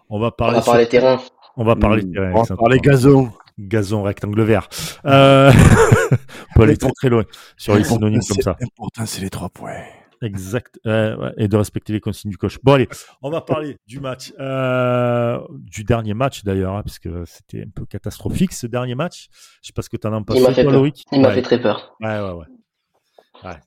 On 0.10 0.20
va 0.20 0.28
On 0.28 0.32
parler, 0.32 0.60
va 0.60 0.62
parler 0.64 0.84
sur- 0.84 0.92
terrain. 0.92 1.20
On 1.58 1.64
va 1.64 1.76
parler 1.76 2.04
Mmh. 2.04 2.34
On 2.36 2.44
va 2.44 2.56
parler 2.56 2.80
gazon. 2.80 3.32
gazon 3.60 4.04
rectangle 4.04 4.44
vert. 4.44 4.68
Euh... 5.06 5.52
on 6.12 6.54
peut 6.56 6.64
aller 6.64 6.78
très 6.78 6.92
très 6.92 7.10
loin 7.10 7.24
sur 7.58 7.76
les 7.76 7.84
synonymes 7.84 8.22
comme 8.28 8.42
ça. 8.42 8.56
L'important, 8.60 9.06
c'est 9.06 9.22
les 9.22 9.30
trois 9.30 9.50
points. 9.50 9.82
Exact. 10.22 10.80
euh, 10.88 11.16
ouais, 11.18 11.32
et 11.38 11.48
de 11.48 11.58
respecter 11.58 11.94
les 11.94 12.00
consignes 12.00 12.32
du 12.32 12.38
coach. 12.38 12.58
Bon, 12.64 12.74
allez, 12.74 12.88
on 13.22 13.30
va 13.30 13.42
parler 13.42 13.78
du 13.86 14.00
match. 14.00 14.34
euh, 14.40 15.40
du 15.52 15.84
dernier 15.84 16.14
match 16.14 16.44
d'ailleurs, 16.44 16.76
hein, 16.76 16.82
parce 16.84 17.00
que 17.00 17.26
c'était 17.26 17.64
un 17.64 17.70
peu 17.74 17.86
catastrophique 17.86 18.54
ce 18.54 18.66
dernier 18.66 18.96
match. 18.96 19.28
Je 19.62 19.68
sais 19.68 19.74
pas 19.74 19.82
ce 19.82 19.90
que 19.90 19.98
tu 19.98 20.08
en 20.08 20.14
as 20.14 20.22
pensé, 20.24 20.40
Il 20.40 20.44
m'a 20.48 20.54
fait 20.54 20.64
toi. 20.64 20.72
Loïc? 20.74 21.04
Il 21.12 21.22
m'a 21.22 21.28
ouais. 21.30 21.36
fait 21.36 21.42
très 21.42 21.62
peur. 21.62 21.96
ouais, 22.02 22.20
ouais, 22.20 22.32
ouais. 22.32 22.46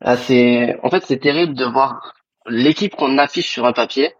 Ah, 0.01 0.16
c'est, 0.16 0.77
en 0.83 0.90
fait, 0.90 1.05
c'est 1.07 1.18
terrible 1.18 1.55
de 1.55 1.64
voir 1.64 2.14
l'équipe 2.48 2.96
qu'on 2.96 3.18
affiche 3.18 3.48
sur 3.48 3.64
un 3.66 3.72
papier 3.72 4.11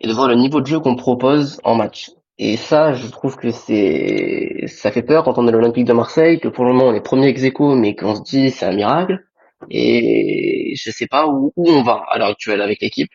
et 0.00 0.06
de 0.06 0.12
voir 0.12 0.28
le 0.28 0.34
niveau 0.36 0.60
de 0.60 0.66
jeu 0.66 0.78
qu'on 0.78 0.94
propose 0.94 1.58
en 1.64 1.74
match. 1.74 2.10
Et 2.38 2.56
ça, 2.56 2.94
je 2.94 3.06
trouve 3.08 3.36
que 3.36 3.50
c'est, 3.50 4.66
ça 4.68 4.92
fait 4.92 5.02
peur 5.02 5.24
quand 5.24 5.38
on 5.38 5.48
est 5.48 5.52
l'Olympique 5.52 5.86
de 5.86 5.92
Marseille, 5.92 6.38
que 6.38 6.48
pour 6.48 6.64
le 6.64 6.72
moment 6.72 6.90
on 6.90 6.94
est 6.94 7.00
premier 7.00 7.26
ex 7.26 7.42
aequo, 7.42 7.74
mais 7.74 7.96
qu'on 7.96 8.14
se 8.14 8.22
dit 8.22 8.50
c'est 8.50 8.66
un 8.66 8.74
miracle. 8.74 9.24
Et 9.70 10.74
je 10.76 10.90
sais 10.92 11.08
pas 11.08 11.26
où, 11.26 11.52
où 11.56 11.68
on 11.68 11.82
va 11.82 12.04
à 12.08 12.18
l'heure 12.18 12.28
actuelle 12.28 12.60
avec 12.60 12.80
l'équipe, 12.80 13.10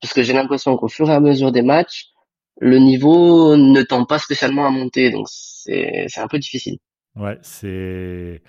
parce 0.00 0.14
que 0.14 0.22
j'ai 0.22 0.32
l'impression 0.32 0.76
qu'au 0.78 0.88
fur 0.88 1.10
et 1.10 1.12
à 1.14 1.20
mesure 1.20 1.52
des 1.52 1.60
matchs, 1.60 2.06
le 2.58 2.78
niveau 2.78 3.56
ne 3.56 3.82
tend 3.82 4.06
pas 4.06 4.18
spécialement 4.18 4.66
à 4.66 4.70
monter, 4.70 5.10
donc 5.10 5.26
c'est, 5.28 6.06
c'est 6.08 6.20
un 6.20 6.28
peu 6.28 6.38
difficile. 6.38 6.78
Ouais, 7.16 7.38
c'est. 7.42 8.42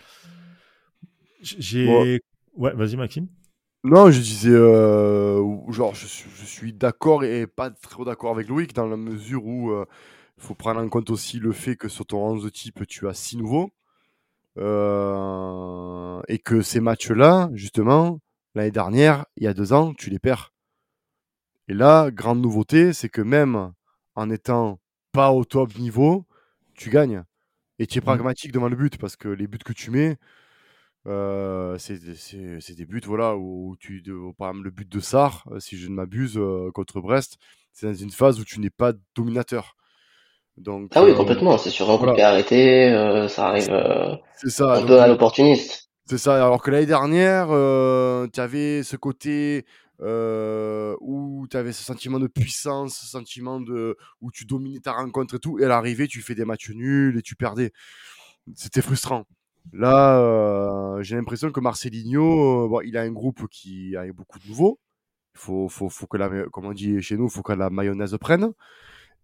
J'ai. 1.42 1.86
Bon. 1.86 2.20
Ouais, 2.56 2.72
vas-y, 2.74 2.96
Maxime. 2.96 3.28
Non, 3.86 4.10
je 4.10 4.20
disais, 4.20 4.50
euh, 4.50 5.44
genre, 5.72 5.94
je 5.94 6.08
suis, 6.08 6.28
je 6.36 6.44
suis 6.44 6.74
d'accord 6.74 7.24
et 7.24 7.46
pas 7.46 7.70
trop 7.70 8.04
d'accord 8.04 8.32
avec 8.32 8.48
Loïc 8.48 8.74
dans 8.74 8.88
la 8.88 8.98
mesure 8.98 9.46
où 9.46 9.72
il 9.72 10.44
faut 10.44 10.56
prendre 10.56 10.82
en 10.82 10.90
compte 10.90 11.12
aussi 11.12 11.38
le 11.38 11.52
fait 11.52 11.76
que 11.76 11.88
sur 11.88 12.04
ton 12.04 12.18
11 12.18 12.52
type, 12.52 12.88
tu 12.88 13.08
as 13.08 13.14
6 13.14 13.38
nouveaux. 13.38 13.70
Euh, 14.58 16.20
et 16.28 16.40
que 16.40 16.64
ces 16.64 16.80
matchs-là, 16.80 17.52
justement, 17.54 18.22
l'année 18.56 18.72
dernière, 18.72 19.28
il 19.38 19.44
y 19.44 19.48
a 19.48 19.54
deux 19.54 19.72
ans, 19.72 19.94
tu 19.94 20.10
les 20.10 20.18
perds. 20.18 20.52
Et 21.68 21.76
là, 21.76 22.10
grande 22.10 22.42
nouveauté, 22.42 22.92
c'est 22.92 23.10
que 23.10 23.22
même 23.22 23.72
en 24.16 24.32
étant 24.32 24.80
pas 25.12 25.32
au 25.32 25.46
top 25.46 25.78
niveau, 25.78 26.26
tu 26.74 26.90
gagnes. 26.90 27.24
Et 27.78 27.86
tu 27.86 28.00
es 28.00 28.02
pragmatique 28.02 28.52
devant 28.52 28.70
le 28.70 28.76
but 28.76 28.98
parce 28.98 29.16
que 29.16 29.28
les 29.28 29.46
buts 29.46 29.60
que 29.60 29.74
tu 29.74 29.92
mets, 29.92 30.18
euh, 31.08 31.78
c'est 31.78 32.76
des 32.76 32.86
buts 32.86 33.02
voilà, 33.06 33.36
où 33.36 33.76
tu, 33.80 34.02
de- 34.02 34.32
par 34.38 34.50
exemple, 34.50 34.66
le 34.66 34.72
but 34.72 34.90
de 34.90 35.00
Sarr, 35.00 35.44
euh, 35.52 35.60
si 35.60 35.78
je 35.78 35.88
ne 35.90 35.94
m'abuse, 35.96 36.38
euh, 36.38 36.72
contre 36.74 37.00
Brest, 37.02 37.38
c'est 37.74 37.88
dans 37.88 37.94
une 37.94 38.12
phase 38.12 38.40
où 38.40 38.46
tu 38.46 38.60
n'es 38.60 38.70
pas 38.70 38.94
dominateur. 39.16 39.76
Donc, 40.58 40.92
Ah 40.96 41.04
oui, 41.04 41.12
euh, 41.12 41.16
complètement, 41.16 41.58
c'est 41.58 41.70
sur 41.70 41.90
un 41.92 41.94
coup 41.94 42.00
voilà. 42.04 42.14
pied 42.14 42.24
arrêté, 42.24 43.28
ça 43.30 43.48
arrive 43.50 43.64
c'est 44.36 44.50
ça. 44.50 44.76
un 44.76 44.86
peu 44.86 45.00
à 45.00 45.08
l'opportuniste. 45.08 45.90
C'est 46.08 46.18
ça. 46.18 46.36
Alors 46.44 46.62
que 46.62 46.72
l'année 46.72 46.86
dernière, 46.86 47.48
tu 48.32 48.40
avais 48.40 48.84
ce 48.84 48.96
côté 48.96 49.66
où 50.00 51.48
tu 51.52 51.58
avais 51.58 51.74
ce 51.74 51.84
sentiment 51.84 52.20
de 52.20 52.28
puissance, 52.28 52.98
ce 53.00 53.06
sentiment 53.06 53.60
de 53.60 53.98
où 54.22 54.32
tu 54.32 54.46
dominais 54.46 54.80
ta 54.80 54.94
rencontre 54.94 55.36
et 55.36 55.40
tout. 55.40 55.60
Et 55.60 55.66
à 55.66 55.68
l'arrivée, 55.68 56.08
tu 56.08 56.22
fais 56.22 56.36
des 56.36 56.46
matchs 56.46 56.70
nuls 56.70 57.18
et 57.18 57.22
tu 57.22 57.36
perdais. 57.36 57.72
C'était 58.56 58.82
frustrant. 58.82 59.26
Là, 59.74 60.20
euh, 60.20 61.04
j'ai 61.04 61.16
l'impression 61.16 61.52
que 61.52 61.60
Marcelinho, 61.60 62.78
euh, 62.78 62.86
il 62.86 62.98
a 62.98 63.02
un 63.02 63.12
groupe 63.12 63.48
qui 63.50 63.96
a 63.98 64.12
beaucoup 64.14 64.40
de 64.40 64.48
nouveaux. 64.48 64.80
Il 65.36 65.40
faut, 65.40 65.70
faut, 65.70 65.90
faut 65.90 66.08
que 66.08 66.18
la, 66.18 66.30
comme 66.52 66.66
on 66.66 66.76
chez 66.76 67.18
nous, 67.18 67.30
faut 67.30 67.44
que 67.44 67.54
la 67.54 67.70
mayonnaise 67.70 68.18
prenne. 68.20 68.54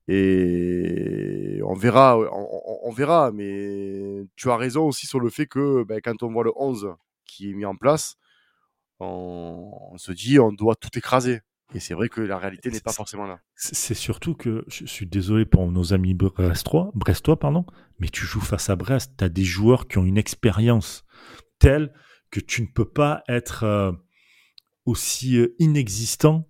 Et 0.07 1.61
on 1.63 1.73
verra, 1.73 2.17
on 2.17 2.91
verra, 2.91 3.31
mais 3.31 4.25
tu 4.35 4.49
as 4.49 4.57
raison 4.57 4.87
aussi 4.87 5.07
sur 5.07 5.19
le 5.19 5.29
fait 5.29 5.45
que 5.47 5.83
ben, 5.83 6.01
quand 6.03 6.23
on 6.23 6.31
voit 6.31 6.43
le 6.43 6.51
11 6.55 6.95
qui 7.25 7.51
est 7.51 7.53
mis 7.53 7.65
en 7.65 7.75
place, 7.75 8.15
on, 8.99 9.71
on 9.91 9.97
se 9.97 10.11
dit 10.11 10.39
on 10.39 10.51
doit 10.53 10.75
tout 10.75 10.89
écraser. 10.97 11.41
Et 11.73 11.79
c'est 11.79 11.93
vrai 11.93 12.09
que 12.09 12.21
la 12.21 12.37
réalité 12.37 12.69
n'est 12.69 12.79
pas 12.81 12.91
forcément 12.91 13.25
là. 13.25 13.39
C'est 13.55 13.93
surtout 13.93 14.33
que 14.35 14.65
je 14.67 14.85
suis 14.85 15.05
désolé 15.05 15.45
pour 15.45 15.69
nos 15.71 15.93
amis 15.93 16.13
brestois, 16.13 16.91
brestois 16.93 17.39
pardon, 17.39 17.65
mais 17.99 18.09
tu 18.09 18.25
joues 18.25 18.41
face 18.41 18.69
à 18.69 18.75
Brest, 18.75 19.13
tu 19.17 19.23
as 19.23 19.29
des 19.29 19.43
joueurs 19.43 19.87
qui 19.87 19.97
ont 19.97 20.05
une 20.05 20.17
expérience 20.17 21.05
telle 21.59 21.93
que 22.29 22.39
tu 22.39 22.61
ne 22.61 22.67
peux 22.67 22.89
pas 22.89 23.23
être 23.29 23.63
euh, 23.63 23.91
aussi 24.85 25.37
euh, 25.37 25.55
inexistant 25.59 26.47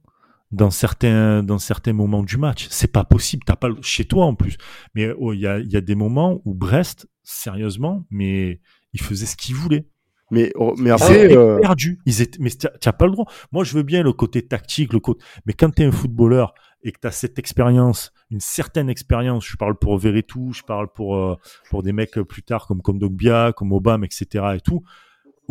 dans 0.52 0.72
certains 0.72 1.44
dans 1.44 1.60
certains 1.60 1.94
moments 1.94 2.24
du 2.24 2.38
match. 2.38 2.68
C'est 2.70 2.92
pas 2.92 3.04
possible, 3.04 3.44
t'as 3.46 3.56
pas 3.56 3.70
le- 3.70 3.82
chez 3.82 4.06
toi 4.06 4.26
en 4.26 4.36
plus. 4.36 4.58
Mais 4.96 5.12
oh, 5.18 5.34
il 5.34 5.40
y, 5.42 5.48
a, 5.48 5.60
il 5.60 5.72
y 5.72 5.78
a 5.78 5.82
des 5.82 5.96
moments 5.96 6.42
où 6.46 6.54
Brest, 6.54 7.08
sérieusement, 7.24 8.06
mais 8.10 8.60
ils 8.94 9.02
faisaient 9.02 9.26
ce 9.26 9.38
qu'ils 9.38 9.56
voulaient. 9.56 9.88
Mais, 10.32 10.52
oh, 10.56 10.74
mais 10.78 10.90
Ils 10.90 10.94
après, 10.94 11.26
étaient 11.26 11.38
euh, 11.38 11.60
perdus. 11.60 12.00
Ils 12.06 12.22
étaient, 12.22 12.40
mais 12.42 12.50
t'as 12.50 12.70
t'as 12.70 12.94
pas 12.94 13.06
le 13.06 13.12
droit. 13.12 13.26
Moi, 13.52 13.64
je 13.64 13.76
veux 13.76 13.84
bien 13.84 14.02
le 14.02 14.14
côté 14.14 14.42
tactique, 14.42 14.94
le 14.94 15.00
côté. 15.00 15.24
Mais 15.46 15.54
quand 15.54 15.70
tu 15.70 15.84
es 15.84 15.86
un 15.86 15.92
footballeur 15.92 16.54
et 16.84 16.92
que 16.92 17.00
tu 17.00 17.08
as 17.08 17.12
cette 17.12 17.38
expérience, 17.38 18.12
une 18.32 18.40
certaine 18.40 18.90
expérience, 18.90 19.46
je 19.46 19.58
parle 19.58 19.78
pour 19.78 19.98
Veretout, 19.98 20.54
je 20.54 20.64
parle 20.64 20.88
pour, 20.92 21.18
euh, 21.18 21.36
pour 21.70 21.84
des 21.84 21.92
mecs 21.92 22.14
plus 22.14 22.44
tard 22.44 22.66
comme 22.66 22.82
Kondogbia, 22.82 23.52
comme 23.56 23.74
Obama, 23.74 24.06
etc. 24.06 24.46
et 24.56 24.62
tout. 24.62 24.82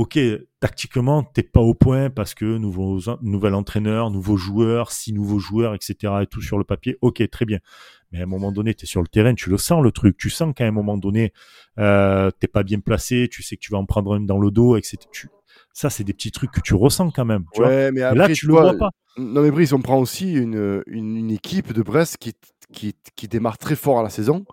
Ok, 0.00 0.18
tactiquement, 0.60 1.22
t'es 1.24 1.42
pas 1.42 1.60
au 1.60 1.74
point 1.74 2.08
parce 2.08 2.32
que 2.32 2.56
nouveau, 2.56 3.00
nouvel 3.20 3.52
entraîneur, 3.52 4.10
nouveaux 4.10 4.38
joueurs, 4.38 4.92
six 4.92 5.12
nouveaux 5.12 5.38
joueurs, 5.38 5.74
etc. 5.74 6.22
et 6.22 6.26
tout 6.26 6.40
sur 6.40 6.56
le 6.56 6.64
papier. 6.64 6.96
Ok, 7.02 7.22
très 7.28 7.44
bien. 7.44 7.58
Mais 8.10 8.20
à 8.20 8.22
un 8.22 8.26
moment 8.26 8.50
donné, 8.50 8.72
tu 8.72 8.84
es 8.84 8.88
sur 8.88 9.02
le 9.02 9.08
terrain, 9.08 9.34
tu 9.34 9.50
le 9.50 9.58
sens 9.58 9.82
le 9.82 9.92
truc. 9.92 10.16
Tu 10.16 10.30
sens 10.30 10.54
qu'à 10.56 10.64
un 10.66 10.70
moment 10.70 10.96
donné, 10.96 11.34
euh, 11.78 12.30
t'es 12.30 12.48
pas 12.48 12.62
bien 12.62 12.80
placé, 12.80 13.28
tu 13.30 13.42
sais 13.42 13.56
que 13.56 13.60
tu 13.60 13.72
vas 13.72 13.76
en 13.78 13.84
prendre 13.84 14.14
un 14.14 14.20
dans 14.20 14.38
le 14.38 14.50
dos, 14.50 14.78
etc. 14.78 14.96
Tu- 15.12 15.28
Ça, 15.74 15.90
c'est 15.90 16.02
des 16.04 16.14
petits 16.14 16.30
trucs 16.32 16.50
que 16.50 16.62
tu 16.62 16.72
ressens 16.72 17.10
quand 17.10 17.26
même. 17.26 17.44
Tu 17.52 17.60
vois 17.60 17.68
ouais, 17.68 17.92
mais 17.92 18.00
après, 18.00 18.28
là, 18.28 18.34
tu 18.34 18.46
le 18.46 18.52
vois, 18.52 18.62
vois 18.62 18.78
pas. 18.78 18.90
Non, 19.18 19.42
mais 19.42 19.50
Brice, 19.50 19.74
on 19.74 19.82
prend 19.82 19.98
aussi 19.98 20.32
une, 20.32 20.82
une, 20.86 21.16
une 21.18 21.30
équipe 21.30 21.74
de 21.74 21.82
Brest 21.82 22.16
qui, 22.16 22.32
qui, 22.72 22.94
qui 23.16 23.28
démarre 23.28 23.58
très 23.58 23.76
fort 23.76 23.98
à 23.98 24.02
la 24.02 24.08
saison. 24.08 24.46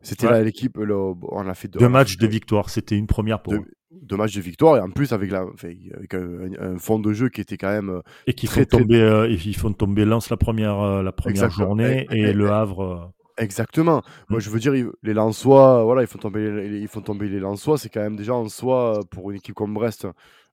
C'était 0.00 0.26
Ouais. 0.26 0.32
là 0.34 0.42
l'équipe, 0.44 0.78
on 0.78 1.48
a 1.48 1.54
fait 1.54 1.66
Deux 1.66 1.86
a 1.86 1.88
matchs 1.88 2.18
de 2.18 2.28
victoire, 2.28 2.70
c'était 2.70 2.96
une 2.96 3.08
première 3.08 3.42
pour 3.42 3.54
deux, 3.54 3.58
eux. 3.58 3.64
Deux 3.90 4.16
matchs 4.16 4.34
de 4.36 4.40
victoire 4.40 4.76
et 4.76 4.80
en 4.80 4.90
plus 4.90 5.12
avec, 5.12 5.30
la, 5.30 5.44
enfin, 5.46 5.70
avec 5.96 6.14
un, 6.14 6.50
un 6.60 6.78
fond 6.78 6.98
de 6.98 7.12
jeu 7.12 7.28
qui 7.28 7.40
était 7.40 7.56
quand 7.56 7.70
même 7.70 7.90
euh, 7.90 8.00
Et 8.26 8.32
qui 8.34 8.46
très, 8.46 8.62
font 8.62 8.66
très- 8.66 8.78
tomber, 8.82 9.00
euh, 9.00 9.28
et 9.30 9.34
ils 9.34 9.56
font 9.56 9.72
tomber 9.72 10.04
Lens 10.04 10.28
la 10.30 10.36
première, 10.36 10.80
euh, 10.80 11.02
la 11.02 11.12
première 11.12 11.44
Exactement. 11.44 11.68
journée 11.68 12.06
Eh, 12.10 12.16
et 12.18 12.22
eh, 12.28 12.32
le 12.32 12.46
eh. 12.46 12.50
Havre. 12.50 12.82
euh, 12.82 13.12
Exactement. 13.38 14.02
Moi, 14.30 14.38
Mm. 14.38 14.40
je 14.40 14.50
veux 14.50 14.58
dire, 14.58 14.72
les 15.02 15.12
Lensois, 15.14 15.84
voilà, 15.84 16.00
ils 16.02 16.06
font 16.08 16.18
tomber 16.18 16.50
les, 16.50 16.78
ils 16.80 16.88
font 16.88 17.02
tomber 17.02 17.28
les 17.28 17.38
Lensois. 17.38 17.76
C'est 17.78 17.90
quand 17.90 18.00
même 18.00 18.16
déjà 18.16 18.34
en 18.34 18.48
soi, 18.48 18.98
euh, 18.98 19.02
pour 19.10 19.30
une 19.30 19.36
équipe 19.36 19.54
comme 19.54 19.74
Brest, 19.74 20.06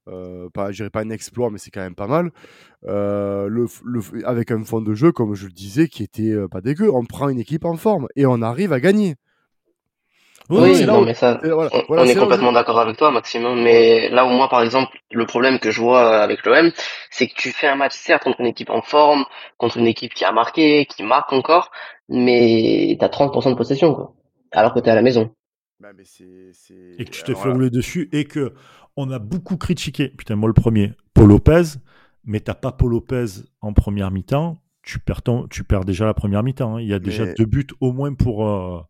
euh, 0.09 0.49
pas, 0.53 0.71
je 0.71 0.77
dirais 0.77 0.89
pas 0.89 0.99
un 1.01 1.09
exploit, 1.09 1.49
mais 1.49 1.57
c'est 1.59 1.71
quand 1.71 1.79
même 1.81 1.95
pas 1.95 2.07
mal. 2.07 2.31
Euh, 2.85 3.47
le, 3.47 3.67
le, 3.85 4.01
avec 4.27 4.51
un 4.51 4.63
fond 4.65 4.81
de 4.81 4.93
jeu, 4.93 5.11
comme 5.13 5.33
je 5.33 5.45
le 5.45 5.53
disais, 5.53 5.87
qui 5.87 6.03
était 6.03 6.31
euh, 6.31 6.47
pas 6.49 6.59
dégueu. 6.59 6.91
On 6.93 7.05
prend 7.05 7.29
une 7.29 7.39
équipe 7.39 7.63
en 7.65 7.77
forme 7.77 8.07
et 8.17 8.25
on 8.25 8.41
arrive 8.41 8.73
à 8.73 8.81
gagner. 8.81 9.15
Oui, 10.49 10.85
non, 10.85 11.01
mais 11.01 11.13
ça, 11.13 11.39
voilà, 11.41 11.69
on, 11.73 11.83
voilà, 11.87 12.03
on 12.03 12.05
est, 12.05 12.15
complètement 12.15 12.51
d'accord 12.51 12.79
avec 12.79 12.97
toi, 12.97 13.11
Maximum. 13.11 13.61
Mais 13.61 14.09
là 14.09 14.25
où 14.25 14.29
moi, 14.29 14.49
par 14.49 14.61
exemple, 14.61 14.97
le 15.11 15.25
problème 15.25 15.59
que 15.59 15.71
je 15.71 15.79
vois 15.79 16.21
avec 16.21 16.45
l'OM, 16.45 16.71
c'est 17.09 17.27
que 17.27 17.33
tu 17.35 17.51
fais 17.51 17.67
un 17.67 17.75
match 17.75 17.93
certes 17.93 18.23
contre 18.23 18.41
une 18.41 18.47
équipe 18.47 18.69
en 18.69 18.81
forme, 18.81 19.23
contre 19.57 19.77
une 19.77 19.87
équipe 19.87 20.13
qui 20.13 20.25
a 20.25 20.31
marqué, 20.31 20.85
qui 20.85 21.03
marque 21.03 21.31
encore, 21.31 21.71
mais 22.09 22.97
t'as 22.99 23.07
30% 23.07 23.51
de 23.51 23.55
possession, 23.55 23.93
quoi. 23.93 24.13
Alors 24.51 24.73
que 24.73 24.79
t'es 24.79 24.91
à 24.91 24.95
la 24.95 25.01
maison. 25.01 25.31
Bah, 25.79 25.89
mais. 25.95 26.03
Et 26.99 27.05
que 27.05 27.09
tu 27.09 27.23
te 27.23 27.33
fais 27.33 27.49
rouler 27.49 27.69
dessus 27.69 28.09
et 28.11 28.25
que 28.25 28.53
on 28.95 29.09
a 29.09 29.19
beaucoup 29.19 29.57
critiqué, 29.57 30.09
putain, 30.09 30.35
moi 30.35 30.47
le 30.47 30.53
premier, 30.53 30.93
Paul 31.13 31.29
Lopez, 31.29 31.79
mais 32.25 32.39
t'as 32.39 32.53
pas 32.53 32.71
Paul 32.71 32.91
Lopez 32.91 33.25
en 33.61 33.73
première 33.73 34.11
mi-temps, 34.11 34.61
tu 34.83 34.99
perds, 34.99 35.23
ton, 35.23 35.47
tu 35.47 35.63
perds 35.63 35.85
déjà 35.85 36.05
la 36.05 36.13
première 36.13 36.43
mi-temps. 36.43 36.75
Hein. 36.75 36.81
Il 36.81 36.87
y 36.87 36.93
a 36.93 36.99
déjà 36.99 37.25
deux 37.33 37.45
buts 37.45 37.67
au 37.79 37.91
moins 37.91 38.13
pour. 38.13 38.47
Euh, 38.47 38.81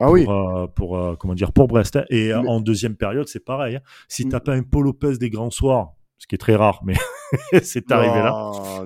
ah 0.00 0.06
pour, 0.06 0.12
oui. 0.12 0.26
euh, 0.28 0.66
pour 0.66 0.98
euh, 0.98 1.14
comment 1.16 1.34
dire 1.34 1.52
pour 1.52 1.68
Brest 1.68 1.96
hein. 1.96 2.04
et 2.10 2.28
mais... 2.28 2.48
en 2.48 2.60
deuxième 2.60 2.96
période 2.96 3.28
c'est 3.28 3.44
pareil 3.44 3.76
hein. 3.76 3.80
si 4.08 4.28
t'as 4.28 4.40
pas 4.40 4.54
un 4.54 4.62
Paul 4.62 4.84
Lopez 4.84 5.18
des 5.18 5.30
grands 5.30 5.50
soirs 5.50 5.92
ce 6.18 6.26
qui 6.26 6.34
est 6.34 6.38
très 6.38 6.56
rare 6.56 6.80
mais 6.84 6.94
c'est 7.62 7.90
arrivé 7.92 8.18
là 8.18 8.30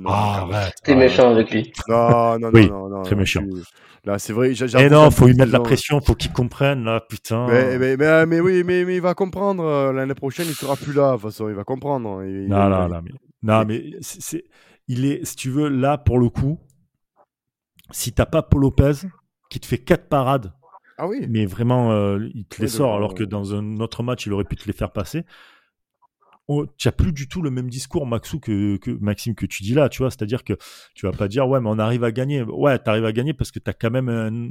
non, 0.01 0.09
ah, 0.09 0.47
arrête, 0.51 0.75
t'es 0.83 0.95
méchant 0.95 1.31
avec 1.31 1.51
lui 1.51 1.73
non 1.89 2.39
non 2.39 2.51
oui, 2.53 2.69
non, 2.69 2.89
non, 2.89 3.03
très 3.03 3.17
méchant 3.17 3.43
tu... 3.43 3.63
Là, 4.07 4.19
c'est 4.19 4.35
vrai. 4.35 4.53
Et 4.53 4.91
non, 4.91 5.11
faut 5.11 5.27
lui 5.27 5.35
mettre 5.35 5.51
la 5.51 5.61
pression, 5.61 5.99
faut 6.03 6.15
qu'il 6.15 6.31
comprenne, 6.31 6.85
là, 6.85 7.01
putain. 7.01 7.47
Mais, 7.47 7.79
mais, 7.79 7.97
mais, 7.97 8.27
mais 8.27 8.39
oui, 8.39 8.63
mais, 8.63 8.85
mais, 8.85 8.97
il 8.97 9.01
va 9.01 9.15
comprendre. 9.15 9.93
L'année 9.93 10.13
prochaine, 10.13 10.45
il 10.47 10.55
sera 10.55 10.77
plus 10.77 10.93
là. 10.93 11.13
De 11.13 11.13
toute 11.15 11.23
façon, 11.23 11.49
il 11.49 11.55
va 11.55 11.65
comprendre. 11.65 12.23
Il, 12.23 12.47
non, 12.47 12.67
il, 12.67 12.71
non, 12.71 12.89
non, 12.91 13.01
mais, 13.03 13.11
non, 13.43 13.65
mais 13.65 13.93
c'est, 14.03 14.45
il 14.89 15.07
est, 15.07 15.25
si 15.25 15.37
tu 15.37 15.49
veux, 15.49 15.69
là, 15.69 15.97
pour 15.97 16.19
le 16.19 16.29
coup, 16.29 16.61
si 17.91 18.13
t'as 18.13 18.27
pas 18.27 18.43
Paul 18.43 18.63
Lopez, 18.63 19.07
qui 19.51 19.61
te 19.61 19.67
fait 19.67 19.79
quatre 19.79 20.09
parades, 20.09 20.53
ah 20.99 21.07
oui. 21.09 21.27
mais 21.29 21.47
vraiment, 21.47 21.93
euh, 21.93 22.29
il 22.35 22.45
te 22.47 22.61
les 22.63 22.69
sort, 22.69 22.95
alors 22.95 23.15
que 23.15 23.25
dans 23.25 23.55
un 23.55 23.81
autre 23.81 24.03
match, 24.03 24.27
il 24.27 24.33
aurait 24.33 24.45
pu 24.45 24.57
te 24.57 24.67
les 24.67 24.73
faire 24.73 24.93
passer. 24.93 25.25
Oh, 26.47 26.67
tu 26.77 26.89
n'as 26.89 26.93
plus 26.93 27.13
du 27.13 27.27
tout 27.27 27.41
le 27.41 27.51
même 27.51 27.71
discours, 27.71 28.07
Maxou, 28.07 28.39
que, 28.39 28.77
que, 28.77 28.91
Maxime, 28.91 29.35
que 29.35 29.47
tu 29.47 29.63
dis 29.63 29.73
là, 29.73 29.89
tu 29.89 29.99
vois. 29.99 30.11
C'est-à-dire 30.11 30.45
que 30.45 30.53
tu 30.95 31.07
vas 31.07 31.13
pas 31.13 31.27
dire, 31.27 31.49
ouais, 31.49 31.59
mais 31.61 31.71
on 31.71 31.79
arrive 31.79 32.05
à 32.05 32.13
gagner. 32.13 32.43
Ouais, 32.43 32.79
tu 32.79 32.91
arrives 32.91 33.07
à 33.07 33.13
gagner 33.13 33.33
parce 33.33 33.51
que 33.51 33.59
tu 33.59 33.71
as 33.71 33.73
quand 33.73 33.91
même 33.91 34.11
un, 34.11 34.51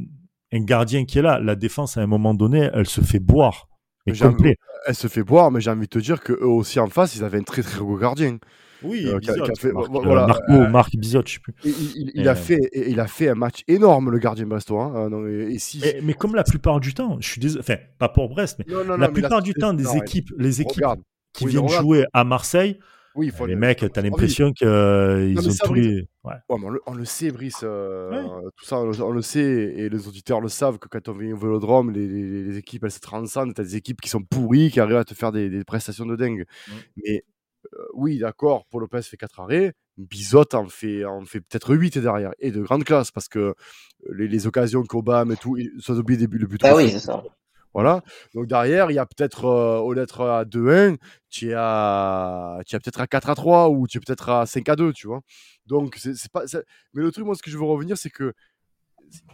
un, 0.57 0.63
gardien 0.63 1.05
qui 1.05 1.19
est 1.19 1.21
là. 1.21 1.39
La 1.39 1.55
défense, 1.55 1.97
à 1.97 2.01
un 2.01 2.07
moment 2.07 2.33
donné, 2.33 2.69
elle 2.73 2.87
se 2.87 3.01
fait 3.01 3.19
boire. 3.19 3.69
Mais 4.07 4.17
complet. 4.17 4.57
Elle 4.87 4.95
se 4.95 5.07
fait 5.07 5.23
boire, 5.23 5.51
mais 5.51 5.61
j'ai 5.61 5.69
envie 5.69 5.81
de 5.81 5.85
te 5.85 5.99
dire 5.99 6.21
qu'eux 6.21 6.43
aussi 6.43 6.79
en 6.79 6.87
face, 6.87 7.15
ils 7.15 7.23
avaient 7.23 7.37
un 7.37 7.43
très 7.43 7.61
très 7.61 7.79
gros 7.79 7.97
gardien. 7.97 8.39
Oui, 8.83 9.05
euh, 9.07 9.19
Bizot, 9.19 9.43
qui 9.43 9.51
a 9.51 9.55
fait, 9.55 9.71
Marc, 9.71 9.89
voilà, 9.91 10.27
Marco, 10.27 10.51
euh, 10.51 10.69
Marc 10.69 10.95
Bizot, 10.95 11.21
je 11.25 11.33
sais 11.33 11.39
plus. 11.39 11.53
Il, 11.63 11.71
il, 11.95 12.11
il 12.15 12.27
a 12.27 12.35
fait, 12.35 12.59
il 12.73 12.99
a 12.99 13.07
fait 13.07 13.29
un 13.29 13.35
match 13.35 13.63
énorme, 13.67 14.09
le 14.11 14.17
gardien 14.19 14.45
brestois. 14.45 14.85
Hein, 14.85 15.09
non, 15.09 15.25
et, 15.27 15.53
et 15.53 15.59
si... 15.59 15.79
mais, 15.81 15.99
mais, 16.03 16.13
comme 16.13 16.35
la 16.35 16.43
plupart 16.43 16.79
du 16.79 16.93
temps, 16.93 17.17
je 17.19 17.27
suis 17.29 17.39
désolé, 17.41 17.61
enfin, 17.61 17.77
pas 17.99 18.09
pour 18.09 18.29
Brest, 18.29 18.59
mais 18.59 18.73
non, 18.73 18.83
non, 18.85 18.97
la 18.97 19.09
plupart 19.09 19.41
du 19.41 19.53
temps, 19.53 19.73
des 19.73 19.95
équipes, 19.97 20.31
les 20.37 20.61
équipes 20.61 20.75
regarde. 20.77 21.01
qui 21.33 21.45
Oui, 21.45 21.51
viennent 21.51 21.67
jouer 21.69 22.05
à 22.13 22.23
Marseille, 22.23 22.77
Oui, 23.15 23.29
faut 23.29 23.45
les 23.45 23.53
le- 23.53 23.59
mecs, 23.59 23.85
t'as 23.93 24.01
l'impression 24.01 24.51
qu'ils 24.51 24.67
euh, 24.67 25.35
ont 25.37 25.41
ça, 25.51 25.65
tous 25.65 25.73
oui. 25.73 25.81
les. 25.81 26.07
Ouais. 26.23 26.33
Ouais, 26.49 26.57
mais 26.59 26.65
on, 26.65 26.69
le, 26.69 26.79
on 26.87 26.93
le 26.93 27.05
sait, 27.05 27.31
Brice. 27.31 27.59
euh, 27.63 28.09
Tout 28.57 28.65
ça, 28.65 28.79
on 28.79 28.85
le, 28.89 29.01
on 29.03 29.11
le 29.11 29.21
sait. 29.21 29.73
Et 29.77 29.89
les 29.89 30.07
auditeurs 30.07 30.39
le 30.41 30.47
savent 30.47 30.79
que 30.79 30.87
quand 30.87 31.09
on 31.09 31.13
vient 31.13 31.33
au 31.33 31.37
vélodrome, 31.37 31.91
les, 31.91 32.07
les- 32.07 32.43
les 32.43 32.57
équipes, 32.57 32.85
elles 32.85 32.91
se 32.91 32.99
transcendent. 33.01 33.53
T'as 33.53 33.63
des 33.63 33.75
équipes 33.75 33.99
qui 34.01 34.09
sont 34.09 34.21
pourries, 34.23 34.71
qui 34.71 34.79
arrivent 34.79 34.95
à 34.97 35.03
te 35.03 35.13
faire 35.13 35.31
des, 35.31 35.49
des 35.49 35.63
prestations 35.63 36.05
de 36.05 36.15
dingue. 36.15 36.45
Ouais. 36.69 36.73
Mais 37.03 37.15
euh, 37.17 37.19
oui, 37.93 38.19
d'accord, 38.19 38.65
Paul 38.69 38.81
Lopez 38.81 39.01
fait 39.01 39.17
4 39.17 39.39
arrêts. 39.39 39.73
Bizot 39.97 40.45
en 40.53 40.67
fait, 40.67 41.05
en 41.05 41.23
fait 41.25 41.41
peut-être 41.41 41.75
8 41.75 41.99
derrière. 41.99 42.31
Et 42.39 42.51
de 42.51 42.61
grande 42.61 42.83
classe, 42.83 43.11
parce 43.11 43.27
que 43.27 43.39
euh, 43.39 43.53
les, 44.11 44.27
les 44.27 44.47
occasions 44.47 44.83
qu'Obama 44.83 45.33
et 45.33 45.37
tout, 45.37 45.55
des 45.55 46.27
buts, 46.27 46.37
le 46.37 46.47
but 46.47 46.61
Ah 46.63 46.75
oui, 46.75 46.89
c'est 46.91 46.99
ça. 46.99 47.23
Voilà. 47.73 48.03
Donc 48.33 48.47
derrière, 48.47 48.91
il 48.91 48.95
y 48.95 48.99
a 48.99 49.05
peut-être, 49.05 49.45
euh, 49.45 49.79
au 49.79 49.95
d'être 49.95 50.21
à 50.21 50.45
2-1, 50.45 50.97
tu 51.29 51.49
es, 51.49 51.53
à... 51.55 52.59
tu 52.65 52.77
peut-être 52.79 53.01
à 53.01 53.07
4 53.07 53.29
à 53.29 53.35
3 53.35 53.69
ou 53.69 53.87
tu 53.87 53.97
es 53.97 54.01
peut-être 54.01 54.29
à 54.29 54.45
5 54.45 54.69
à 54.69 54.75
2, 54.75 54.93
tu 54.93 55.07
vois. 55.07 55.21
Donc, 55.65 55.97
c'est 55.97 56.31
pas. 56.31 56.43
Mais 56.93 57.01
le 57.01 57.11
truc, 57.11 57.25
moi, 57.25 57.35
ce 57.35 57.41
que 57.41 57.49
je 57.49 57.57
veux 57.57 57.63
revenir, 57.63 57.97
c'est 57.97 58.09
que 58.09 58.33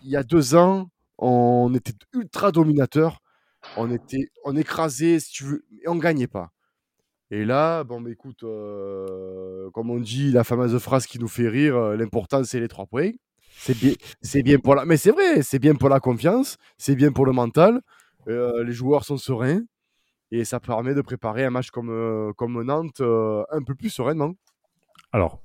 il 0.04 0.10
y 0.10 0.16
a 0.16 0.24
deux 0.24 0.56
ans, 0.56 0.90
on 1.18 1.74
était 1.74 1.94
ultra 2.14 2.52
dominateur. 2.52 3.20
On 3.76 3.92
était, 3.92 4.30
on 4.46 4.56
écrasait, 4.56 5.20
si 5.20 5.32
tu 5.32 5.44
veux, 5.44 5.66
et 5.84 5.90
on 5.90 5.98
gagnait 5.98 6.28
pas. 6.28 6.52
Et 7.32 7.46
là, 7.46 7.84
bon, 7.84 8.02
bah, 8.02 8.10
écoute, 8.10 8.44
euh, 8.44 9.70
comme 9.72 9.92
on 9.92 10.00
dit, 10.00 10.32
la 10.32 10.44
fameuse 10.44 10.78
phrase 10.80 11.06
qui 11.06 11.20
nous 11.20 11.28
fait 11.28 11.48
rire, 11.48 11.76
euh, 11.76 11.96
l'important, 11.96 12.44
c'est 12.44 12.60
les 12.60 12.68
trois 12.68 12.88
points. 12.88 13.12
C'est 13.62 13.78
bien, 13.78 13.94
c'est 14.22 14.42
bien 14.42 14.58
pour 14.58 14.74
la, 14.74 14.86
mais 14.86 14.96
c'est 14.98 15.12
vrai, 15.12 15.42
c'est 15.44 15.60
bien 15.60 15.76
pour 15.76 15.90
la 15.90 16.00
confiance, 16.00 16.58
c'est 16.78 16.96
bien 16.96 17.12
pour 17.12 17.26
le 17.26 17.34
mental. 17.34 17.82
Euh, 18.30 18.64
les 18.64 18.72
joueurs 18.72 19.04
sont 19.04 19.18
sereins 19.18 19.62
et 20.32 20.46
ça 20.46 20.60
permet 20.60 20.94
de 20.94 21.02
préparer 21.02 21.44
un 21.44 21.50
match 21.50 21.70
comme, 21.70 21.90
euh, 21.90 22.32
comme 22.34 22.64
Nantes 22.64 23.02
euh, 23.02 23.44
un 23.52 23.62
peu 23.62 23.76
plus 23.76 23.90
sereinement. 23.90 24.34
Alors, 25.12 25.42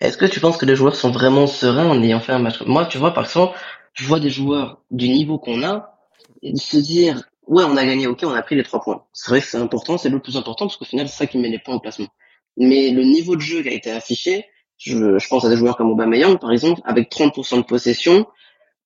Est-ce 0.00 0.16
que 0.16 0.24
tu 0.24 0.40
penses 0.40 0.56
que 0.56 0.64
les 0.64 0.76
joueurs 0.76 0.94
sont 0.96 1.10
vraiment 1.10 1.46
sereins 1.46 1.88
en 1.88 2.02
ayant 2.02 2.20
fait 2.20 2.32
un 2.32 2.38
match? 2.38 2.62
Moi, 2.62 2.86
tu 2.86 2.98
vois, 2.98 3.12
par 3.12 3.24
exemple, 3.24 3.58
je 3.92 4.06
vois 4.06 4.20
des 4.20 4.30
joueurs 4.30 4.82
du 4.90 5.08
niveau 5.08 5.38
qu'on 5.38 5.62
a 5.62 5.98
et 6.42 6.52
de 6.52 6.58
se 6.58 6.78
dire, 6.78 7.22
ouais, 7.48 7.64
on 7.64 7.76
a 7.76 7.84
gagné, 7.84 8.06
ok, 8.06 8.20
on 8.24 8.32
a 8.34 8.42
pris 8.42 8.56
les 8.56 8.62
trois 8.62 8.80
points. 8.80 9.04
C'est 9.12 9.30
vrai 9.30 9.40
que 9.40 9.46
c'est 9.46 9.58
important, 9.58 9.98
c'est 9.98 10.08
le 10.08 10.20
plus 10.20 10.36
important 10.36 10.66
parce 10.66 10.76
qu'au 10.76 10.84
final, 10.84 11.08
c'est 11.08 11.16
ça 11.16 11.26
qui 11.26 11.38
met 11.38 11.48
les 11.48 11.58
points 11.58 11.74
au 11.74 11.80
placement. 11.80 12.08
Mais 12.56 12.90
le 12.90 13.02
niveau 13.04 13.36
de 13.36 13.40
jeu 13.40 13.62
qui 13.62 13.68
a 13.68 13.72
été 13.72 13.90
affiché, 13.90 14.44
je, 14.78 15.18
je 15.18 15.28
pense 15.28 15.44
à 15.44 15.48
des 15.48 15.56
joueurs 15.56 15.76
comme 15.76 15.90
Aubameyang, 15.90 16.38
par 16.38 16.52
exemple, 16.52 16.80
avec 16.84 17.10
30% 17.10 17.58
de 17.58 17.62
possession, 17.62 18.26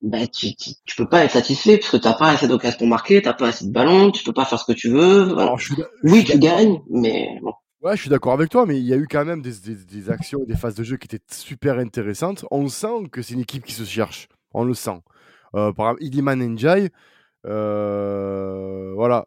bah, 0.02 0.26
tu, 0.26 0.54
tu, 0.56 0.70
tu 0.84 0.96
peux 0.96 1.08
pas 1.08 1.24
être 1.24 1.32
satisfait 1.32 1.78
parce 1.78 1.90
que 1.90 1.96
t'as 1.96 2.14
pas 2.14 2.30
assez 2.30 2.48
d'occasions 2.48 2.78
pour 2.78 2.86
marquer, 2.88 3.22
t'as 3.22 3.34
pas 3.34 3.48
assez 3.48 3.66
de 3.66 3.72
ballons, 3.72 4.10
tu 4.10 4.24
peux 4.24 4.32
pas 4.32 4.44
faire 4.44 4.58
ce 4.58 4.64
que 4.64 4.76
tu 4.76 4.88
veux. 4.90 5.24
Voilà. 5.24 5.42
Alors, 5.42 5.58
je 5.58 5.66
suis, 5.66 5.76
d'a- 5.76 5.88
je 6.02 6.12
Oui, 6.12 6.24
tu 6.24 6.38
gagnes, 6.38 6.80
mais 6.90 7.38
bon. 7.42 7.52
Ouais, 7.82 7.96
je 7.96 8.02
suis 8.02 8.10
d'accord 8.10 8.32
avec 8.32 8.48
toi, 8.50 8.64
mais 8.64 8.78
il 8.78 8.86
y 8.86 8.92
a 8.92 8.96
eu 8.96 9.08
quand 9.08 9.24
même 9.24 9.42
des, 9.42 9.52
des, 9.64 9.74
des 9.74 10.10
actions, 10.10 10.40
des 10.46 10.54
phases 10.56 10.74
de 10.76 10.84
jeu 10.84 10.96
qui 10.96 11.06
étaient 11.06 11.22
super 11.34 11.78
intéressantes. 11.78 12.44
On 12.52 12.68
sent 12.68 13.08
que 13.10 13.22
c'est 13.22 13.34
une 13.34 13.40
équipe 13.40 13.64
qui 13.64 13.72
se 13.72 13.84
cherche. 13.84 14.28
On 14.54 14.64
le 14.64 14.74
sent. 14.74 15.00
Euh, 15.54 15.72
par 15.72 15.86
exemple, 15.88 16.04
Iliman 16.04 16.36
Ndiaye, 16.36 16.84
euh, 16.84 16.88
voilà, 17.44 19.26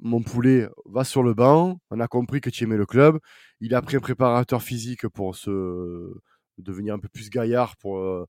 mon 0.00 0.22
poulet 0.22 0.68
va 0.86 1.04
sur 1.04 1.22
le 1.22 1.34
banc. 1.34 1.80
On 1.90 2.00
a 2.00 2.08
compris 2.08 2.40
que 2.40 2.50
tu 2.50 2.64
aimais 2.64 2.76
le 2.76 2.86
club. 2.86 3.18
Il 3.60 3.74
a 3.74 3.82
pris 3.82 3.96
un 3.96 4.00
préparateur 4.00 4.62
physique 4.62 5.08
pour 5.08 5.36
se 5.36 6.14
devenir 6.58 6.94
un 6.94 6.98
peu 6.98 7.08
plus 7.08 7.30
gaillard. 7.30 7.76
Pour 7.76 7.98
euh, 7.98 8.26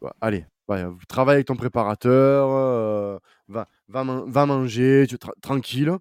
bah, 0.00 0.14
allez, 0.20 0.44
ouais, 0.68 0.84
travaille 1.08 1.36
avec 1.36 1.46
ton 1.46 1.56
préparateur, 1.56 2.50
euh, 2.50 3.18
va, 3.48 3.68
va, 3.88 4.04
va 4.26 4.46
manger, 4.46 5.06
tranquille, 5.42 5.92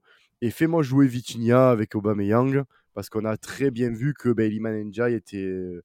et 0.41 0.51
fais-moi 0.51 0.83
jouer 0.83 1.07
Vitinha 1.07 1.71
avec 1.71 1.95
Aubameyang 1.95 2.63
parce 2.93 3.09
qu'on 3.09 3.25
a 3.25 3.37
très 3.37 3.71
bien 3.71 3.91
vu 3.91 4.13
que 4.13 4.29
ben, 4.29 4.51
Iliman 4.51 4.73
Ndiaye 4.85 5.15
était 5.15 5.37
euh, 5.37 5.83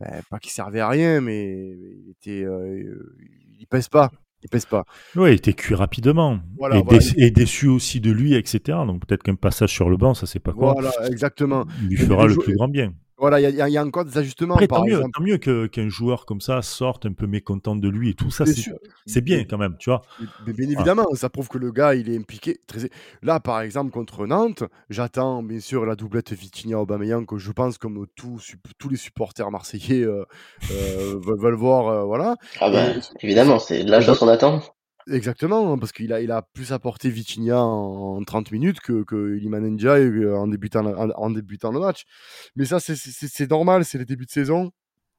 ben, 0.00 0.22
pas 0.30 0.38
qu'il 0.38 0.50
servait 0.50 0.80
à 0.80 0.88
rien, 0.88 1.20
mais 1.20 1.68
il 1.68 2.10
était, 2.10 2.42
euh, 2.42 3.14
il 3.58 3.66
pèse 3.66 3.88
pas, 3.88 4.10
il 4.42 4.48
pèse 4.48 4.66
pas. 4.66 4.84
oui, 5.16 5.30
il 5.30 5.34
était 5.34 5.52
cuit 5.52 5.74
rapidement. 5.74 6.38
Voilà, 6.58 6.78
et, 6.78 6.82
voilà. 6.82 6.98
déçu, 6.98 7.14
et 7.18 7.30
déçu 7.30 7.66
aussi 7.68 8.00
de 8.00 8.10
lui, 8.10 8.34
etc. 8.34 8.78
Donc 8.86 9.04
peut-être 9.06 9.22
qu'un 9.22 9.34
passage 9.34 9.72
sur 9.72 9.90
le 9.90 9.96
banc, 9.96 10.14
ça 10.14 10.26
c'est 10.26 10.38
pas 10.38 10.52
quoi, 10.52 10.74
Voilà, 10.74 10.92
exactement. 11.08 11.66
lui 11.88 11.96
fera 11.96 12.26
le 12.26 12.36
plus 12.36 12.54
grand 12.54 12.68
bien. 12.68 12.92
Voilà, 13.20 13.40
il 13.40 13.42
y 13.42 13.46
a- 13.60 13.68
il 13.68 13.72
y, 13.72 13.76
a- 13.76 13.84
encore 13.84 14.04
des 14.04 14.16
ajustements. 14.16 14.54
Après, 14.54 14.68
par 14.68 14.78
tant 14.78 14.84
mieux, 14.86 15.00
tant 15.12 15.22
mieux 15.22 15.38
que- 15.38 15.66
qu'un 15.66 15.88
joueur 15.88 16.24
comme 16.24 16.40
ça 16.40 16.62
sorte 16.62 17.04
un 17.04 17.12
peu 17.12 17.26
mécontent 17.26 17.74
de 17.74 17.88
lui 17.88 18.10
et 18.10 18.14
tout 18.14 18.30
ça, 18.30 18.46
c'est 18.46 18.52
sûr. 18.54 18.76
c'est 19.06 19.20
bien 19.22 19.44
quand 19.44 19.58
même, 19.58 19.76
tu 19.78 19.90
vois. 19.90 20.02
Mais 20.46 20.52
bien 20.52 20.68
évidemment, 20.68 21.06
ça 21.14 21.28
prouve 21.28 21.48
que 21.48 21.58
le 21.58 21.72
gars, 21.72 21.94
il 21.94 22.08
est 22.10 22.16
impliqué. 22.16 22.58
Très... 22.68 22.90
Là, 23.22 23.40
par 23.40 23.60
exemple, 23.60 23.90
contre 23.90 24.26
Nantes, 24.26 24.62
j'attends 24.88 25.42
bien 25.42 25.58
sûr 25.60 25.84
la 25.84 25.96
doublette 25.96 26.32
Vitinha-Aubameyang 26.32 27.26
que 27.26 27.38
je 27.38 27.50
pense 27.50 27.76
comme 27.78 28.06
tous, 28.14 28.38
sup- 28.38 28.60
tous 28.78 28.88
les 28.88 28.96
supporters 28.96 29.50
marseillais 29.50 30.02
euh, 30.04 30.24
euh, 30.70 31.18
veulent, 31.26 31.40
veulent 31.40 31.54
voir. 31.54 31.88
euh, 31.88 32.04
voilà. 32.04 32.36
Ah 32.60 32.70
bah, 32.70 32.90
Et- 32.90 33.26
évidemment, 33.26 33.58
c'est 33.58 33.82
l'âge 33.82 34.06
de 34.06 34.14
son 34.14 34.28
attend. 34.28 34.62
Exactement, 35.10 35.72
hein, 35.72 35.78
parce 35.78 35.92
qu'il 35.92 36.12
a, 36.12 36.42
plus 36.42 36.72
apporté 36.72 37.08
Vitinha 37.08 37.58
en, 37.58 38.18
en 38.18 38.24
30 38.24 38.50
minutes 38.52 38.80
que, 38.80 39.04
que 39.04 39.36
Iliman 39.36 39.78
euh, 39.82 40.36
en 40.36 40.48
débutant, 40.48 40.82
le 40.82 41.80
match. 41.80 42.04
Mais 42.56 42.66
ça, 42.66 42.78
c'est- 42.80 43.50
normal, 43.50 43.84
c'est 43.84 43.98
les 43.98 44.04
débuts 44.04 44.26
de 44.26 44.30
saison. 44.30 44.70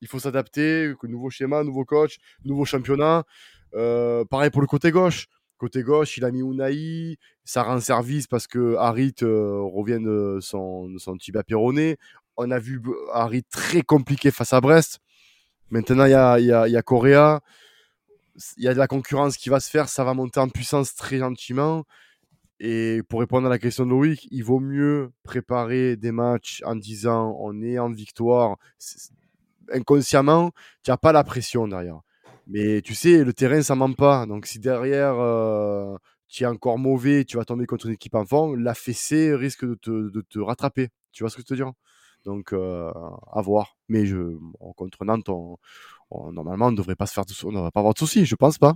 Il 0.01 0.07
faut 0.07 0.19
s'adapter, 0.19 0.93
nouveau 1.03 1.29
schéma, 1.29 1.63
nouveau 1.63 1.85
coach, 1.85 2.17
nouveau 2.45 2.65
championnat. 2.65 3.23
Euh, 3.75 4.25
pareil 4.25 4.49
pour 4.51 4.61
le 4.61 4.67
côté 4.67 4.91
gauche. 4.91 5.27
Côté 5.57 5.81
gauche, 5.83 6.17
il 6.17 6.23
a 6.23 6.31
mis 6.31 6.39
Unai, 6.39 7.17
ça 7.43 7.63
rend 7.63 7.79
service 7.81 8.27
parce 8.27 8.47
que 8.47 8.75
Harit 8.75 9.15
euh, 9.23 9.59
revient 9.61 9.99
de 10.01 10.37
son, 10.41 10.87
de 10.89 10.97
son. 10.99 11.17
On 12.37 12.51
a 12.51 12.59
vu 12.59 12.81
Harit 13.13 13.43
très 13.43 13.81
compliqué 13.81 14.31
face 14.31 14.53
à 14.53 14.61
Brest. 14.61 14.99
Maintenant, 15.69 16.05
il 16.05 16.11
y 16.11 16.13
a, 16.13 16.39
y, 16.39 16.71
y 16.71 16.77
a 16.77 16.81
Correa 16.81 17.41
il 18.57 18.63
y 18.63 18.67
a 18.67 18.73
de 18.73 18.79
la 18.79 18.87
concurrence 18.87 19.37
qui 19.37 19.49
va 19.49 19.59
se 19.59 19.69
faire, 19.69 19.89
ça 19.89 20.03
va 20.03 20.13
monter 20.13 20.39
en 20.39 20.49
puissance 20.49 20.95
très 20.95 21.17
gentiment. 21.19 21.85
Et 22.59 23.01
pour 23.07 23.21
répondre 23.21 23.47
à 23.47 23.49
la 23.49 23.59
question 23.59 23.85
de 23.85 23.91
Loïc, 23.91 24.27
il 24.31 24.43
vaut 24.43 24.59
mieux 24.59 25.11
préparer 25.23 25.95
des 25.95 26.11
matchs 26.11 26.61
en 26.65 26.75
disant 26.75 27.35
on 27.39 27.61
est 27.61 27.79
en 27.79 27.89
victoire. 27.89 28.57
Inconsciemment, 29.71 30.51
tu 30.83 30.91
n'as 30.91 30.97
pas 30.97 31.11
la 31.11 31.23
pression 31.23 31.67
derrière. 31.67 32.01
Mais 32.47 32.81
tu 32.81 32.95
sais, 32.95 33.23
le 33.23 33.33
terrain, 33.33 33.61
ça 33.61 33.75
ment 33.75 33.93
pas. 33.93 34.25
Donc 34.25 34.45
si 34.45 34.59
derrière, 34.59 35.15
euh, 35.19 35.95
tu 36.27 36.43
es 36.43 36.47
encore 36.47 36.77
mauvais, 36.77 37.23
tu 37.23 37.37
vas 37.37 37.45
tomber 37.45 37.65
contre 37.65 37.85
une 37.87 37.93
équipe 37.93 38.15
en 38.15 38.25
forme, 38.25 38.59
la 38.59 38.73
fessée 38.73 39.33
risque 39.35 39.65
de 39.65 39.75
te, 39.75 40.09
de 40.09 40.21
te 40.21 40.39
rattraper. 40.39 40.89
Tu 41.11 41.23
vois 41.23 41.29
ce 41.29 41.37
que 41.37 41.43
je 41.47 41.53
veux 41.53 41.57
dire? 41.57 41.73
Donc, 42.25 42.53
euh, 42.53 42.91
à 43.31 43.41
voir. 43.41 43.77
Mais 43.87 44.05
je, 44.05 44.37
contre 44.75 45.05
Nantes, 45.05 45.29
normalement, 46.11 46.67
on 46.67 46.71
ne 46.71 46.77
devrait 46.77 46.95
pas 46.95 47.05
se 47.05 47.13
faire 47.13 47.23
on 47.43 47.51
devrait 47.51 47.71
pas 47.71 47.79
avoir 47.79 47.93
de 47.93 47.99
soucis, 47.99 48.25
je 48.25 48.35
pense 48.35 48.57
pas. 48.57 48.75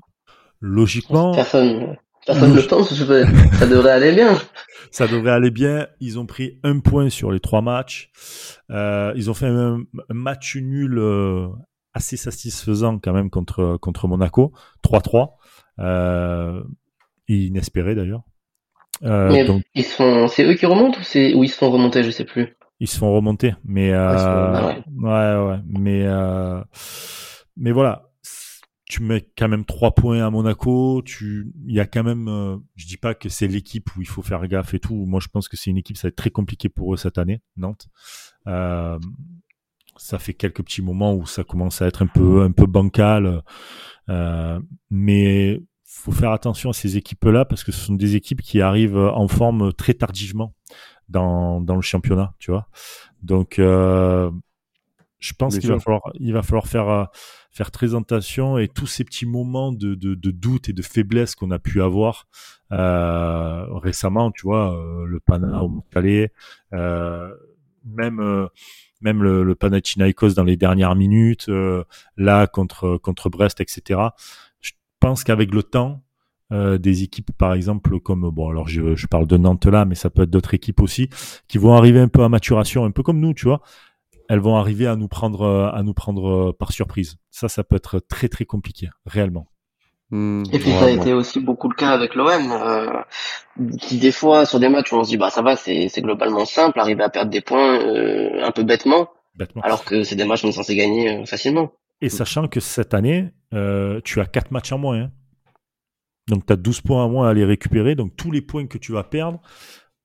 Logiquement. 0.62 1.34
Personne, 1.34 1.98
personne 2.26 2.56
ne 2.56 2.62
pense, 2.62 2.94
ça 2.94 3.68
devrait 3.68 3.92
aller 3.92 4.14
bien. 4.14 4.40
Ça 4.92 5.08
devrait 5.08 5.32
aller 5.32 5.50
bien. 5.50 5.88
Ils 6.00 6.20
ont 6.20 6.28
pris 6.28 6.60
un 6.64 6.80
point 6.80 7.10
sur 7.10 7.32
les 7.32 7.40
trois 7.40 7.64
matchs. 7.64 8.12
Euh, 8.70 9.12
ils 9.16 9.32
ont 9.32 9.34
fait 9.34 9.48
un, 9.48 9.80
match 10.10 10.56
nul 10.56 11.00
euh, 11.00 11.48
assez 11.96 12.16
satisfaisant 12.16 13.00
quand 13.00 13.14
même 13.14 13.32
contre, 13.32 13.78
contre 13.82 14.08
Monaco. 14.08 14.54
3-3. 14.84 15.32
Euh, 15.80 16.62
inespéré 17.28 17.96
d'ailleurs. 17.96 18.24
Euh, 19.04 19.46
donc, 19.46 19.64
ils 19.74 19.84
sont, 19.84 20.28
c'est 20.28 20.44
eux 20.44 20.54
qui 20.54 20.66
remontent 20.66 21.00
ou 21.00 21.04
c'est 21.04 21.34
où 21.34 21.44
ils 21.44 21.50
se 21.50 21.58
font 21.58 21.72
remonter, 21.72 22.04
je 22.04 22.12
sais 22.12 22.26
plus. 22.26 22.56
Ils 22.80 22.88
se 22.88 22.98
font 22.98 23.14
remonter, 23.14 23.56
mais 23.64 23.92
euh, 23.94 24.74
ouais. 24.98 25.48
ouais. 25.48 25.60
mais 25.66 26.08
mais 27.56 27.72
voilà, 27.72 28.14
tu 28.94 29.02
mets 29.02 29.28
quand 29.36 29.48
même 29.48 29.66
trois 29.66 29.96
points 29.96 30.24
à 30.24 30.30
Monaco. 30.30 31.02
Tu, 31.04 31.52
il 31.66 31.74
y 31.74 31.80
a 31.80 31.86
quand 31.88 32.04
même, 32.04 32.28
euh, 32.28 32.58
je 32.76 32.86
dis 32.86 32.98
pas 32.98 33.16
que 33.16 33.28
c'est 33.28 33.48
l'équipe 33.48 33.90
où 33.96 34.02
il 34.02 34.08
faut 34.08 34.22
faire 34.22 34.46
gaffe 34.48 34.76
et 34.76 34.80
tout. 34.80 35.06
Moi, 35.08 35.20
je 35.20 35.30
pense 35.30 35.48
que 35.48 35.58
c'est 35.58 35.72
une 35.72 35.78
équipe, 35.78 35.98
ça 35.98 36.08
va 36.08 36.10
être 36.10 36.16
très 36.16 36.30
compliqué 36.30 36.70
pour 36.70 36.94
eux 36.94 36.98
cette 36.98 37.18
année, 37.18 37.42
Nantes. 37.58 37.88
Euh, 38.48 39.00
ça 39.98 40.20
fait 40.20 40.36
quelques 40.36 40.64
petits 40.64 40.84
moments 40.84 41.16
où 41.16 41.26
ça 41.26 41.44
commence 41.44 41.82
à 41.82 41.88
être 41.88 42.04
un 42.04 42.08
peu, 42.08 42.44
un 42.44 42.52
peu 42.52 42.68
bancal, 42.68 43.42
euh, 44.10 44.60
mais 44.92 45.60
faut 45.86 46.12
faire 46.12 46.32
attention 46.32 46.70
à 46.70 46.74
ces 46.74 46.98
équipes-là 46.98 47.46
parce 47.46 47.64
que 47.64 47.72
ce 47.72 47.80
sont 47.80 47.96
des 47.96 48.16
équipes 48.16 48.42
qui 48.42 48.62
arrivent 48.62 48.98
en 48.98 49.28
forme 49.28 49.74
très 49.74 49.94
tardivement 49.96 50.54
dans, 51.10 51.62
dans 51.62 51.76
le 51.76 51.82
championnat, 51.82 52.34
tu 52.40 52.52
vois. 52.52 52.68
Donc, 53.22 53.60
euh, 53.60 54.32
je 55.20 55.34
pense 55.34 55.58
qu'il 55.58 55.70
va 55.70 55.80
falloir, 55.80 56.02
il 56.16 56.34
va 56.34 56.44
falloir 56.44 56.68
faire 56.68 57.10
faire 57.54 57.70
très 57.70 57.94
attention 57.96 58.58
et 58.58 58.68
tous 58.68 58.88
ces 58.88 59.04
petits 59.04 59.28
moments 59.28 59.72
de, 59.72 59.94
de, 59.94 60.16
de 60.16 60.32
doute 60.32 60.70
et 60.70 60.74
de 60.74 60.82
faiblesse 60.82 61.36
qu'on 61.36 61.52
a 61.52 61.60
pu 61.60 61.82
avoir 61.82 62.28
euh, 62.72 63.66
récemment, 63.78 64.32
tu 64.32 64.42
vois, 64.42 64.76
euh, 64.76 65.06
le 65.06 65.20
Pana 65.20 65.64
au 65.64 65.84
euh, 66.74 67.30
même 67.86 68.20
euh, 68.20 68.48
même 69.02 69.22
le, 69.22 69.44
le 69.44 69.56
Panathinaikos 69.56 70.34
dans 70.34 70.44
les 70.44 70.58
dernières 70.58 70.96
minutes, 70.96 71.48
euh, 71.50 71.84
là 72.18 72.48
contre 72.48 72.98
contre 72.98 73.30
Brest, 73.30 73.62
etc. 73.62 74.00
Je 74.60 74.72
pense 75.00 75.24
qu'avec 75.24 75.54
le 75.54 75.62
temps, 75.62 76.04
des 76.52 77.04
équipes 77.04 77.32
par 77.38 77.54
exemple 77.54 78.00
comme 78.00 78.30
bon 78.30 78.50
alors 78.50 78.68
je, 78.68 78.96
je 78.96 79.08
parle 79.08 79.26
de 79.26 79.38
Nantes 79.38 79.66
là, 79.66 79.86
mais 79.86 79.96
ça 79.96 80.10
peut 80.10 80.24
être 80.24 80.30
d'autres 80.30 80.54
équipes 80.54 80.82
aussi 80.82 81.10
qui 81.48 81.58
vont 81.58 81.74
arriver 81.74 82.00
un 82.00 82.08
peu 82.08 82.24
à 82.24 82.30
maturation, 82.30 82.86
un 82.86 82.92
peu 82.92 83.02
comme 83.02 83.20
nous, 83.20 83.34
tu 83.34 83.46
vois 83.46 83.62
elles 84.30 84.40
vont 84.40 84.56
arriver 84.56 84.88
à 84.88 84.96
nous 84.96 85.08
prendre, 85.08 85.42
euh, 85.42 85.70
à 85.72 85.84
nous 85.84 85.94
prendre 85.94 86.50
euh, 86.50 86.54
par 86.54 86.72
surprise. 86.72 87.18
Ça, 87.30 87.50
ça 87.50 87.64
peut 87.64 87.76
être 87.76 88.00
très 88.00 88.30
très 88.30 88.46
compliqué, 88.46 88.90
réellement. 89.06 89.48
Hmm, 90.10 90.44
et 90.52 90.60
puis 90.60 90.72
ça 90.72 90.86
a 90.86 90.90
été 90.90 91.14
aussi 91.14 91.40
beaucoup 91.40 91.70
le 91.70 91.76
cas 91.76 91.90
avec 91.90 92.14
l'OM, 92.16 92.52
euh, 92.52 92.88
qui 93.80 93.98
des 93.98 94.12
fois 94.12 94.46
sur 94.46 94.60
des 94.60 94.70
matchs 94.70 94.92
où 94.92 94.98
on 94.98 95.04
se 95.04 95.10
dit 95.10 95.18
bah 95.18 95.30
ça 95.30 95.42
va, 95.42 95.56
c'est 95.56 95.90
globalement 96.02 96.46
simple, 96.46 96.80
arriver 96.80 97.04
à 97.04 97.10
perdre 97.10 97.32
des 97.32 97.42
points 97.42 97.80
un 98.44 98.52
peu 98.52 98.64
bêtement, 98.64 99.10
alors 99.62 99.86
que 99.86 100.04
c'est 100.04 100.16
des 100.16 100.26
matchs 100.26 100.44
où 100.44 100.48
on 100.48 100.50
est 100.50 100.54
censé 100.54 100.76
gagner 100.76 101.26
facilement. 101.26 101.72
Et 102.02 102.10
sachant 102.10 102.48
que 102.48 102.60
cette 102.60 102.94
année, 102.94 103.30
tu 104.04 104.20
as 104.20 104.26
quatre 104.26 104.52
matchs 104.52 104.72
en 104.72 104.78
moins. 104.78 105.00
Hein. 105.00 105.12
Donc 106.28 106.46
tu 106.46 106.54
as 106.54 106.56
12 106.56 106.82
points 106.82 107.04
en 107.04 107.10
moins 107.10 107.30
à 107.30 107.34
les 107.34 107.46
récupérer. 107.46 107.96
Donc 107.96 108.16
tous 108.16 108.32
les 108.32 108.42
points 108.42 108.68
que 108.68 108.78
tu 108.78 108.92
vas 108.92 109.04
perdre, 109.04 109.42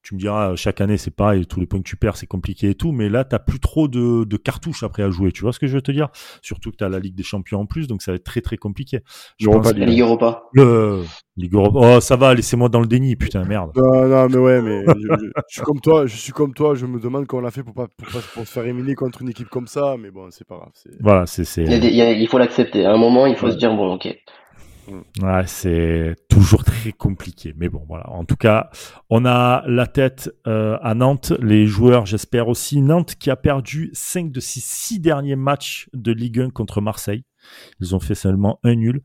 tu 0.08 0.14
me 0.14 0.20
diras, 0.20 0.56
chaque 0.56 0.80
année, 0.80 0.96
c'est 0.96 1.10
pareil, 1.10 1.44
tous 1.44 1.60
les 1.60 1.66
points 1.66 1.80
que 1.80 1.88
tu 1.88 1.96
perds, 1.96 2.16
c'est 2.16 2.26
compliqué 2.26 2.70
et 2.70 2.74
tout, 2.74 2.92
mais 2.92 3.10
là, 3.10 3.24
tu 3.24 3.34
n'as 3.34 3.38
plus 3.40 3.60
trop 3.60 3.88
de, 3.88 4.24
de, 4.24 4.36
cartouches 4.38 4.82
après 4.82 5.02
à 5.02 5.10
jouer. 5.10 5.32
Tu 5.32 5.42
vois 5.42 5.52
ce 5.52 5.58
que 5.58 5.66
je 5.66 5.74
veux 5.74 5.82
te 5.82 5.92
dire? 5.92 6.08
Surtout 6.40 6.70
que 6.70 6.76
tu 6.76 6.84
as 6.84 6.88
la 6.88 6.98
Ligue 6.98 7.14
des 7.14 7.22
Champions 7.22 7.60
en 7.60 7.66
plus, 7.66 7.88
donc 7.88 8.00
ça 8.00 8.12
va 8.12 8.16
être 8.16 8.24
très 8.24 8.40
très 8.40 8.56
compliqué. 8.56 9.00
Je 9.38 9.50
pense 9.50 9.74
la 9.74 9.84
Ligue 9.84 10.00
Europa. 10.00 10.44
Le... 10.54 11.02
Ligue 11.36 11.54
Europa. 11.54 11.78
Oh, 11.82 12.00
ça 12.00 12.16
va, 12.16 12.32
laissez-moi 12.32 12.70
dans 12.70 12.80
le 12.80 12.86
déni, 12.86 13.16
putain, 13.16 13.44
merde. 13.44 13.72
Non, 13.76 14.08
non, 14.08 14.28
mais 14.30 14.38
ouais, 14.38 14.62
mais 14.62 14.84
je, 14.86 15.54
suis 15.56 15.60
comme 15.60 15.80
toi, 15.80 16.06
je 16.06 16.16
suis 16.16 16.32
comme 16.32 16.54
toi, 16.54 16.74
je 16.74 16.86
me 16.86 16.98
demande 16.98 17.26
comment 17.26 17.42
on 17.42 17.46
a 17.46 17.50
fait 17.50 17.62
pour, 17.62 17.74
pas, 17.74 17.88
pour, 17.88 18.08
pour, 18.08 18.46
se 18.46 18.50
faire 18.52 18.64
éliminer 18.64 18.94
contre 18.94 19.20
une 19.20 19.28
équipe 19.28 19.50
comme 19.50 19.66
ça, 19.66 19.96
mais 19.98 20.10
bon, 20.10 20.28
c'est 20.30 20.46
pas 20.46 20.56
grave. 20.56 20.72
Voilà, 21.00 21.26
c'est. 21.26 21.44
Il, 21.64 21.84
il, 21.84 22.28
faut 22.28 22.38
l'accepter. 22.38 22.86
À 22.86 22.94
un 22.94 22.96
moment, 22.96 23.26
il 23.26 23.36
faut 23.36 23.50
se 23.50 23.56
dire, 23.56 23.74
bon, 23.76 23.94
ok. 23.96 24.08
Mm. 24.88 25.24
Ouais, 25.24 25.46
c'est 25.46 26.16
toujours 26.28 26.64
très 26.64 26.92
compliqué. 26.92 27.54
Mais 27.56 27.68
bon, 27.68 27.84
voilà. 27.88 28.08
En 28.10 28.24
tout 28.24 28.36
cas, 28.36 28.70
on 29.10 29.24
a 29.24 29.64
la 29.66 29.86
tête 29.86 30.30
euh, 30.46 30.78
à 30.82 30.94
Nantes. 30.94 31.32
Les 31.40 31.66
joueurs, 31.66 32.06
j'espère 32.06 32.48
aussi. 32.48 32.80
Nantes 32.80 33.14
qui 33.16 33.30
a 33.30 33.36
perdu 33.36 33.90
5 33.92 34.30
de 34.30 34.40
ses 34.40 34.60
6 34.60 35.00
derniers 35.00 35.36
matchs 35.36 35.88
de 35.92 36.12
Ligue 36.12 36.40
1 36.40 36.50
contre 36.50 36.80
Marseille. 36.80 37.24
Ils 37.80 37.94
ont 37.94 38.00
fait 38.00 38.14
seulement 38.14 38.58
un 38.62 38.74
nul. 38.74 39.02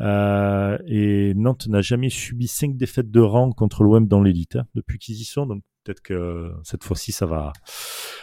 Euh, 0.00 0.78
et 0.86 1.34
Nantes 1.34 1.66
n'a 1.68 1.80
jamais 1.80 2.10
subi 2.10 2.46
5 2.46 2.76
défaites 2.76 3.10
de 3.10 3.20
rang 3.20 3.50
contre 3.52 3.82
l'OM 3.82 4.06
dans 4.06 4.22
l'élite 4.22 4.56
hein, 4.56 4.66
depuis 4.74 4.98
qu'ils 4.98 5.16
y 5.16 5.24
sont. 5.24 5.46
Donc 5.46 5.62
peut-être 5.90 6.02
que 6.02 6.52
cette 6.62 6.84
fois-ci, 6.84 7.10
ça 7.10 7.26
va, 7.26 7.52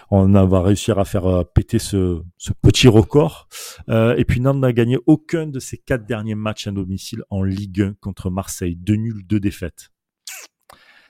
on 0.10 0.28
va 0.46 0.62
réussir 0.62 1.00
à 1.00 1.06
faire 1.06 1.26
euh, 1.26 1.44
péter 1.44 1.80
ce, 1.80 2.22
ce 2.38 2.54
petit 2.54 2.88
record. 2.88 3.50
Euh, 3.90 4.16
et 4.16 4.24
puis 4.24 4.40
Nantes 4.40 4.60
n'a 4.60 4.72
gagné 4.72 4.98
aucun 5.06 5.48
de 5.48 5.60
ses 5.60 5.78
quatre 5.78 6.06
derniers 6.06 6.36
matchs 6.36 6.68
à 6.68 6.72
domicile 6.72 7.24
en 7.30 7.44
Ligue 7.44 7.82
1 7.82 7.94
contre 8.00 8.30
Marseille. 8.30 8.78
Deux 8.78 8.96
nuls, 8.96 9.26
deux 9.28 9.42
défaites. 9.42 9.90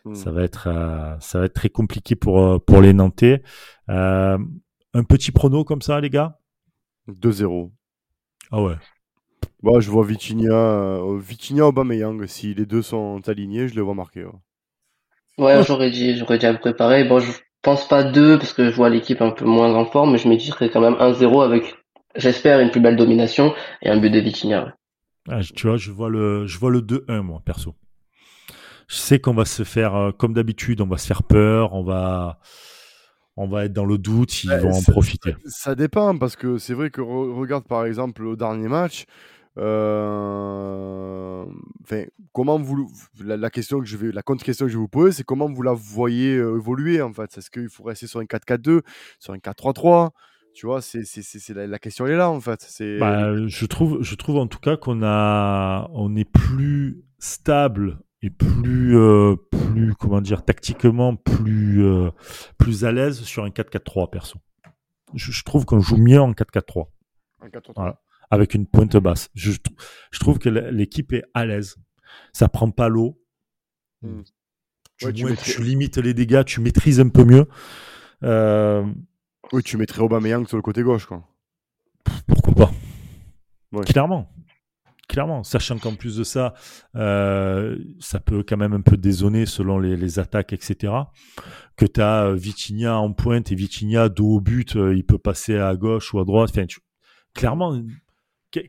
Hmm. 0.04 0.16
Ça 0.16 0.32
va 0.32 0.44
être, 0.44 0.68
euh, 0.68 1.16
ça 1.20 1.40
va 1.40 1.46
être 1.46 1.54
très 1.54 1.70
compliqué 1.70 2.16
pour 2.16 2.64
pour 2.66 2.82
les 2.82 2.94
Nantais. 2.94 3.44
un 3.88 5.04
petit 5.08 5.32
prono 5.32 5.64
comme 5.64 5.84
ça, 5.84 6.02
les 6.02 6.10
gars? 6.10 6.40
2-0. 7.08 7.72
Ah 8.52 8.64
ouais. 8.64 8.76
Bah, 9.62 9.80
je 9.80 9.92
vois 9.92 10.06
Vitinha, 10.06 11.00
Vitinha 11.20 11.68
Aubameyang. 11.68 12.26
Si 12.26 12.56
les 12.56 12.66
deux 12.66 12.82
sont 12.82 13.22
alignés, 13.28 13.68
je 13.68 13.76
les 13.76 13.82
vois 13.82 13.94
marquer. 13.94 14.26
Ouais, 14.26 14.32
j'aurais 15.38 15.92
dit, 15.92 16.18
j'aurais 16.18 16.38
déjà 16.38 16.54
préparé. 16.54 17.04
Bon, 17.04 17.20
je 17.20 17.32
pense 17.62 17.88
pas 17.88 18.04
deux 18.04 18.38
parce 18.38 18.54
que 18.54 18.70
je 18.70 18.76
vois 18.76 18.90
l'équipe 18.90 19.22
un 19.22 19.32
peu 19.32 19.46
moins 19.46 19.74
en 19.76 19.86
forme, 19.86 20.12
mais 20.12 20.18
je 20.18 20.28
me 20.28 20.36
dis 20.36 20.52
que 20.52 20.66
quand 20.66 20.82
même 20.82 20.96
1-0 20.96 21.44
avec, 21.44 21.76
j'espère, 22.16 22.60
une 22.60 22.72
plus 22.72 22.82
belle 22.82 22.96
domination 22.96 23.54
et 23.82 23.90
un 23.90 23.98
but 23.98 24.10
de 24.10 24.20
Vitinha. 24.20 24.76
Ah, 25.30 25.42
tu 25.42 25.68
vois, 25.68 25.78
je 25.78 25.92
vois 25.92 26.10
le, 26.10 26.46
je 26.48 26.58
vois 26.58 26.72
le 26.72 26.82
2-1 26.82 27.22
moi 27.22 27.42
perso. 27.44 27.76
Je 28.88 28.96
sais 28.96 29.20
qu'on 29.20 29.34
va 29.34 29.44
se 29.44 29.64
faire, 29.64 29.96
euh, 29.96 30.12
comme 30.12 30.34
d'habitude, 30.34 30.80
on 30.80 30.88
va 30.88 30.98
se 30.98 31.06
faire 31.06 31.24
peur, 31.24 31.74
on 31.74 31.84
va, 31.84 32.40
on 33.36 33.48
va 33.48 33.66
être 33.66 33.74
dans 33.74 33.86
le 33.86 33.98
doute, 33.98 34.46
ils 34.46 34.50
vont 34.50 34.72
en 34.72 34.82
profiter. 34.82 35.36
Ça, 35.46 35.76
dépend 35.76 36.18
parce 36.18 36.38
que 36.38 36.58
c'est 36.58 36.74
vrai 36.74 36.90
que 36.90 37.02
regarde 37.02 37.68
par 37.68 37.86
exemple 37.86 38.24
au 38.24 38.36
dernier 38.38 38.70
match. 38.70 39.06
Euh, 39.58 41.46
comment 42.34 42.60
vous 42.60 42.92
la, 43.24 43.50
question 43.50 43.80
que 43.80 43.86
je 43.86 43.98
vais 43.98 44.12
la 44.12 44.22
contre-question 44.22 44.68
que 44.68 44.72
je 44.72 44.78
vais 44.78 44.82
vous 44.82 44.88
poser 44.88 45.12
c'est 45.12 45.24
comment 45.24 45.52
vous 45.52 45.64
la 45.64 45.74
voyez 45.74 46.36
euh, 46.36 46.58
évoluer 46.58 47.02
en 47.02 47.12
fait? 47.12 47.36
Est-ce 47.38 47.50
qu'il 47.50 47.70
faut 47.70 47.84
rester 47.84 48.06
sur 48.06 48.20
un 48.20 48.26
4-4-2 48.26 48.82
sur 49.20 49.34
un 49.34 49.38
4-3-3 49.38 50.12
tu 50.54 50.68
vois 50.68 50.82
c'est 50.82 51.04
la, 51.50 51.66
la, 51.68 51.80
question 51.80 52.06
est 52.08 52.16
là 52.16 52.30
en 52.30 52.40
fait. 52.40 52.62
C'est 52.68 53.00
bah, 53.00 53.48
je 53.48 53.66
trouve 53.66 54.02
je 54.02 54.16
trouve 54.16 54.38
en 54.38 54.48
tout 54.48 54.60
cas 54.60 54.78
qu'on 54.78 55.02
a 55.04 55.90
on 55.94 56.16
est 56.16 56.30
plus 56.30 57.04
stable 57.20 58.00
et 58.22 58.30
plus 58.30 58.98
euh, 58.98 59.36
plus 59.52 59.96
comment 59.96 60.22
dire 60.22 60.44
tactiquement 60.44 61.16
plus 61.16 61.84
plus 62.58 62.86
à 62.86 62.92
l'aise 62.92 63.22
sur 63.22 63.44
un 63.44 63.50
4-4-3 63.50 64.10
perso. 64.10 64.40
Je, 65.14 65.44
trouve 65.44 65.66
qu'on 65.66 65.80
joue 65.80 65.98
mieux 65.98 66.20
en 66.20 66.34
4-4-3 66.34 66.88
voilà 67.76 68.02
avec 68.30 68.54
une 68.54 68.68
pointe 68.68 68.98
basse. 68.98 69.30
Je, 69.34 69.52
je 70.12 70.20
trouve 70.20 70.40
que 70.40 70.50
l'équipe 70.50 71.14
est 71.14 71.24
à 71.34 71.46
l'aise. 71.46 71.78
Ça 72.34 72.48
prend 72.50 72.72
pas 72.72 72.90
l'eau. 72.90 73.22
Hmm. 74.02 74.22
Tu, 74.98 75.62
limites 75.62 75.98
les 75.98 76.14
dégâts, 76.14 76.44
tu 76.44 76.60
maîtrises 76.60 77.00
un 77.00 77.10
peu 77.10 77.24
mieux. 77.24 77.46
Euh... 78.24 78.84
Oui, 79.54 79.62
tu 79.64 79.78
mettrais 79.78 80.02
Aubameyang 80.02 80.48
sur 80.48 80.58
le 80.58 80.64
côté 80.64 80.82
gauche, 80.82 81.06
quoi. 81.06 81.24
Pourquoi 82.28 82.54
pas? 82.54 82.72
Clairement. 83.84 84.32
Clairement, 85.08 85.44
sachant 85.44 85.78
qu'en 85.78 85.96
plus 85.96 86.18
de 86.18 86.26
ça, 86.26 86.54
euh, 86.96 87.78
ça 88.00 88.20
peut 88.20 88.44
quand 88.46 88.58
même 88.58 88.74
un 88.74 88.82
peu 88.82 88.98
dézonner 88.98 89.46
selon 89.46 89.80
les, 89.80 89.96
les 89.96 90.20
attaques, 90.20 90.52
etc. 90.52 90.94
Que 91.78 91.86
tu 91.86 92.02
as 92.02 92.26
euh, 92.26 92.36
Vitinha 92.36 92.98
en 92.98 93.14
pointe 93.14 93.50
et 93.52 93.56
Vitinha 93.56 94.10
dos 94.10 94.36
au 94.36 94.42
but, 94.42 94.76
il 94.76 95.06
peut 95.06 95.18
passer 95.18 95.58
à 95.58 95.76
gauche 95.78 96.14
ou 96.14 96.20
à 96.20 96.26
droite. 96.26 96.50
Enfin, 96.52 96.66
clairement, 97.34 97.82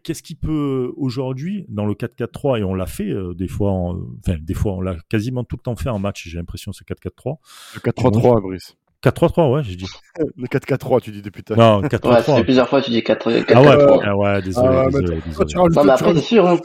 qu'est-ce 0.03 0.23
qui 0.23 0.35
peut 0.35 0.93
aujourd'hui 0.97 1.65
dans 1.69 1.87
le 1.87 1.95
4-4-3 1.95 2.61
et 2.61 2.65
on 2.65 2.75
l'a 2.75 2.87
fait 2.87 3.11
euh, 3.11 3.35
des 3.35 3.49
fois, 3.49 3.73
enfin 3.73 4.37
des 4.41 4.55
fois 4.55 4.73
on 4.73 4.81
l'a 4.81 4.97
quasiment 5.09 5.45
tout 5.45 5.57
le 5.57 5.63
temps 5.63 5.77
fait 5.77 5.89
en 5.89 5.99
match. 5.99 6.29
J'ai 6.29 6.39
l'impression 6.39 6.73
ce 6.73 6.85
4-4-3. 6.85 7.37
Le 7.75 7.81
4-3-3, 7.81 8.43
Brice. 8.43 8.77
4-3-3, 9.03 9.53
ouais, 9.53 9.63
j'ai 9.63 9.77
dit. 9.77 9.87
Le 10.37 10.47
4-4-3, 10.47 11.01
tu 11.01 11.11
dis 11.13 11.23
depuis 11.23 11.43
tout 11.45 11.53
à 11.53 11.57
l'heure. 11.57 11.83
Non, 11.83 11.89
4-3-3. 11.89 12.09
Ouais, 12.09 12.23
ça 12.23 12.37
fait 12.37 12.45
plusieurs 12.45 12.69
fois 12.69 12.83
tu 12.83 12.91
dis 12.91 13.01
4-4-3. 13.01 13.45
Ah 13.55 13.63
ouais, 13.63 14.01
ah 14.05 14.17
ouais, 14.17 14.43
désolé. 14.43 14.69
Ah, 14.71 14.87
désolé, 14.87 15.17
mais 15.17 15.21
désolé. 15.25 15.55
non, 15.55 15.85
mais 15.85 15.93
après, 15.93 16.15
c'est 16.15 16.21
sûr, 16.21 16.49
hein. 16.49 16.59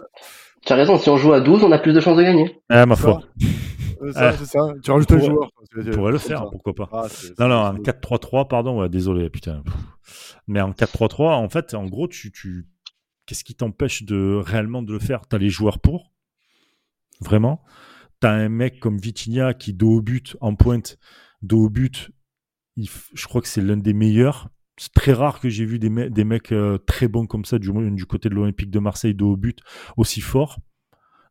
tu 0.66 0.74
as 0.74 0.76
raison, 0.76 0.98
si 0.98 1.10
on 1.10 1.18
joue 1.18 1.34
à 1.34 1.42
12, 1.42 1.64
on 1.64 1.72
a 1.72 1.78
plus 1.78 1.94
de 1.94 2.00
chances 2.00 2.18
de 2.18 2.24
gagner. 2.24 2.60
Ah, 2.70 2.86
ma 2.86 2.96
foi. 2.96 3.22
Ça, 4.12 4.34
c'est 4.34 4.46
ça. 4.46 4.60
Tu 4.84 4.92
rajoutes 4.92 5.12
un 5.12 5.20
joueur. 5.20 5.50
On 5.78 5.92
pourrait 5.92 6.12
le 6.12 6.18
faire, 6.18 6.50
pourquoi 6.50 6.74
pas. 6.74 6.90
Ah, 6.92 7.08
non, 7.40 7.48
non, 7.48 7.64
un 7.66 7.78
4-3-3, 7.78 8.48
pardon, 8.48 8.82
ouais, 8.82 8.90
désolé, 8.90 9.30
putain. 9.30 9.64
Mais 10.48 10.62
en 10.62 10.72
4-3-3, 10.72 11.36
en 11.36 11.50
fait, 11.50 11.74
en 11.74 11.86
gros, 11.86 12.08
tu, 12.08 12.32
tu... 12.32 12.68
qu'est-ce 13.26 13.44
qui 13.44 13.56
t'empêche 13.56 14.04
de 14.04 14.42
réellement 14.44 14.82
de 14.82 14.94
le 14.94 15.00
faire? 15.00 15.28
T'as 15.28 15.38
les 15.38 15.50
joueurs 15.50 15.80
pour, 15.80 16.12
vraiment? 17.22 17.64
T'as 18.20 18.32
un 18.32 18.50
mec 18.50 18.80
comme 18.80 18.98
Vitinha 18.98 19.54
qui, 19.54 19.74
dos 19.74 19.98
au 19.98 20.02
but, 20.02 20.38
en 20.42 20.56
pointe, 20.56 20.98
dos 21.42 21.66
au 21.66 21.70
but, 21.70 22.12
je 22.78 23.26
crois 23.26 23.42
que 23.42 23.48
c'est 23.48 23.62
l'un 23.62 23.78
des 23.78 23.94
meilleurs. 23.94 24.50
C'est 24.78 24.94
très 24.94 25.14
rare 25.14 25.40
que 25.40 25.50
j'ai 25.50 25.66
vu 25.66 25.78
des, 25.78 25.90
mecs 25.90 26.52
euh, 26.52 26.78
très 26.80 27.08
bons 27.08 27.28
comme 27.28 27.46
ça 27.46 27.60
du, 27.60 27.72
du 27.92 28.06
côté 28.06 28.30
de 28.30 28.34
l'Olympique 28.34 28.72
de 28.72 28.80
Marseille, 28.80 29.14
dos 29.14 29.34
au 29.34 29.38
but, 29.38 29.60
aussi 29.98 30.22
fort. 30.22 30.60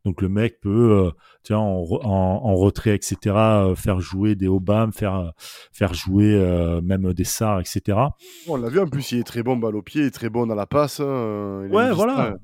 Donc 0.04 0.20
le 0.20 0.28
mec 0.28 0.60
peut, 0.60 1.06
euh, 1.06 1.10
tiens, 1.44 1.58
en, 1.58 1.84
en, 2.02 2.54
retrait, 2.54 2.94
etc., 2.94 3.16
euh, 3.26 3.74
faire 3.76 4.00
jouer 4.00 4.34
des 4.34 4.48
Obama, 4.48 4.90
faire 4.92 5.32
faire 5.72 5.94
jouer 5.94 6.34
euh, 6.34 6.80
même 6.80 7.12
des 7.12 7.24
Sars, 7.24 7.60
etc. 7.60 7.98
On 8.48 8.56
l'a 8.56 8.68
vu 8.68 8.80
en 8.80 8.86
plus, 8.86 9.12
il 9.12 9.20
est 9.20 9.24
très 9.24 9.42
bon 9.42 9.56
balle 9.56 9.76
au 9.76 9.82
pied, 9.82 10.02
il 10.02 10.06
est 10.08 10.10
très 10.10 10.28
bon 10.28 10.46
dans 10.46 10.56
la 10.56 10.66
passe. 10.66 11.00
Hein, 11.00 11.68
ouais, 11.70 11.92
voilà. 11.92 12.36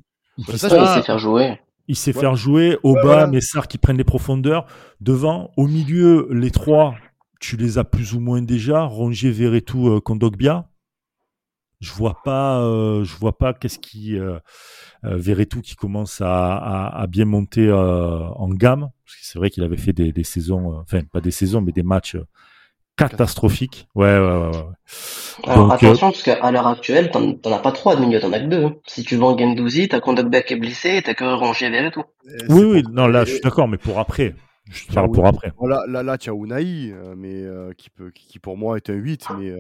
Ça, 0.55 0.69
il 0.69 0.87
sait 0.87 1.03
faire 1.03 1.19
jouer. 1.19 1.59
Il 1.89 1.97
sait 1.97 2.13
faire 2.13 2.37
jouer 2.37 2.79
Obama 2.83 3.37
et 3.37 3.41
Sars 3.41 3.67
qui 3.67 3.79
prennent 3.79 3.97
les 3.97 4.05
profondeurs 4.05 4.67
devant, 5.01 5.51
au 5.57 5.67
milieu, 5.67 6.29
les 6.31 6.51
trois. 6.51 6.95
Tu 7.41 7.57
les 7.57 7.79
as 7.79 7.85
plus 7.85 8.15
ou 8.15 8.21
moins 8.21 8.43
déjà, 8.43 8.85
Rongier, 8.85 9.31
Verretou, 9.31 10.01
Kondogbia 10.01 10.69
je 11.81 11.93
vois 11.93 12.23
pas, 12.25 12.61
euh, 12.61 13.05
je 13.05 13.17
vois 13.17 13.39
pas 13.39 13.55
qu'est-ce 13.55 13.79
qui 13.79 14.19
euh, 15.05 15.45
tout 15.49 15.61
qui 15.61 15.77
commence 15.77 16.21
à, 16.21 16.57
à, 16.57 17.03
à 17.03 17.07
bien 17.07 17.25
monter 17.25 17.67
euh, 17.67 18.29
en 18.29 18.49
gamme. 18.49 18.91
C'est 19.07 19.39
vrai 19.39 19.51
qu'il 19.51 19.63
avait 19.63 19.77
fait 19.77 19.93
des, 19.93 20.13
des 20.13 20.25
saisons, 20.25 20.73
euh, 20.73 20.81
enfin 20.83 21.01
pas 21.13 21.21
des 21.21 21.31
saisons, 21.31 21.61
mais 21.61 21.73
des 21.73 21.83
matchs 21.83 22.17
catastrophiques. 22.97 23.89
Ouais, 23.95 24.19
ouais, 24.19 24.19
ouais. 24.19 24.57
ouais. 24.57 24.65
Alors, 25.45 25.73
attention, 25.73 26.11
parce 26.11 26.23
qu'à 26.23 26.51
l'heure 26.51 26.67
actuelle, 26.67 27.11
t'en, 27.11 27.33
t'en 27.35 27.53
as 27.53 27.61
pas 27.61 27.71
trois 27.71 27.95
de 27.95 28.01
milieu, 28.01 28.19
t'en 28.19 28.33
as 28.33 28.41
que 28.41 28.47
deux. 28.47 28.65
Hein. 28.65 28.75
Si 28.87 29.05
tu 29.05 29.17
vends 29.17 29.39
Gendouzi, 29.39 29.89
t'as 29.89 30.01
Kondogbia 30.01 30.43
qui 30.43 30.55
est 30.55 30.57
blessé, 30.57 31.01
t'as 31.05 31.15
que 31.15 31.25
Rongier 31.25 31.71
Verretou. 31.71 32.03
Oui, 32.49 32.65
oui, 32.65 32.83
non, 32.91 33.07
là, 33.07 33.25
je 33.25 33.33
suis 33.33 33.41
d'accord, 33.41 33.69
mais 33.69 33.79
pour 33.79 34.01
après. 34.01 34.35
Je 34.71 34.93
parle 34.93 35.11
pour 35.11 35.27
après. 35.27 35.53
Là, 35.63 35.85
là, 35.89 36.03
là 36.03 36.19
tu 36.19 36.31
as 36.31 36.35
Unai, 36.35 36.93
mais, 37.17 37.45
qui, 37.77 37.91
peut, 37.91 38.11
qui, 38.15 38.39
pour 38.39 38.57
moi 38.57 38.77
est 38.77 38.91
un 38.91 38.95
8, 38.95 39.27
mais 39.39 39.55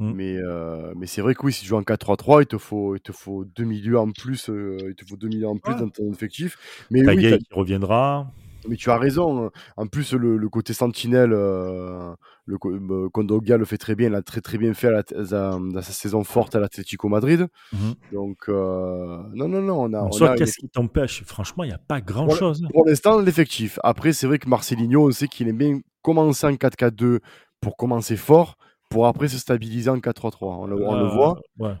Mmh. 0.00 0.12
Mais, 0.12 0.36
euh, 0.36 0.92
mais 0.96 1.06
c'est 1.06 1.20
vrai 1.20 1.34
que 1.34 1.46
oui, 1.46 1.52
si 1.52 1.62
tu 1.62 1.68
joues 1.68 1.76
en 1.76 1.82
4-3-3, 1.82 2.42
il 2.42 2.46
te 2.46 2.58
faut, 2.58 2.96
il 2.96 3.00
te 3.00 3.12
faut 3.12 3.44
2 3.44 3.64
milieux 3.64 3.98
en 3.98 4.10
plus, 4.10 4.50
euh, 4.50 4.78
il 4.88 4.94
te 4.94 5.04
faut 5.04 5.16
2 5.16 5.28
milieux 5.28 5.48
en 5.48 5.56
plus 5.56 5.74
dans 5.76 5.88
ton 5.88 6.12
effectif. 6.12 6.86
Mais 6.90 7.06
oui, 7.06 7.38
qui 7.38 7.46
reviendra. 7.52 8.26
Mais 8.68 8.76
tu 8.76 8.90
as 8.90 8.98
raison. 8.98 9.46
Hein. 9.46 9.50
En 9.76 9.86
plus, 9.86 10.12
le, 10.12 10.36
le 10.36 10.48
côté 10.48 10.72
sentinelle, 10.72 11.32
euh, 11.32 12.14
le 12.46 12.56
bah, 12.80 13.08
Kondoga 13.12 13.56
le 13.56 13.64
fait 13.64 13.78
très 13.78 13.94
bien. 13.94 14.08
Il 14.08 14.14
a 14.14 14.22
très 14.22 14.40
très 14.40 14.58
bien 14.58 14.74
fait 14.74 14.88
à 14.88 15.02
dans 15.22 15.82
sa 15.82 15.92
saison 15.92 16.24
forte 16.24 16.54
à 16.54 16.60
l'Atlético 16.60 17.08
Madrid. 17.08 17.46
Mmh. 17.72 17.76
Donc 18.12 18.38
euh, 18.48 19.18
non 19.34 19.48
non 19.48 19.62
non, 19.62 19.82
on 19.82 19.92
a. 19.92 20.10
soit 20.12 20.34
qu'est-ce 20.34 20.58
qui 20.58 20.68
t'empêche 20.68 21.22
Franchement, 21.24 21.64
il 21.64 21.68
n'y 21.68 21.74
a 21.74 21.78
pas 21.78 22.00
grand 22.00 22.28
chose. 22.30 22.62
Pour, 22.62 22.72
pour 22.72 22.86
l'instant, 22.86 23.20
l'effectif. 23.20 23.78
Après, 23.82 24.12
c'est 24.12 24.26
vrai 24.26 24.38
que 24.38 24.48
Marcelinho, 24.48 25.08
on 25.08 25.10
sait 25.12 25.28
qu'il 25.28 25.48
aime 25.48 25.58
bien 25.58 25.80
commencer 26.02 26.46
en 26.46 26.52
4-4-2 26.52 27.20
pour 27.60 27.76
commencer 27.76 28.16
fort 28.16 28.56
pour 28.90 29.06
après 29.06 29.28
se 29.28 29.38
stabiliser 29.38 29.90
en 29.90 29.98
4-3-3. 29.98 30.36
On, 30.40 30.66
le, 30.66 30.86
on 30.86 30.94
le 30.94 31.06
voit. 31.06 31.40
Ouais. 31.58 31.74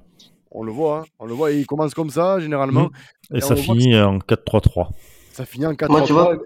On 0.50 0.62
le 0.62 0.72
voit, 0.72 1.00
hein. 1.00 1.04
on 1.18 1.26
le 1.26 1.34
voit. 1.34 1.52
Et 1.52 1.60
il 1.60 1.66
commence 1.66 1.94
comme 1.94 2.10
ça, 2.10 2.38
généralement. 2.40 2.84
Mmh. 3.30 3.36
Et, 3.36 3.40
ça 3.40 3.56
finit 3.56 3.96
en 3.98 4.18
4-3-3. 4.18 4.88
Ça 5.32 5.44
finit 5.44 5.66
en 5.66 5.74
4-3-3. 5.74 6.40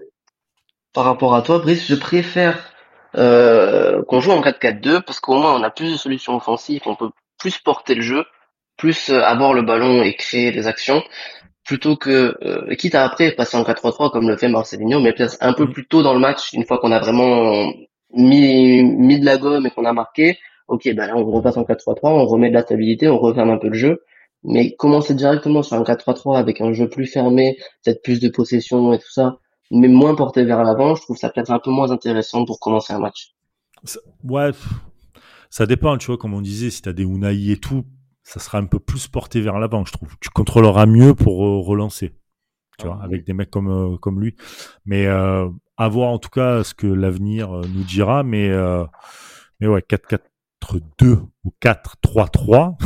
Par 0.99 1.05
rapport 1.05 1.33
à 1.33 1.41
toi, 1.41 1.59
Brice, 1.59 1.87
je 1.87 1.95
préfère 1.95 2.73
euh, 3.15 4.03
qu'on 4.03 4.19
joue 4.19 4.31
en 4.31 4.41
4-4-2 4.41 5.01
parce 5.01 5.21
qu'au 5.21 5.35
moins 5.35 5.57
on 5.57 5.63
a 5.63 5.69
plus 5.69 5.93
de 5.93 5.95
solutions 5.95 6.35
offensives, 6.35 6.81
on 6.87 6.95
peut 6.95 7.11
plus 7.37 7.57
porter 7.57 7.95
le 7.95 8.01
jeu, 8.01 8.25
plus 8.75 9.09
euh, 9.09 9.21
avoir 9.23 9.53
le 9.53 9.61
ballon 9.61 10.03
et 10.03 10.13
créer 10.15 10.51
des 10.51 10.67
actions, 10.67 11.01
plutôt 11.63 11.95
que, 11.95 12.35
euh, 12.43 12.75
quitte 12.75 12.95
à 12.95 13.05
après 13.05 13.31
passer 13.31 13.55
en 13.55 13.63
4-3-3 13.63 14.11
comme 14.11 14.27
le 14.27 14.35
fait 14.35 14.49
Marcelinho, 14.49 14.99
mais 14.99 15.13
peut-être 15.13 15.37
un 15.39 15.53
peu 15.53 15.67
mmh. 15.67 15.71
plus 15.71 15.87
tôt 15.87 16.03
dans 16.03 16.13
le 16.13 16.19
match, 16.19 16.51
une 16.51 16.65
fois 16.65 16.79
qu'on 16.79 16.91
a 16.91 16.99
vraiment 16.99 17.71
mis, 18.13 18.83
mis 18.83 19.21
de 19.21 19.25
la 19.25 19.37
gomme 19.37 19.67
et 19.67 19.69
qu'on 19.69 19.85
a 19.85 19.93
marqué, 19.93 20.37
ok, 20.67 20.93
bah 20.95 21.07
là 21.07 21.15
on 21.15 21.23
repasse 21.23 21.55
en 21.55 21.63
4-3-3, 21.63 22.09
on 22.09 22.25
remet 22.25 22.49
de 22.49 22.55
la 22.55 22.63
stabilité, 22.63 23.07
on 23.07 23.19
referme 23.19 23.51
un 23.51 23.57
peu 23.57 23.69
le 23.69 23.77
jeu. 23.77 24.03
Mais 24.43 24.75
commencer 24.75 25.13
directement 25.13 25.63
sur 25.63 25.77
un 25.77 25.83
4-3-3 25.83 26.37
avec 26.37 26.59
un 26.59 26.73
jeu 26.73 26.89
plus 26.89 27.05
fermé, 27.05 27.57
peut-être 27.85 28.01
plus 28.03 28.19
de 28.19 28.27
possession 28.27 28.91
et 28.91 28.99
tout 28.99 29.11
ça, 29.11 29.37
mais 29.71 29.87
moins 29.87 30.15
porté 30.15 30.43
vers 30.43 30.63
l'avant, 30.63 30.95
je 30.95 31.01
trouve 31.01 31.17
ça 31.17 31.29
peut-être 31.29 31.51
un 31.51 31.59
peu 31.59 31.71
moins 31.71 31.91
intéressant 31.91 32.45
pour 32.45 32.59
commencer 32.59 32.93
un 32.93 32.99
match. 32.99 33.35
ouais, 34.23 34.51
ça 35.49 35.65
dépend, 35.65 35.97
tu 35.97 36.07
vois, 36.07 36.17
comme 36.17 36.33
on 36.33 36.41
disait, 36.41 36.69
si 36.69 36.81
tu 36.81 36.89
as 36.89 36.93
des 36.93 37.03
Unai 37.03 37.51
et 37.51 37.57
tout, 37.57 37.85
ça 38.23 38.39
sera 38.39 38.59
un 38.59 38.65
peu 38.65 38.79
plus 38.79 39.07
porté 39.07 39.41
vers 39.41 39.59
l'avant, 39.59 39.85
je 39.85 39.91
trouve. 39.91 40.15
Tu 40.19 40.29
contrôleras 40.29 40.85
mieux 40.85 41.15
pour 41.15 41.43
euh, 41.43 41.59
relancer, 41.59 42.13
tu 42.77 42.85
vois, 42.85 42.99
avec 43.01 43.25
des 43.25 43.33
mecs 43.33 43.49
comme, 43.49 43.69
euh, 43.69 43.97
comme 43.97 44.21
lui. 44.21 44.35
Mais 44.85 45.07
euh, 45.07 45.49
à 45.77 45.87
voir 45.87 46.09
en 46.09 46.19
tout 46.19 46.29
cas 46.29 46.63
ce 46.63 46.73
que 46.73 46.87
l'avenir 46.87 47.55
euh, 47.55 47.61
nous 47.73 47.83
dira, 47.83 48.23
mais, 48.23 48.49
mais 49.59 49.67
ouais, 49.67 49.81
4-4 49.81 50.19
2 50.99 51.19
ou 51.43 51.53
4, 51.59 51.95
3, 52.01 52.27
3. 52.27 52.77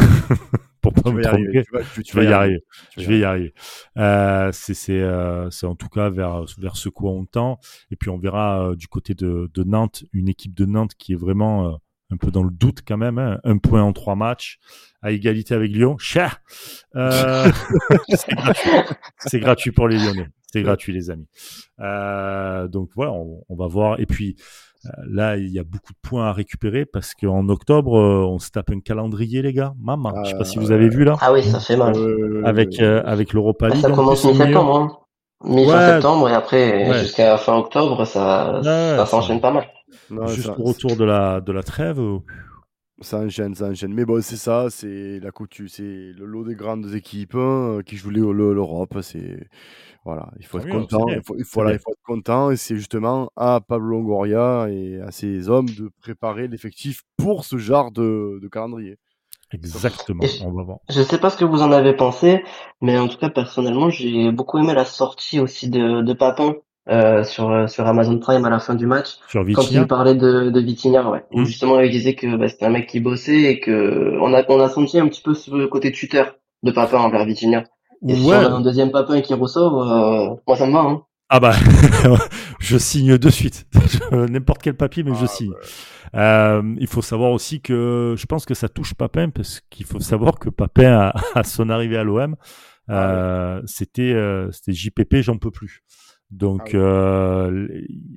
Pour 0.84 0.94
pas 0.94 1.12
me 1.12 1.24
tromper. 1.24 1.64
Tu 2.04 2.16
vas, 2.16 2.24
y 2.24 2.28
arriver. 2.28 2.64
Je 2.98 3.08
vais 3.08 3.20
y 3.20 3.24
arriver. 3.24 3.54
Euh, 3.98 4.52
c'est 4.52 4.92
euh, 4.92 5.50
c'est 5.50 5.66
en 5.66 5.76
tout 5.76 5.88
cas 5.88 6.10
vers 6.10 6.44
vers 6.60 6.76
ce 6.76 6.90
quoi 6.90 7.12
on 7.12 7.26
tend. 7.26 7.58
Et 7.90 7.96
puis 7.96 8.10
on 8.10 8.20
verra 8.20 8.68
euh, 8.68 8.76
du 8.76 8.88
côté 8.88 9.16
de, 9.16 9.50
de 9.52 9.64
Nantes 9.64 10.04
une 10.12 10.28
équipe 10.28 10.54
de 10.54 10.66
Nantes 10.66 10.94
qui 10.98 11.14
est 11.14 11.18
vraiment 11.18 11.80
un 12.12 12.18
peu 12.18 12.30
dans 12.32 12.44
le 12.44 12.52
doute 12.52 12.82
quand 12.86 12.98
même. 12.98 13.18
Hein. 13.18 13.40
Un 13.46 13.58
point 13.58 13.82
en 13.82 13.94
trois 13.94 14.16
matchs 14.16 14.60
à 15.02 15.12
égalité 15.12 15.56
avec 15.56 15.72
Lyon. 15.72 15.98
Cher. 15.98 16.42
C'est 19.20 19.40
gratuit. 19.40 19.72
Pour 19.72 19.88
les 19.88 19.98
Lyonnais. 19.98 20.28
C'est 20.52 20.62
gratuit 20.62 20.94
les 20.94 21.10
amis. 21.10 21.28
donc 22.70 22.90
voilà, 22.94 23.14
on, 23.14 23.44
on 23.48 23.56
va 23.56 23.68
voir. 23.68 24.02
Et 24.02 24.06
puis 24.06 24.36
là, 25.08 25.38
il 25.38 25.50
y 25.50 25.60
a 25.60 25.64
beaucoup 25.64 25.94
de 25.94 25.98
points 26.02 26.28
à 26.28 26.34
récupérer 26.34 26.86
parce 26.86 27.14
qu'en 27.14 27.48
octobre, 27.50 27.98
euh, 27.98 28.26
on 28.26 28.40
se 28.40 28.50
tape 28.50 28.72
un 28.72 28.80
calendrier, 28.80 29.42
les 29.42 29.54
gars. 29.54 29.74
Maman, 29.80 30.24
je 30.24 30.32
sais 30.32 30.38
pas 30.38 30.46
si 30.46 30.60
vous 30.60 30.72
avez 30.72 30.90
vu 30.90 31.04
là. 31.04 31.16
Ah 31.22 31.32
oui, 31.32 31.44
ça 31.44 31.60
fait 31.60 31.78
mal. 31.78 31.96
avec 32.46 32.80
euh, 32.80 33.02
avec 33.06 33.34
l'Europa 33.34 33.70
League. 33.70 33.82
ça 33.82 33.92
commence 33.92 34.26
mi-septembre. 34.26 34.76
Hein. 34.78 34.98
Mi-septembre 35.46 36.30
et 36.30 36.34
après 36.34 37.00
jusqu'à 37.02 37.38
fin 37.38 37.58
octobre, 37.58 38.06
ça, 38.06 38.62
ça 38.64 39.06
s'enchaîne 39.06 39.42
pas 39.42 39.52
mal. 39.52 39.68
Juste 40.28 40.50
au 40.58 40.64
retour 40.64 40.96
de 40.96 41.04
la 41.04 41.42
de 41.42 41.52
la 41.52 41.64
trêve. 41.64 42.00
Ça 43.02 43.18
enchaîne, 43.18 43.54
ça 43.54 43.66
enchaîne. 43.66 43.94
Mais 43.94 44.06
bon, 44.06 44.22
c'est 44.22 44.38
ça, 44.38 44.68
c'est 44.70 45.20
la 45.20 45.32
couture, 45.32 45.68
c'est 45.68 45.82
le 46.16 46.26
lot 46.26 46.46
des 46.46 46.56
grandes 46.56 46.94
équipes 46.94 47.36
hein, 47.36 47.80
qui 47.86 47.98
jouent 47.98 48.12
l'Europe. 48.12 48.98
C'est 49.02 49.48
voilà, 50.06 50.30
il 50.39 50.45
faut 50.45 50.60
être 50.60 50.70
content. 50.70 51.06
Il 51.08 51.22
faut, 51.24 51.36
il 51.38 51.45
faut, 51.45 51.68
il 51.68 51.80
faut 51.80 51.91
être 51.91 52.04
content. 52.04 52.51
Et 52.51 52.58
c'est 52.58 52.76
justement 52.76 53.30
à 53.36 53.62
Pablo 53.66 53.91
Longoria 53.91 54.68
et 54.70 54.99
à 54.99 55.12
ses 55.12 55.49
hommes 55.49 55.70
de 55.70 55.89
préparer 56.01 56.47
l'effectif 56.47 57.04
pour 57.18 57.45
ce 57.45 57.58
genre 57.58 57.91
de, 57.91 58.39
de 58.41 58.47
calendrier. 58.47 58.97
Exactement. 59.54 60.24
on 60.43 60.51
va 60.51 60.64
voir. 60.64 60.78
Je 60.89 61.01
sais 61.01 61.20
pas 61.20 61.30
ce 61.30 61.38
que 61.38 61.45
vous 61.45 61.62
en 61.62 61.72
avez 61.72 61.93
pensé, 61.93 62.43
mais 62.82 62.97
en 62.97 63.08
tout 63.08 63.18
cas 63.18 63.30
personnellement, 63.30 63.89
j'ai 63.89 64.32
beaucoup 64.32 64.58
aimé 64.58 64.74
la 64.74 64.86
sortie 64.86 65.39
aussi 65.39 65.70
de, 65.70 66.01
de 66.01 66.14
Papin 66.14 66.56
euh, 66.89 67.24
sur 67.24 67.70
sur 67.70 67.88
Amazon 67.88 68.20
Prime 68.20 68.43
à 68.43 68.49
la 68.49 68.60
fin 68.60 68.76
du 68.76 68.88
match. 68.88 69.20
Sur 69.30 69.45
Quand 69.54 69.72
il 69.72 69.88
parlait 69.88 70.16
de, 70.16 70.49
de 70.49 70.60
Vitinha, 70.60 71.08
ouais. 71.10 71.24
Mmh. 71.32 71.45
Justement, 71.45 71.80
il 71.80 71.91
disait 71.91 72.16
que 72.16 72.36
bah, 72.36 72.49
c'était 72.49 72.66
un 72.66 72.72
mec 72.72 72.88
qui 72.88 72.99
bossait 72.99 73.43
et 73.43 73.60
que 73.60 74.18
on 74.20 74.34
a 74.34 74.43
on 74.49 74.60
a 74.60 74.70
senti 74.70 74.99
un 74.99 75.08
petit 75.08 75.22
peu 75.22 75.34
ce 75.34 75.66
côté 75.68 75.91
tuteur 75.91 76.36
de 76.64 76.72
Papin 76.72 76.97
envers 76.97 77.24
Vitinha. 77.26 77.64
Et 78.08 78.16
si 78.16 78.26
on 78.26 78.32
a 78.32 78.49
un 78.49 78.62
deuxième 78.62 78.91
Papin 78.91 79.22
qui 79.22 79.34
ressort, 79.34 79.91
euh, 79.91 80.36
moi 80.47 80.58
ça 80.58 80.66
me 80.66 80.74
va. 80.74 80.80
Hein. 80.80 81.04
Ah 81.30 81.39
bah, 81.39 81.54
je 82.60 82.78
signe 82.78 83.18
de 83.18 83.30
suite. 83.30 83.66
N'importe 84.12 84.62
quel 84.62 84.76
papier, 84.76 85.04
mais 85.04 85.16
je 85.16 85.24
ah 85.24 85.28
signe. 85.28 85.54
Euh, 86.16 86.76
il 86.80 86.88
faut 86.88 87.01
savoir 87.01 87.32
aussi 87.32 87.62
que 87.62 88.14
je 88.18 88.26
pense 88.26 88.45
que 88.45 88.54
ça 88.54 88.70
touche 88.70 88.93
Papin 88.93 89.30
parce 89.30 89.62
qu'il 89.70 89.86
faut 89.86 89.99
savoir 89.99 90.38
que 90.38 90.49
Papin, 90.49 91.12
à, 91.34 91.43
son 91.43 91.70
arrivée 91.70 91.97
à 91.97 92.04
l'OM, 92.04 92.36
ah 92.88 92.93
euh, 92.93 93.62
c'était 93.66 94.14
euh, 94.14 94.51
c'était 94.51 94.74
JPP, 94.74 95.22
j'en 95.22 95.38
peux 95.38 95.51
plus. 95.51 95.84
Donc 96.34 96.72
ah 96.74 96.78
euh, 96.78 97.68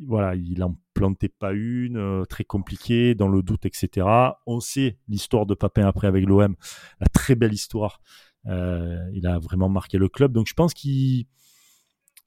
voilà, 0.07 0.35
il 0.35 0.63
en 0.63 0.77
plantait 0.95 1.29
pas 1.29 1.53
une, 1.53 1.99
euh, 1.99 2.25
très 2.25 2.45
compliqué, 2.45 3.15
dans 3.15 3.29
le 3.29 3.43
doute, 3.43 3.67
etc. 3.67 4.07
On 4.47 4.61
sait 4.61 4.99
l'histoire 5.09 5.45
de 5.45 5.55
Papin 5.55 5.87
après 5.87 6.07
avec 6.07 6.27
l'OM, 6.27 6.55
la 7.01 7.07
très 7.09 7.35
belle 7.35 7.53
histoire 7.53 8.01
il 8.47 9.27
a 9.27 9.39
vraiment 9.39 9.69
marqué 9.69 9.99
le 9.99 10.09
club. 10.09 10.33
Donc 10.33 10.47
je 10.49 10.55
pense 10.55 10.75
qu'il 10.75 11.27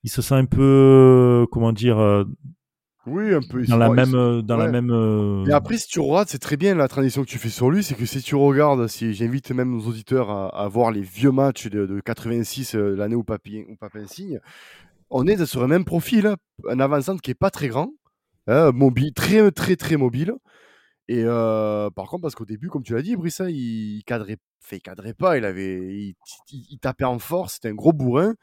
il 0.03 0.09
se 0.09 0.21
sent 0.21 0.35
un 0.35 0.45
peu, 0.45 1.45
comment 1.51 1.73
dire, 1.73 2.25
oui, 3.05 3.33
un 3.33 3.41
peu. 3.41 3.65
Dans 3.65 3.77
la 3.77 3.89
même, 3.89 4.41
dans 4.41 4.57
la 4.57 4.67
même. 4.67 5.43
Mais 5.45 5.53
après, 5.53 5.77
si 5.77 5.87
tu 5.87 5.99
regardes, 5.99 6.27
c'est 6.27 6.39
très 6.39 6.57
bien 6.57 6.75
la 6.75 6.87
transition 6.87 7.23
que 7.23 7.29
tu 7.29 7.37
fais 7.37 7.49
sur 7.49 7.69
lui, 7.69 7.83
c'est 7.83 7.95
que 7.95 8.05
si 8.05 8.21
tu 8.21 8.35
regardes, 8.35 8.87
si 8.87 9.13
j'invite 9.13 9.51
même 9.51 9.71
nos 9.71 9.87
auditeurs 9.87 10.29
à, 10.29 10.67
voir 10.67 10.91
les 10.91 11.01
vieux 11.01 11.31
matchs 11.31 11.67
de, 11.67 12.01
86, 12.01 12.75
l'année 12.75 13.15
où 13.15 13.23
Papin, 13.23 13.63
où 13.69 13.75
Papin 13.75 14.05
signe, 14.05 14.39
on 15.09 15.25
est 15.27 15.43
sur 15.45 15.61
le 15.61 15.67
même 15.67 15.85
profil, 15.85 16.27
hein. 16.27 16.35
un 16.69 16.79
avançant 16.79 17.17
qui 17.17 17.31
est 17.31 17.35
pas 17.35 17.49
très 17.49 17.67
grand, 17.67 17.91
hein, 18.47 18.71
mobile, 18.71 19.13
très 19.13 19.51
très 19.51 19.75
très 19.75 19.97
mobile. 19.97 20.33
Et 21.11 21.23
par 21.23 22.07
contre, 22.07 22.21
parce 22.21 22.35
qu'au 22.35 22.45
début, 22.45 22.69
comme 22.69 22.83
tu 22.83 22.93
l'as 22.93 23.01
dit, 23.01 23.15
Brissa, 23.15 23.49
il 23.49 24.03
cadrait, 24.05 24.37
fait, 24.59 24.79
cadrait 24.79 25.15
pas, 25.15 25.39
il 25.39 25.45
avait, 25.45 26.13
il, 26.51 26.79
tapait 26.79 27.03
en 27.03 27.17
force, 27.17 27.55
c'était 27.55 27.69
un 27.69 27.73
gros 27.73 27.93
bourrin, 27.93 28.35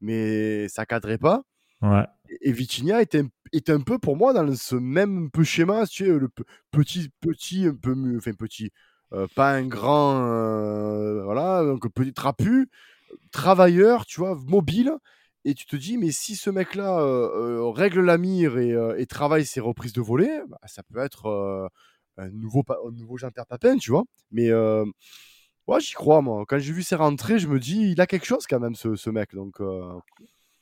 mais 0.00 0.66
ça 0.68 0.86
cadrait 0.86 1.18
pas. 1.18 1.42
Ouais. 1.82 2.06
Et 2.40 2.52
Vitinha 2.52 3.02
était, 3.02 3.24
était 3.52 3.72
un 3.72 3.82
peu 3.82 3.98
pour 3.98 4.16
moi 4.16 4.32
dans 4.32 4.54
ce 4.54 4.74
même 4.74 5.30
peu 5.30 5.44
schéma, 5.44 5.86
tu 5.86 6.06
sais, 6.06 6.18
le 6.18 6.30
petit, 6.70 7.10
petit, 7.20 7.66
un 7.66 7.74
peu 7.74 7.94
mieux, 7.94 8.16
enfin 8.16 8.32
petit, 8.32 8.70
pas 9.36 9.52
un 9.52 9.66
grand, 9.66 10.20
voilà, 11.24 11.62
donc 11.62 11.92
petit 11.92 12.14
trapu, 12.14 12.70
travailleur, 13.32 14.06
tu 14.06 14.20
vois, 14.20 14.34
mobile, 14.46 14.94
et 15.44 15.54
tu 15.54 15.66
te 15.66 15.76
dis, 15.76 15.98
mais 15.98 16.10
si 16.10 16.36
ce 16.36 16.48
mec-là 16.48 17.00
euh, 17.00 17.58
euh, 17.58 17.70
règle 17.70 18.00
la 18.00 18.16
mire 18.16 18.56
et, 18.58 18.72
euh, 18.72 18.98
et, 18.98 19.06
travaille 19.06 19.44
ses 19.44 19.60
reprises 19.60 19.92
de 19.92 20.00
volée, 20.00 20.40
bah, 20.48 20.58
ça 20.64 20.82
peut 20.82 21.00
être 21.00 21.70
un 22.16 22.28
nouveau, 22.30 22.64
un 22.68 22.90
nouveau 22.92 23.16
Jean-Pierre 23.16 23.46
Papin, 23.46 23.76
tu 23.76 23.90
vois. 23.90 24.04
Mais 24.30 24.52
ouais, 24.52 25.80
j'y 25.80 25.94
crois, 25.94 26.22
moi. 26.22 26.44
Quand 26.46 26.58
j'ai 26.58 26.72
vu 26.72 26.82
ses 26.82 26.96
rentrées, 26.96 27.38
je 27.38 27.48
me 27.48 27.58
dis, 27.58 27.92
il 27.92 28.00
a 28.00 28.06
quelque 28.06 28.26
chose 28.26 28.46
quand 28.48 28.60
même, 28.60 28.74
ce, 28.74 28.96
ce 28.96 29.10
mec. 29.10 29.34
Donc. 29.34 29.60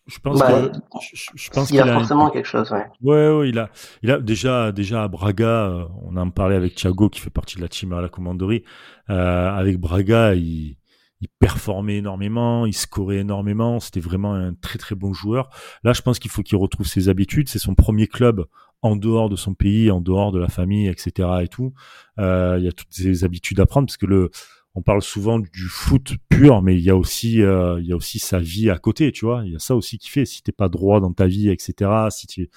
Je 0.09 0.19
pense 0.19 0.41
bah, 0.41 0.69
que, 0.69 0.79
je, 1.15 1.51
pense 1.51 1.71
il, 1.71 1.79
a, 1.79 1.87
forcément 1.87 2.29
quelque 2.29 2.49
chose, 2.49 2.73
ouais. 2.73 2.85
Ouais, 3.03 3.31
ouais, 3.31 3.49
il 3.51 3.59
a, 3.61 3.71
il 4.03 4.11
a 4.11 4.19
déjà, 4.19 4.73
déjà 4.73 5.05
à 5.05 5.09
Braga, 5.09 5.87
on 6.03 6.17
en 6.17 6.29
parlait 6.31 6.57
avec 6.57 6.75
Thiago 6.75 7.09
qui 7.09 7.21
fait 7.21 7.31
partie 7.31 7.55
de 7.55 7.63
la 7.63 7.69
team 7.69 7.93
à 7.93 8.01
la 8.01 8.09
commanderie. 8.09 8.65
avec 9.07 9.79
Braga, 9.79 10.35
il, 10.35 10.77
il 11.23 11.29
performait 11.39 11.99
énormément, 11.99 12.67
il 12.67 12.75
scorait 12.75 13.19
énormément, 13.19 13.79
c'était 13.79 14.01
vraiment 14.01 14.35
un 14.35 14.55
très 14.55 14.79
très 14.79 14.97
bon 14.97 15.15
joueur. 15.15 15.51
Là, 15.85 15.93
je 15.93 16.03
pense 16.03 16.19
qu'il 16.19 16.33
faut 16.33 16.43
qu'il 16.43 16.59
retrouve 16.59 16.87
ses 16.87 17.09
habitudes. 17.09 17.49
C'est 17.49 17.61
son 17.61 17.77
premier 17.77 18.09
club 18.09 18.45
en 18.83 18.97
dehors 18.97 19.31
de 19.31 19.37
son 19.37 19.55
pays, 19.55 19.93
en 19.93 20.01
dehors 20.01 20.33
de 20.33 20.41
la 20.41 20.49
famille, 20.49 20.89
etc. 20.89 21.29
et 21.43 21.49
tout. 21.49 21.73
Euh, 22.19 22.57
il 22.59 22.65
y 22.65 22.69
a 22.69 22.73
toutes 22.73 22.93
ces 22.93 23.23
habitudes 23.23 23.61
à 23.61 23.67
prendre 23.67 23.87
parce 23.87 23.97
que 23.97 24.07
le, 24.07 24.31
on 24.75 24.83
parle 24.83 25.01
souvent 25.01 25.39
du 25.39 25.69
foot 25.69 26.15
pur, 26.29 26.61
mais 26.61 26.77
il 26.77 26.83
y 26.83 26.91
a 26.91 26.97
aussi, 26.97 27.41
euh, 27.41 27.81
il 27.81 27.87
y 27.87 27.93
a 27.93 27.97
aussi 27.97 28.19
sa 28.19 28.41
vie 28.41 28.69
à 28.69 28.79
côté, 28.79 29.13
tu 29.13 29.25
vois. 29.25 29.43
Il 29.47 29.53
y 29.53 29.57
a 29.57 29.61
ça 29.61 29.77
aussi 29.77 29.99
qui 29.99 30.09
fait. 30.09 30.25
Si 30.25 30.43
t'es 30.43 30.51
pas 30.51 30.69
droit 30.69 30.99
dans 30.99 31.13
ta 31.13 31.29
vie, 31.29 31.51
etc. 31.51 31.89
Si 32.11 32.27
tu 32.27 32.51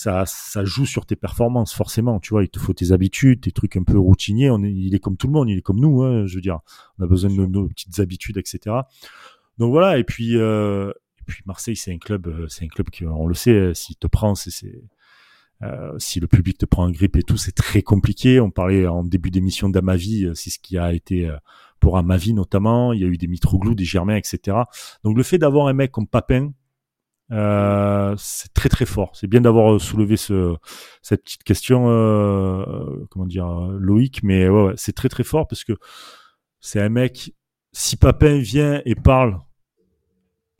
ça, 0.00 0.24
ça 0.24 0.64
joue 0.64 0.86
sur 0.86 1.04
tes 1.04 1.14
performances 1.14 1.74
forcément. 1.74 2.20
Tu 2.20 2.30
vois, 2.30 2.42
il 2.42 2.48
te 2.48 2.58
faut 2.58 2.72
tes 2.72 2.92
habitudes, 2.92 3.42
tes 3.42 3.52
trucs 3.52 3.76
un 3.76 3.82
peu 3.82 3.98
routiniers. 3.98 4.50
On 4.50 4.62
est, 4.62 4.72
il 4.72 4.94
est 4.94 4.98
comme 4.98 5.18
tout 5.18 5.26
le 5.26 5.34
monde, 5.34 5.50
il 5.50 5.58
est 5.58 5.62
comme 5.62 5.78
nous. 5.78 6.02
Hein, 6.02 6.24
je 6.26 6.36
veux 6.36 6.40
dire, 6.40 6.60
on 6.98 7.04
a 7.04 7.06
besoin 7.06 7.30
de 7.30 7.44
nos, 7.44 7.68
petites 7.68 8.00
habitudes, 8.00 8.38
etc. 8.38 8.76
Donc 9.58 9.72
voilà. 9.72 9.98
Et 9.98 10.04
puis, 10.04 10.38
euh, 10.38 10.90
et 11.20 11.24
puis 11.26 11.42
Marseille, 11.44 11.76
c'est 11.76 11.92
un 11.92 11.98
club, 11.98 12.28
euh, 12.28 12.48
c'est 12.48 12.64
un 12.64 12.68
club 12.68 12.88
qui, 12.88 13.04
on 13.04 13.26
le 13.26 13.34
sait, 13.34 13.50
euh, 13.50 13.74
s'il 13.74 13.96
te 13.96 14.06
prend, 14.06 14.34
c'est 14.34 14.50
euh, 15.62 15.92
si 15.98 16.18
le 16.18 16.26
public 16.26 16.56
te 16.56 16.64
prend 16.64 16.86
en 16.86 16.90
grippe 16.90 17.16
et 17.16 17.22
tout, 17.22 17.36
c'est 17.36 17.52
très 17.52 17.82
compliqué. 17.82 18.40
On 18.40 18.50
parlait 18.50 18.86
en 18.86 19.04
début 19.04 19.30
d'émission 19.30 19.68
d'Amavi, 19.68 20.30
c'est 20.34 20.48
ce 20.48 20.58
qui 20.58 20.78
a 20.78 20.94
été 20.94 21.30
pour 21.78 21.98
Amavi 21.98 22.32
notamment. 22.32 22.94
Il 22.94 23.02
y 23.02 23.04
a 23.04 23.06
eu 23.06 23.18
des 23.18 23.26
Mitroglou, 23.26 23.74
des 23.74 23.84
Germains, 23.84 24.16
etc. 24.16 24.56
Donc 25.04 25.18
le 25.18 25.22
fait 25.22 25.36
d'avoir 25.36 25.66
un 25.66 25.74
mec 25.74 25.92
comme 25.92 26.06
Papin, 26.06 26.54
euh, 27.32 28.14
c'est 28.18 28.52
très 28.54 28.68
très 28.68 28.86
fort. 28.86 29.12
C'est 29.14 29.26
bien 29.26 29.40
d'avoir 29.40 29.74
euh, 29.74 29.78
soulevé 29.78 30.16
ce, 30.16 30.56
cette 31.02 31.22
petite 31.22 31.44
question, 31.44 31.88
euh, 31.88 33.06
comment 33.10 33.26
dire, 33.26 33.46
Loïc, 33.78 34.22
mais 34.22 34.48
ouais, 34.48 34.62
ouais 34.64 34.74
c'est 34.76 34.92
très 34.92 35.08
très 35.08 35.24
fort 35.24 35.46
parce 35.46 35.64
que 35.64 35.74
c'est 36.60 36.80
un 36.80 36.88
mec. 36.88 37.34
Si 37.72 37.96
Papin 37.96 38.38
vient 38.38 38.82
et 38.84 38.96
parle 38.96 39.38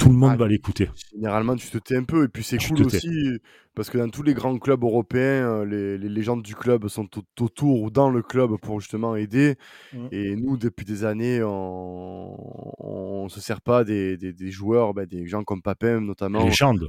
tout 0.01 0.09
le 0.09 0.15
monde 0.15 0.31
ah, 0.33 0.37
va 0.37 0.49
l'écouter. 0.49 0.89
Généralement, 1.13 1.55
tu 1.57 1.69
te 1.69 1.77
tais 1.77 1.97
un 1.97 2.05
peu. 2.05 2.25
Et 2.25 2.29
puis, 2.29 2.43
c'est 2.43 2.57
cool 2.57 2.87
aussi, 2.87 3.39
parce 3.75 3.91
que 3.91 3.99
dans 3.99 4.09
tous 4.09 4.23
les 4.23 4.33
grands 4.33 4.59
clubs 4.59 4.83
européens, 4.83 5.61
euh, 5.61 5.65
les, 5.67 5.99
les 5.99 6.09
légendes 6.09 6.43
du 6.43 6.55
club 6.55 6.89
sont 6.89 7.07
autour 7.39 7.83
ou 7.83 7.91
dans 7.91 8.09
le 8.09 8.23
club 8.23 8.57
pour 8.57 8.81
justement 8.81 9.15
aider. 9.15 9.57
Mmh. 9.93 10.07
Et 10.11 10.37
nous, 10.37 10.57
depuis 10.57 10.87
des 10.87 11.05
années, 11.05 11.43
on 11.43 13.25
ne 13.25 13.29
se 13.29 13.41
sert 13.41 13.61
pas 13.61 13.85
des, 13.85 14.17
des, 14.17 14.33
des 14.33 14.51
joueurs, 14.51 14.95
ben, 14.95 15.05
des 15.07 15.27
gens 15.27 15.45
comme 15.45 15.61
Papin 15.61 16.01
notamment. 16.01 16.45
Légende 16.45 16.89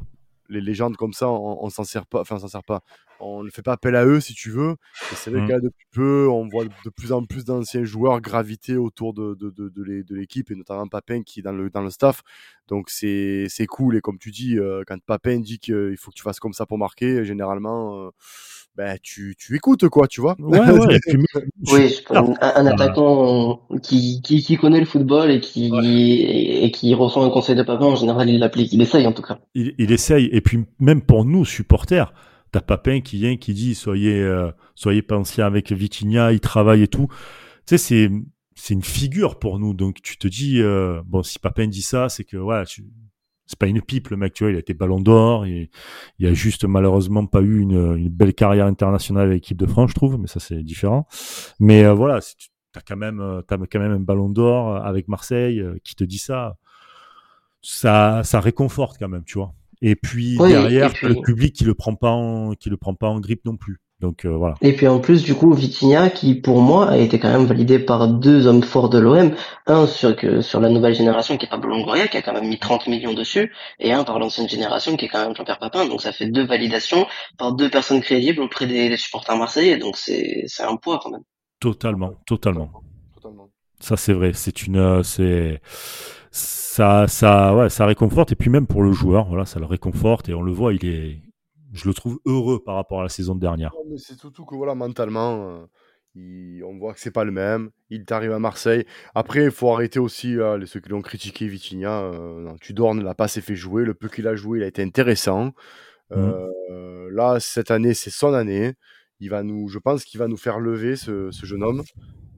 les 0.51 0.61
légendes 0.61 0.97
comme 0.97 1.13
ça, 1.13 1.29
on, 1.29 1.69
s'en 1.69 1.83
sert 1.83 2.05
pas, 2.05 2.21
enfin, 2.21 2.35
on 2.35 2.39
s'en 2.39 2.47
sert 2.47 2.63
pas. 2.63 2.83
On 3.21 3.43
ne 3.43 3.49
fait 3.49 3.61
pas 3.61 3.73
appel 3.73 3.95
à 3.95 4.05
eux, 4.05 4.19
si 4.19 4.33
tu 4.33 4.49
veux. 4.49 4.75
Et 5.11 5.15
c'est 5.15 5.31
vrai 5.31 5.41
mmh. 5.41 5.47
que 5.47 5.53
depuis 5.61 5.85
peu, 5.91 6.27
on 6.29 6.47
voit 6.47 6.65
de 6.65 6.89
plus 6.89 7.11
en 7.11 7.25
plus 7.25 7.45
d'anciens 7.45 7.83
joueurs 7.83 8.19
graviter 8.21 8.77
autour 8.77 9.13
de, 9.13 9.35
de, 9.39 9.51
de, 9.51 10.15
l'équipe, 10.15 10.51
et 10.51 10.55
notamment 10.55 10.87
Papin 10.87 11.23
qui 11.23 11.39
est 11.39 11.43
dans 11.43 11.51
le, 11.51 11.69
dans 11.69 11.81
le 11.81 11.89
staff. 11.89 12.21
Donc 12.67 12.89
c'est 12.89 13.47
cool. 13.67 13.97
Et 13.97 14.01
comme 14.01 14.17
tu 14.17 14.31
dis, 14.31 14.57
euh, 14.57 14.83
quand 14.87 14.97
Papin 15.05 15.39
dit 15.39 15.59
qu'il 15.59 15.95
faut 15.97 16.11
que 16.11 16.15
tu 16.15 16.23
fasses 16.23 16.39
comme 16.39 16.53
ça 16.53 16.65
pour 16.65 16.77
marquer, 16.77 17.23
généralement, 17.25 18.05
euh, 18.05 18.09
ben, 18.77 18.97
tu, 19.03 19.35
tu 19.37 19.55
écoutes, 19.55 19.87
quoi, 19.89 20.07
tu 20.07 20.21
vois. 20.21 20.35
oui, 20.39 22.05
un, 22.09 22.65
attaquant 22.65 23.67
qui, 23.83 24.21
qui, 24.21 24.41
qui, 24.41 24.57
connaît 24.57 24.79
le 24.79 24.85
football 24.85 25.29
et 25.29 25.41
qui, 25.41 25.71
et, 25.75 26.71
qui 26.71 26.93
reçoit 26.93 27.25
un 27.25 27.29
conseil 27.29 27.55
de 27.55 27.63
Papin, 27.63 27.85
en 27.85 27.95
général, 27.95 28.29
il 28.29 28.39
l'applique. 28.39 28.71
Il 28.71 28.81
essaye, 28.81 29.05
en 29.05 29.11
tout 29.11 29.23
cas. 29.23 29.39
Il, 29.55 29.75
il 29.77 29.91
essaye. 29.91 30.29
Et 30.31 30.39
puis, 30.39 30.65
même 30.79 31.01
pour 31.01 31.25
nous, 31.25 31.43
supporters, 31.43 32.13
t'as 32.51 32.61
Papin 32.61 33.01
qui 33.01 33.17
vient, 33.17 33.37
qui 33.37 33.53
dit, 33.53 33.75
soyez, 33.75 34.19
euh, 34.21 34.51
soyez 34.75 35.05
avec 35.39 35.71
Vitinha, 35.71 36.31
il 36.33 36.39
travaille 36.39 36.83
et 36.83 36.87
tout. 36.87 37.07
Tu 37.65 37.77
sais, 37.77 37.77
c'est, 37.77 38.11
c'est 38.55 38.73
une 38.73 38.83
figure 38.83 39.39
pour 39.39 39.59
nous. 39.59 39.73
Donc, 39.73 40.01
tu 40.01 40.17
te 40.17 40.27
dis, 40.27 40.61
euh, 40.61 41.01
bon, 41.05 41.23
si 41.23 41.39
Papin 41.39 41.67
dit 41.67 41.81
ça, 41.81 42.09
c'est 42.09 42.23
que, 42.23 42.37
voilà, 42.37 42.65
tu, 42.65 42.85
c'est 43.51 43.59
pas 43.59 43.67
une 43.67 43.81
pipe 43.81 44.09
le 44.09 44.17
mec, 44.17 44.33
tu 44.33 44.43
vois, 44.45 44.51
il 44.51 44.55
a 44.55 44.59
été 44.59 44.73
ballon 44.73 45.01
d'or, 45.01 45.45
et 45.45 45.69
il 46.19 46.27
a 46.27 46.33
juste 46.33 46.63
malheureusement 46.63 47.25
pas 47.25 47.41
eu 47.41 47.59
une, 47.59 47.97
une 47.97 48.09
belle 48.09 48.33
carrière 48.33 48.65
internationale 48.65 49.27
avec 49.27 49.41
l'équipe 49.43 49.57
de 49.57 49.65
France, 49.65 49.89
je 49.89 49.95
trouve, 49.95 50.17
mais 50.17 50.27
ça 50.27 50.39
c'est 50.39 50.63
différent. 50.63 51.05
Mais 51.59 51.83
euh, 51.83 51.93
voilà, 51.93 52.19
t'as 52.71 52.81
quand 52.81 52.95
même 52.95 53.19
euh, 53.19 53.41
t'as 53.41 53.57
quand 53.57 53.79
même 53.79 53.91
un 53.91 53.99
ballon 53.99 54.29
d'or 54.29 54.77
avec 54.77 55.09
Marseille 55.09 55.59
euh, 55.59 55.77
qui 55.83 55.95
te 55.95 56.05
dit 56.05 56.17
ça, 56.17 56.55
ça 57.61 58.21
ça 58.23 58.39
réconforte 58.39 58.97
quand 58.97 59.09
même, 59.09 59.25
tu 59.25 59.37
vois. 59.37 59.53
Et 59.81 59.95
puis 59.95 60.37
derrière, 60.37 60.93
le 61.01 61.15
public 61.21 61.55
qui 61.55 61.63
le 61.63 61.73
prend 61.73 61.95
pas 61.95 62.11
en, 62.11 62.53
qui 62.53 62.69
le 62.69 62.77
prend 62.77 62.93
pas 62.93 63.07
en 63.07 63.19
grippe 63.19 63.45
non 63.45 63.57
plus. 63.57 63.79
Donc 64.01 64.25
euh, 64.25 64.29
voilà. 64.29 64.55
Et 64.61 64.75
puis 64.75 64.87
en 64.87 64.99
plus 64.99 65.21
du 65.23 65.35
coup 65.35 65.53
Vitinha 65.53 66.09
qui 66.09 66.33
pour 66.33 66.59
moi 66.59 66.89
a 66.89 66.97
été 66.97 67.19
quand 67.19 67.31
même 67.31 67.45
validé 67.45 67.77
par 67.77 68.07
deux 68.07 68.47
hommes 68.47 68.63
forts 68.63 68.89
de 68.89 68.97
l'OM, 68.97 69.35
un 69.67 69.85
sur 69.85 70.15
que 70.15 70.41
sur 70.41 70.59
la 70.59 70.69
nouvelle 70.69 70.95
génération 70.95 71.37
qui 71.37 71.45
est 71.45 71.49
Pablo 71.49 71.69
Longoria 71.69 72.07
qui 72.07 72.17
a 72.17 72.23
quand 72.23 72.33
même 72.33 72.47
mis 72.47 72.57
30 72.57 72.87
millions 72.87 73.13
dessus 73.13 73.53
et 73.79 73.93
un 73.93 74.03
par 74.03 74.17
l'ancienne 74.17 74.49
génération 74.49 74.97
qui 74.97 75.05
est 75.05 75.07
quand 75.07 75.23
même 75.23 75.35
Jean-Pierre 75.35 75.59
Papin. 75.59 75.85
Donc 75.85 76.01
ça 76.01 76.11
fait 76.11 76.25
deux 76.25 76.45
validations 76.45 77.05
par 77.37 77.53
deux 77.53 77.69
personnes 77.69 78.01
crédibles 78.01 78.41
auprès 78.41 78.65
des, 78.65 78.97
supporters 78.97 79.37
marseillais. 79.37 79.77
Donc 79.77 79.95
c'est 79.97 80.45
c'est 80.47 80.63
un 80.63 80.77
poids 80.77 80.99
quand 81.01 81.11
même. 81.11 81.23
Totalement, 81.59 82.13
totalement. 82.25 82.71
totalement. 83.13 83.51
Ça 83.79 83.97
c'est 83.97 84.13
vrai, 84.13 84.31
c'est 84.33 84.63
une 84.65 84.77
euh, 84.77 85.03
c'est 85.03 85.61
ça 86.31 87.07
ça 87.07 87.55
ouais, 87.55 87.69
ça 87.69 87.85
réconforte 87.85 88.31
et 88.31 88.35
puis 88.35 88.49
même 88.49 88.67
pour 88.67 88.83
le 88.83 88.91
joueur, 88.91 89.27
voilà, 89.27 89.45
ça 89.45 89.59
le 89.59 89.65
réconforte 89.65 90.29
et 90.29 90.33
on 90.33 90.41
le 90.41 90.51
voit, 90.51 90.73
il 90.73 90.85
est 90.85 91.19
je 91.73 91.87
le 91.87 91.93
trouve 91.93 92.19
heureux 92.25 92.61
par 92.63 92.75
rapport 92.75 92.99
à 92.99 93.03
la 93.03 93.09
saison 93.09 93.35
dernière. 93.35 93.73
C'est 93.97 94.17
surtout 94.17 94.45
que 94.45 94.55
voilà, 94.55 94.75
mentalement, 94.75 95.47
euh, 95.47 95.65
on 96.15 96.77
voit 96.77 96.93
que 96.93 96.99
c'est 96.99 97.11
pas 97.11 97.23
le 97.23 97.31
même. 97.31 97.71
Il 97.89 98.05
t'arrive 98.05 98.31
à 98.31 98.39
Marseille. 98.39 98.85
Après, 99.15 99.45
il 99.45 99.51
faut 99.51 99.71
arrêter 99.71 99.99
aussi 99.99 100.37
euh, 100.37 100.63
ceux 100.65 100.79
qui 100.79 100.89
l'ont 100.89 101.01
critiqué, 101.01 101.47
Vitinha. 101.47 102.01
Euh, 102.01 102.53
Tudor 102.59 102.95
ne 102.95 103.03
l'a 103.03 103.15
pas 103.15 103.25
assez 103.25 103.41
fait 103.41 103.55
jouer. 103.55 103.85
Le 103.85 103.93
peu 103.93 104.09
qu'il 104.09 104.27
a 104.27 104.35
joué, 104.35 104.59
il 104.59 104.63
a 104.63 104.67
été 104.67 104.83
intéressant. 104.83 105.53
Mmh. 106.09 106.15
Euh, 106.17 107.09
là, 107.11 107.39
cette 107.39 107.71
année, 107.71 107.93
c'est 107.93 108.09
son 108.09 108.33
année. 108.33 108.73
Il 109.19 109.29
va 109.29 109.43
nous, 109.43 109.67
je 109.67 109.79
pense 109.79 110.03
qu'il 110.03 110.19
va 110.19 110.27
nous 110.27 110.37
faire 110.37 110.59
lever 110.59 110.95
ce, 110.95 111.29
jeune 111.31 111.63
homme. 111.63 111.83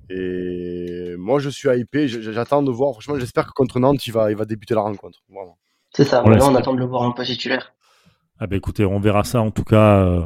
Et 0.10 1.16
moi, 1.18 1.40
je 1.40 1.50
suis 1.50 1.70
hypé. 1.70 2.08
J'attends 2.08 2.64
de 2.64 2.72
voir. 2.72 2.92
Franchement, 2.92 3.18
j'espère 3.20 3.48
que 3.48 3.52
contre 3.52 3.80
Nantes, 3.80 4.06
il 4.08 4.12
va, 4.14 4.32
il 4.32 4.38
va 4.38 4.46
débuter 4.46 4.76
la 4.76 4.82
rencontre. 4.82 5.20
C'est 5.96 6.06
ça. 6.06 6.24
On, 6.26 6.32
on 6.32 6.56
attend 6.56 6.74
de 6.74 6.80
le 6.80 6.86
voir 6.86 7.04
un 7.04 7.12
peu 7.12 7.24
titulaire. 7.24 7.74
Ah 8.40 8.48
ben 8.48 8.58
écoutez, 8.58 8.84
on 8.84 9.00
verra 9.00 9.24
ça 9.24 9.42
en 9.42 9.52
tout 9.52 9.64
cas 9.64 10.04
euh, 10.04 10.22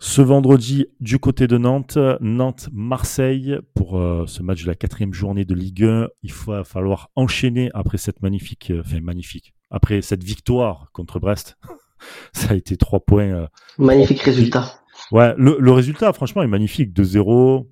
ce 0.00 0.20
vendredi 0.20 0.86
du 1.00 1.18
côté 1.18 1.46
de 1.46 1.56
Nantes, 1.56 1.96
Nantes-Marseille 2.20 3.58
pour 3.74 3.98
euh, 3.98 4.24
ce 4.26 4.42
match 4.42 4.64
de 4.64 4.66
la 4.66 4.74
quatrième 4.74 5.14
journée 5.14 5.44
de 5.44 5.54
Ligue 5.54 5.84
1. 5.84 6.08
Il 6.24 6.32
va 6.32 6.64
falloir 6.64 7.10
enchaîner 7.14 7.70
après 7.74 7.96
cette 7.96 8.22
magnifique, 8.22 8.70
euh, 8.70 8.82
enfin 8.84 9.00
magnifique, 9.00 9.54
après 9.70 10.02
cette 10.02 10.24
victoire 10.24 10.88
contre 10.92 11.20
Brest. 11.20 11.56
ça 12.32 12.52
a 12.52 12.54
été 12.54 12.76
trois 12.76 13.00
points. 13.00 13.48
magnifique 13.78 14.20
résultat. 14.20 14.74
Ouais, 15.12 15.32
le, 15.38 15.72
résultat 15.72 16.12
franchement 16.12 16.42
est 16.42 16.48
magnifique. 16.48 16.92
2-0, 16.92 17.66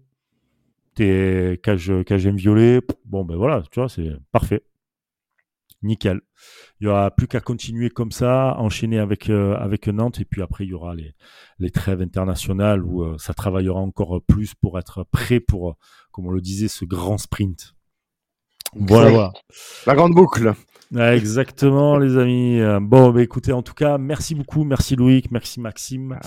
t'es 0.96 1.60
cage, 1.62 1.92
cage 2.04 2.26
violet. 2.26 2.80
Bon 3.04 3.24
ben 3.24 3.36
voilà, 3.36 3.62
tu 3.70 3.78
vois, 3.80 3.88
c'est 3.88 4.10
parfait. 4.32 4.64
nickel. 5.82 6.20
Il 6.80 6.86
y 6.86 6.88
aura 6.88 7.10
plus 7.10 7.28
qu'à 7.28 7.40
continuer 7.40 7.90
comme 7.90 8.12
ça, 8.12 8.56
enchaîner 8.58 8.98
avec 8.98 9.30
euh, 9.30 9.54
avec 9.56 9.86
Nantes 9.88 10.20
et 10.20 10.24
puis 10.24 10.42
après 10.42 10.64
il 10.64 10.70
y 10.70 10.74
aura 10.74 10.94
les 10.94 11.14
les 11.58 11.70
trêves 11.70 12.02
internationales 12.02 12.84
où 12.84 13.02
euh, 13.02 13.16
ça 13.18 13.34
travaillera 13.34 13.80
encore 13.80 14.20
plus 14.26 14.54
pour 14.54 14.78
être 14.78 15.04
prêt 15.04 15.40
pour, 15.40 15.70
euh, 15.70 15.74
comme 16.12 16.26
on 16.26 16.30
le 16.30 16.40
disait, 16.40 16.68
ce 16.68 16.84
grand 16.84 17.18
sprint. 17.18 17.74
Voilà, 18.74 19.10
voilà. 19.10 19.32
La 19.86 19.94
grande 19.94 20.12
boucle. 20.12 20.52
Exactement, 20.94 21.98
les 21.98 22.16
amis. 22.16 22.60
Bon, 22.80 23.10
bah, 23.10 23.22
écoutez, 23.22 23.52
en 23.52 23.62
tout 23.62 23.74
cas, 23.74 23.98
merci 23.98 24.34
beaucoup. 24.34 24.64
Merci 24.64 24.96
Loïc, 24.96 25.30
merci 25.30 25.60
Maxime. 25.60 26.18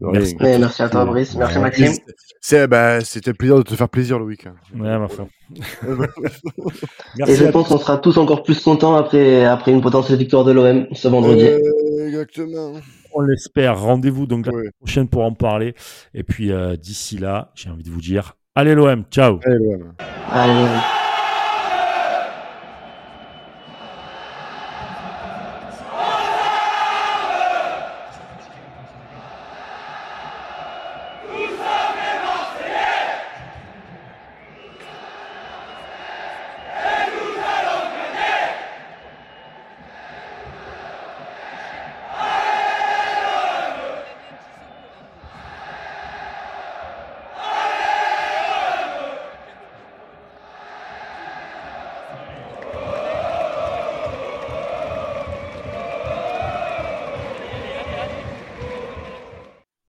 Merci. 0.00 0.36
Ouais, 0.40 0.58
merci 0.58 0.82
à 0.82 0.88
toi, 0.88 1.04
Brice. 1.04 1.34
Merci, 1.36 1.56
Ouais. 1.56 1.62
Maxime. 1.62 1.92
C'est, 2.40 2.66
bah, 2.68 3.00
c'était 3.02 3.30
un 3.30 3.34
plaisir 3.34 3.56
de 3.56 3.62
te 3.62 3.74
faire 3.74 3.88
plaisir, 3.88 4.18
Loïc. 4.18 4.46
Ouais, 4.74 4.98
ma 4.98 5.08
foi. 5.08 5.28
Et 7.26 7.34
je 7.36 7.44
pense 7.50 7.68
qu'on 7.68 7.78
sera 7.78 7.98
tous 7.98 8.16
encore 8.18 8.42
plus 8.42 8.60
contents 8.60 8.94
après, 8.96 9.44
après 9.44 9.72
une 9.72 9.80
potentielle 9.80 10.18
victoire 10.18 10.44
de 10.44 10.52
l'OM 10.52 10.86
ce 10.92 11.08
vendredi. 11.08 11.44
Euh, 11.46 12.06
exactement. 12.06 12.72
on 13.14 13.20
l'espère. 13.22 13.80
Rendez-vous 13.80 14.26
donc 14.26 14.46
la 14.46 14.52
Ouais. 14.52 14.70
prochaine 14.78 15.08
pour 15.08 15.24
en 15.24 15.32
parler. 15.32 15.74
Et 16.14 16.22
puis, 16.22 16.52
euh, 16.52 16.76
d'ici 16.76 17.18
là, 17.18 17.50
j'ai 17.54 17.70
envie 17.70 17.82
de 17.82 17.90
vous 17.90 18.00
dire, 18.00 18.36
allez 18.54 18.74
l'OM, 18.74 19.04
ciao 19.10 19.38
Allez, 19.44 19.58
l'OM. 19.58 19.92
Allez. 20.30 20.97